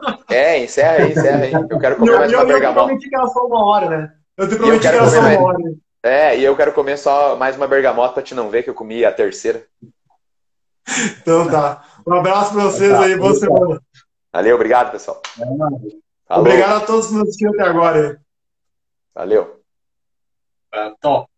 Ah, 0.07 0.19
é. 0.31 0.57
é, 0.57 0.65
encerra 0.65 1.05
aí, 1.05 1.13
encerra 1.13 1.45
aí. 1.45 1.53
Eu 1.53 1.79
quero 1.79 1.97
comer 1.99 2.13
eu, 2.13 2.19
mais 2.19 2.33
eu, 2.33 2.39
uma 2.39 2.45
bergamota. 2.47 2.81
Eu 2.81 2.85
prometi 2.85 3.09
que 3.09 3.17
era 3.17 3.27
só 3.27 3.47
uma 3.47 3.65
hora, 3.65 3.89
né? 3.89 4.13
Eu 4.37 4.49
te 4.49 4.57
prometi 4.57 4.81
que 4.81 4.87
era 4.87 5.09
só 5.09 5.21
uma 5.21 5.41
hora. 5.41 5.59
É, 6.03 6.39
e 6.39 6.45
eu 6.45 6.57
quero 6.57 6.73
comer 6.73 6.97
só 6.97 7.37
mais 7.37 7.57
uma 7.57 7.67
bergamota 7.67 8.15
pra 8.15 8.23
te 8.23 8.35
não 8.35 8.49
ver 8.49 8.63
que 8.63 8.71
eu 8.71 8.75
comi 8.75 9.05
a 9.05 9.13
terceira. 9.13 9.63
Então 11.21 11.49
tá. 11.49 11.85
Um 12.07 12.15
abraço 12.15 12.53
pra 12.53 12.65
vocês 12.65 12.93
tá, 12.93 13.05
aí, 13.05 13.17
boa 13.17 13.35
semana. 13.35 13.83
Valeu, 14.33 14.55
obrigado, 14.55 14.93
pessoal. 14.93 15.21
Obrigado 16.29 16.83
a 16.83 16.87
todos 16.87 17.09
que 17.09 17.15
nos 17.15 17.23
assistiram 17.23 17.53
até 17.55 17.63
agora. 17.65 18.21
Valeu. 19.15 19.61
Uh, 20.73 20.97
top. 21.01 21.29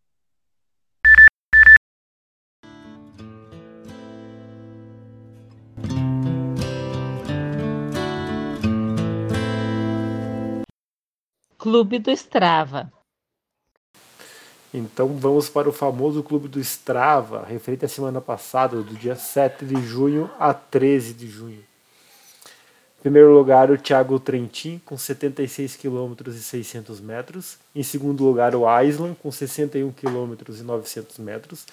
Clube 11.59 11.99
do 12.01 12.11
Strava. 12.11 12.93
Então 14.73 15.09
vamos 15.19 15.51
para 15.51 15.69
o 15.69 15.73
famoso 15.73 16.23
Clube 16.23 16.49
do 16.49 16.59
Strava, 16.59 17.45
referente 17.45 17.85
à 17.85 17.89
semana 17.89 18.23
passada, 18.23 18.77
do 18.77 18.95
dia 18.95 19.15
7 19.15 19.67
de 19.67 19.81
junho 19.83 20.31
a 20.39 20.55
13 20.55 21.13
de 21.13 21.29
junho. 21.29 21.63
Em 22.99 23.03
primeiro 23.03 23.35
lugar, 23.35 23.71
o 23.71 23.77
Thiago 23.77 24.19
Trentin, 24.19 24.81
com 24.85 24.97
76 24.97 25.77
km 25.77 26.15
e 26.29 26.33
600 26.33 27.01
metros. 27.01 27.59
Em 27.75 27.83
segundo 27.83 28.25
lugar, 28.25 28.55
o 28.55 28.63
Island, 28.81 29.17
com 29.21 29.31
61 29.31 29.91
km 29.91 30.37
e 30.49 30.63
900 30.63 31.19
metros. 31.19 31.67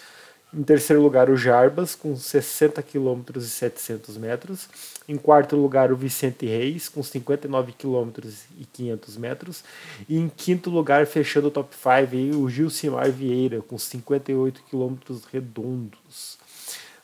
Em 0.51 0.63
terceiro 0.63 0.99
lugar, 0.99 1.29
o 1.29 1.37
Jarbas, 1.37 1.93
com 1.93 2.15
60 2.15 2.81
km 2.81 3.21
e 3.35 3.41
700 3.41 4.17
metros. 4.17 4.67
Em 5.07 5.15
quarto 5.15 5.55
lugar, 5.55 5.91
o 5.91 5.95
Vicente 5.95 6.47
Reis, 6.47 6.89
com 6.89 7.03
59 7.03 7.71
km 7.73 8.09
e 8.57 8.65
500 8.65 9.17
metros. 9.17 9.63
E 10.07 10.17
em 10.17 10.27
quinto 10.27 10.71
lugar, 10.71 11.05
fechando 11.05 11.49
o 11.49 11.51
top 11.51 11.75
5, 11.75 12.35
o 12.35 12.49
Gilcimar 12.49 13.11
Vieira, 13.11 13.61
com 13.61 13.77
58 13.77 14.63
km 14.69 14.95
redondos. 15.31 16.39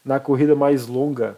Na 0.03 0.19
corrida 0.19 0.55
mais 0.55 0.87
longa, 0.87 1.37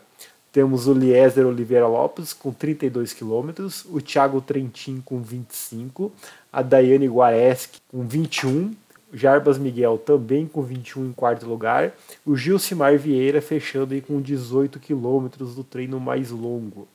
temos 0.53 0.87
o 0.87 0.93
Lieser 0.93 1.45
Oliveira 1.45 1.87
Lopes, 1.87 2.31
com 2.31 2.53
32 2.53 3.11
km. 3.11 3.69
O 3.89 4.01
Thiago 4.01 4.39
Trentin, 4.39 5.01
com 5.03 5.21
25. 5.21 6.11
A 6.53 6.61
Daiane 6.61 7.07
Guareschi, 7.07 7.81
com 7.89 8.07
21 8.07 8.73
Jarbas 9.17 9.57
Miguel 9.57 9.97
também 9.97 10.45
com 10.45 10.61
21 10.61 11.07
em 11.07 11.11
quarto 11.11 11.45
lugar. 11.45 11.91
O 12.25 12.37
Gilcimar 12.37 12.97
Vieira 12.97 13.41
fechando 13.41 13.93
aí 13.93 14.01
com 14.01 14.21
18 14.21 14.79
quilômetros 14.79 15.55
do 15.55 15.63
treino 15.63 15.99
mais 15.99 16.29
longo. 16.29 16.87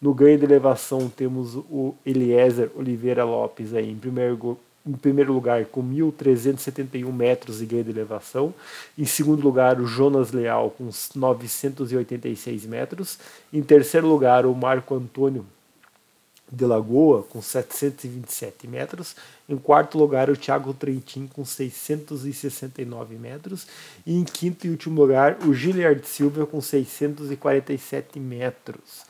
No 0.00 0.12
ganho 0.12 0.36
de 0.36 0.44
elevação 0.44 1.08
temos 1.08 1.54
o 1.54 1.94
Eliezer 2.04 2.70
Oliveira 2.76 3.24
Lopes 3.24 3.72
aí 3.72 3.90
em 3.90 3.96
primeiro, 3.96 4.58
em 4.84 4.92
primeiro 4.92 5.32
lugar 5.32 5.64
com 5.64 5.82
1.371 5.82 7.10
metros 7.12 7.58
de 7.58 7.66
ganho 7.66 7.84
de 7.84 7.90
elevação. 7.90 8.52
Em 8.98 9.04
segundo 9.04 9.42
lugar, 9.42 9.80
o 9.80 9.86
Jonas 9.86 10.32
Leal 10.32 10.70
com 10.76 10.90
986 11.14 12.66
metros. 12.66 13.18
Em 13.52 13.62
terceiro 13.62 14.06
lugar, 14.06 14.44
o 14.44 14.54
Marco 14.54 14.94
Antônio 14.94 15.46
de 16.52 16.66
Lagoa, 16.66 17.22
com 17.22 17.40
727 17.40 18.68
metros. 18.68 19.16
Em 19.48 19.56
quarto 19.56 19.96
lugar, 19.96 20.28
o 20.28 20.36
Thiago 20.36 20.74
Trentin, 20.74 21.26
com 21.26 21.46
669 21.46 23.16
metros. 23.16 23.66
E 24.06 24.14
em 24.14 24.22
quinto 24.22 24.66
e 24.66 24.70
último 24.70 25.00
lugar, 25.00 25.38
o 25.46 25.54
Giliard 25.54 26.06
Silva, 26.06 26.44
com 26.44 26.60
647 26.60 28.20
metros. 28.20 29.06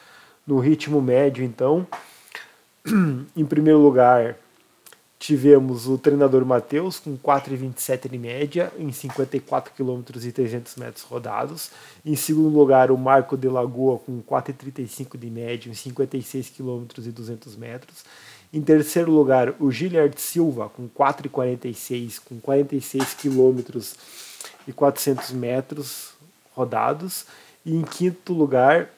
No 0.46 0.60
ritmo 0.60 1.02
médio, 1.02 1.44
então, 1.44 1.86
em 3.36 3.44
primeiro 3.44 3.80
lugar, 3.80 4.36
Tivemos 5.22 5.86
o 5.86 5.96
treinador 5.96 6.44
Matheus 6.44 6.98
com 6.98 7.16
4,27 7.16 8.10
de 8.10 8.18
média 8.18 8.72
em 8.76 8.90
54 8.90 9.72
km 9.72 10.02
e 10.20 10.32
300 10.32 10.74
metros 10.74 11.04
rodados. 11.04 11.70
Em 12.04 12.16
segundo 12.16 12.48
lugar, 12.48 12.90
o 12.90 12.98
Marco 12.98 13.36
de 13.36 13.48
Lagoa 13.48 14.00
com 14.00 14.20
4,35 14.20 15.16
de 15.16 15.30
média 15.30 15.70
em 15.70 15.74
56 15.74 16.50
km 16.50 16.86
e 17.06 17.12
200 17.12 17.54
metros. 17.54 18.04
Em 18.52 18.60
terceiro 18.60 19.12
lugar, 19.12 19.54
o 19.60 19.70
Giliard 19.70 20.20
Silva 20.20 20.68
com 20.68 20.88
4,46 20.88 22.20
com 22.28 22.40
46 22.40 23.14
km 23.14 23.78
e 24.66 24.72
400 24.72 25.30
metros 25.30 26.14
rodados. 26.52 27.26
E 27.64 27.76
em 27.76 27.82
quinto 27.82 28.32
lugar, 28.32 28.90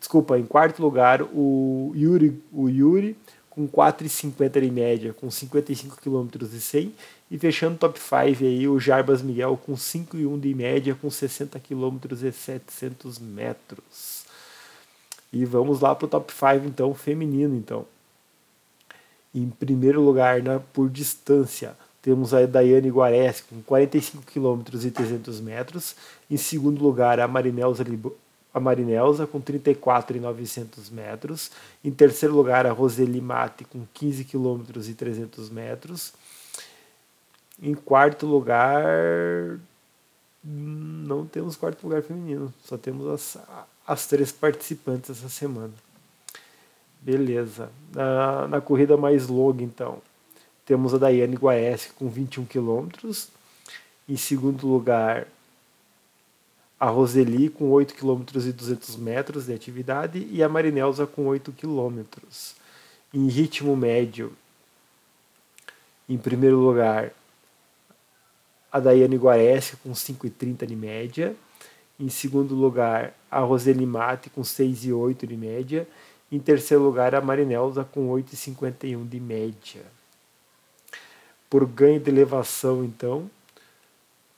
desculpa, 0.00 0.38
em 0.38 0.46
quarto 0.46 0.80
lugar, 0.80 1.20
o 1.20 1.92
Yuri, 1.94 2.42
o 2.50 2.66
Yuri 2.70 3.14
com 3.54 3.68
4,50 3.68 4.60
de 4.60 4.70
média, 4.70 5.12
com 5.14 5.30
55 5.30 5.96
km 6.00 6.28
e 6.42 6.60
100. 6.60 6.94
E 7.30 7.38
fechando 7.38 7.78
top 7.78 7.98
5 7.98 8.44
aí, 8.44 8.68
o 8.68 8.78
Jarbas 8.78 9.22
Miguel 9.22 9.56
com 9.56 9.74
5,1 9.74 10.40
de 10.40 10.54
média, 10.54 10.94
com 11.00 11.10
60 11.10 11.58
km 11.60 11.98
e 12.12 12.32
700 12.32 13.18
metros. 13.18 14.24
E 15.32 15.44
vamos 15.44 15.80
lá 15.80 15.94
para 15.94 16.06
o 16.06 16.08
top 16.08 16.32
5 16.32 16.66
então, 16.66 16.94
feminino 16.94 17.56
então. 17.56 17.86
Em 19.34 19.48
primeiro 19.48 20.00
lugar, 20.00 20.42
na, 20.42 20.60
por 20.60 20.88
distância, 20.88 21.76
temos 22.00 22.34
a 22.34 22.46
Daiane 22.46 22.90
Guares 22.90 23.40
com 23.40 23.60
45 23.62 24.22
km 24.24 24.62
e 24.84 24.90
300 24.90 25.40
metros. 25.40 25.96
Em 26.30 26.36
segundo 26.36 26.82
lugar, 26.82 27.18
a 27.18 27.26
Marinelza, 27.26 27.84
a 28.54 28.60
Marinelza 28.60 29.26
com 29.26 29.40
34,900 29.40 30.88
metros. 30.88 31.50
Em 31.84 31.90
terceiro 31.90 32.34
lugar, 32.36 32.64
a 32.66 32.70
Roseli 32.70 33.20
Mate 33.20 33.64
com 33.64 33.84
15 33.92 34.24
km 34.24 34.62
e 34.88 34.94
300 34.94 35.50
metros. 35.50 36.12
Em 37.60 37.74
quarto 37.74 38.26
lugar, 38.26 39.58
não 40.42 41.26
temos 41.26 41.56
quarto 41.56 41.82
lugar 41.82 42.02
feminino, 42.02 42.54
só 42.64 42.78
temos 42.78 43.06
as, 43.08 43.42
as 43.86 44.06
três 44.06 44.30
participantes 44.30 45.10
essa 45.10 45.28
semana. 45.28 45.72
Beleza. 47.00 47.70
Na, 47.92 48.46
na 48.46 48.60
corrida 48.60 48.96
mais 48.96 49.26
longa, 49.26 49.64
então, 49.64 49.98
temos 50.64 50.94
a 50.94 50.98
Daiane 50.98 51.36
Guaes 51.36 51.92
com 51.96 52.08
21 52.08 52.46
km. 52.46 52.88
Em 54.08 54.16
segundo 54.16 54.66
lugar, 54.66 55.26
a 56.84 56.90
Roseli 56.90 57.48
com 57.48 57.70
8 57.70 57.94
km 57.94 58.20
e 58.46 58.52
200 58.52 58.96
metros 58.96 59.46
de 59.46 59.54
atividade 59.54 60.28
e 60.30 60.42
a 60.42 60.48
Marinelza 60.50 61.06
com 61.06 61.26
8 61.26 61.50
km. 61.52 62.02
Em 63.14 63.26
ritmo 63.26 63.74
médio, 63.74 64.36
em 66.06 66.18
primeiro 66.18 66.58
lugar, 66.58 67.10
a 68.70 68.78
Daiane 68.78 69.16
Guares 69.16 69.74
com 69.82 69.92
5,30 69.92 70.66
de 70.66 70.76
média. 70.76 71.34
Em 71.98 72.10
segundo 72.10 72.54
lugar, 72.54 73.14
a 73.30 73.38
Roseli 73.38 73.86
Mate 73.86 74.28
com 74.28 74.42
6,8 74.42 75.26
de 75.26 75.36
média. 75.38 75.88
Em 76.30 76.38
terceiro 76.38 76.82
lugar, 76.82 77.14
a 77.14 77.20
Marinelza 77.22 77.82
com 77.82 78.10
8,51 78.10 79.08
de 79.08 79.20
média. 79.20 79.80
Por 81.48 81.64
ganho 81.64 81.98
de 81.98 82.10
elevação, 82.10 82.84
então, 82.84 83.30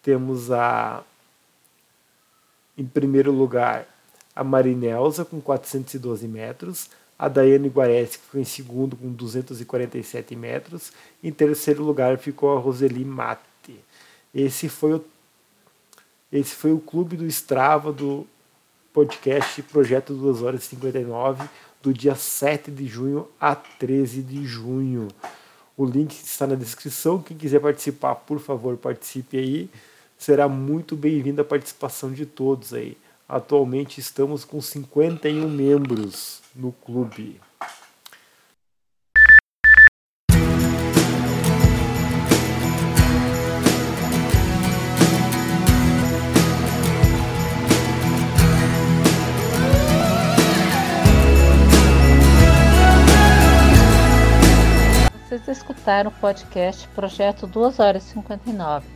temos 0.00 0.52
a 0.52 1.02
em 2.76 2.84
primeiro 2.84 3.32
lugar 3.32 3.86
a 4.34 4.44
Marinelza 4.44 5.24
com 5.24 5.40
412 5.40 6.28
metros, 6.28 6.90
a 7.18 7.28
Daiane 7.28 7.68
Guares 7.68 8.16
que 8.16 8.22
ficou 8.22 8.40
em 8.40 8.44
segundo 8.44 8.96
com 8.96 9.10
247 9.10 10.36
metros, 10.36 10.92
em 11.22 11.32
terceiro 11.32 11.82
lugar 11.82 12.18
ficou 12.18 12.56
a 12.56 12.60
Roseli 12.60 13.04
Mate. 13.04 13.80
Esse 14.34 14.68
foi 14.68 14.94
o 14.94 15.04
esse 16.32 16.54
foi 16.54 16.72
o 16.72 16.80
clube 16.80 17.16
do 17.16 17.24
Strava 17.26 17.92
do 17.92 18.26
podcast 18.92 19.62
Projeto 19.62 20.12
2 20.12 20.42
horas 20.42 20.64
e 20.64 20.66
59 20.66 21.48
do 21.80 21.94
dia 21.94 22.14
7 22.16 22.70
de 22.70 22.86
junho 22.86 23.28
a 23.40 23.54
13 23.54 24.22
de 24.22 24.44
junho. 24.44 25.08
O 25.76 25.84
link 25.84 26.12
está 26.12 26.46
na 26.46 26.54
descrição. 26.54 27.22
Quem 27.22 27.36
quiser 27.36 27.60
participar, 27.60 28.16
por 28.16 28.40
favor, 28.40 28.76
participe 28.76 29.38
aí. 29.38 29.70
Será 30.18 30.48
muito 30.48 30.96
bem-vinda 30.96 31.42
a 31.42 31.44
participação 31.44 32.10
de 32.10 32.24
todos 32.24 32.72
aí. 32.72 32.96
Atualmente 33.28 34.00
estamos 34.00 34.44
com 34.44 34.60
51 34.60 35.48
membros 35.48 36.40
no 36.54 36.72
clube. 36.72 37.38
Vocês 55.28 55.58
escutaram 55.58 56.10
o 56.10 56.14
podcast 56.14 56.88
Projeto 56.88 57.46
2 57.46 57.78
horas 57.78 58.06
e 58.06 58.12
59, 58.12 58.95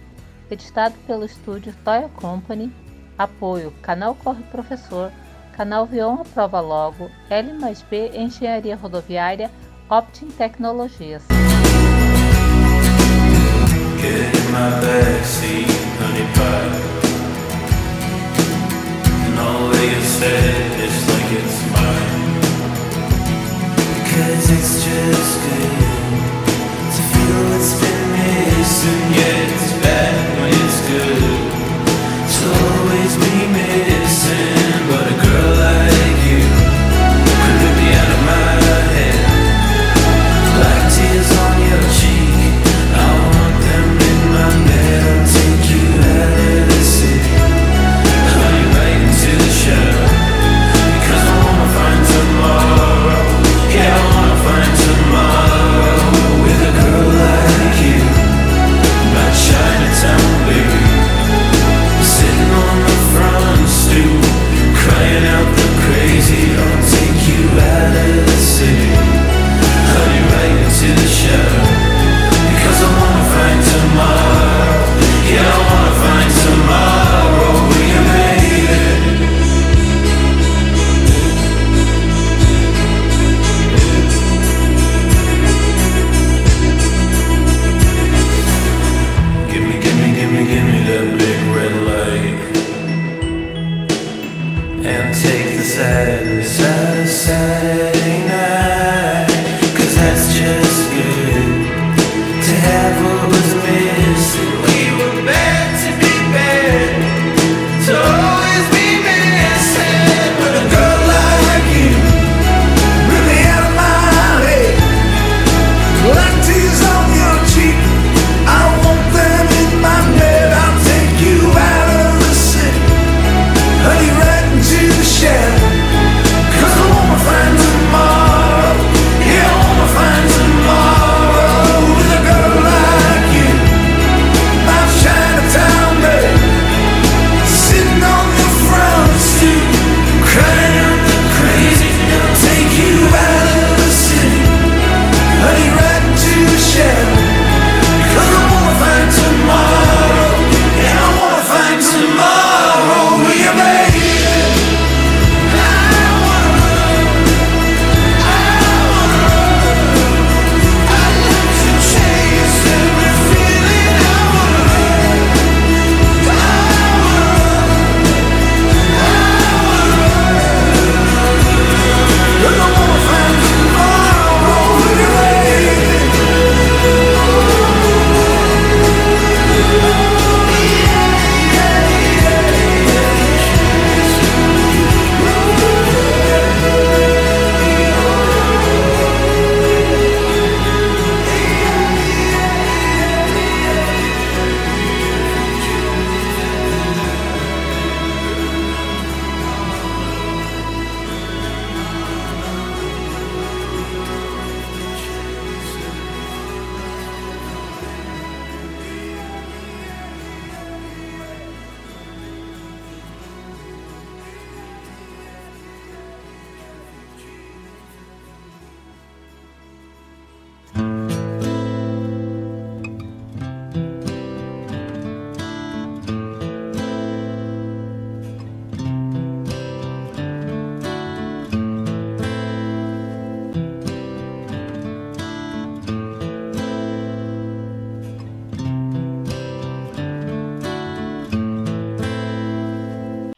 editado 0.50 0.94
pelo 1.06 1.24
estúdio 1.24 1.74
Toya 1.84 2.08
Company. 2.16 2.72
Apoio: 3.16 3.72
Canal 3.82 4.14
Corre 4.14 4.42
Professor, 4.50 5.10
Canal 5.56 5.86
Vion 5.86 6.20
Aprova 6.20 6.60
Logo, 6.60 7.10
L 7.28 7.52
mais 7.54 7.82
B 7.82 8.10
Engenharia 8.14 8.76
Rodoviária, 8.76 9.50
Optin 9.88 10.28
Tecnologias. 10.28 11.24
It's 24.52 24.84
just 24.84 25.40
good 25.42 25.70
to 26.94 27.02
feel 27.12 27.52
it's 27.54 27.72
been 27.80 28.02
missing, 28.12 29.14
it's. 29.14 30.39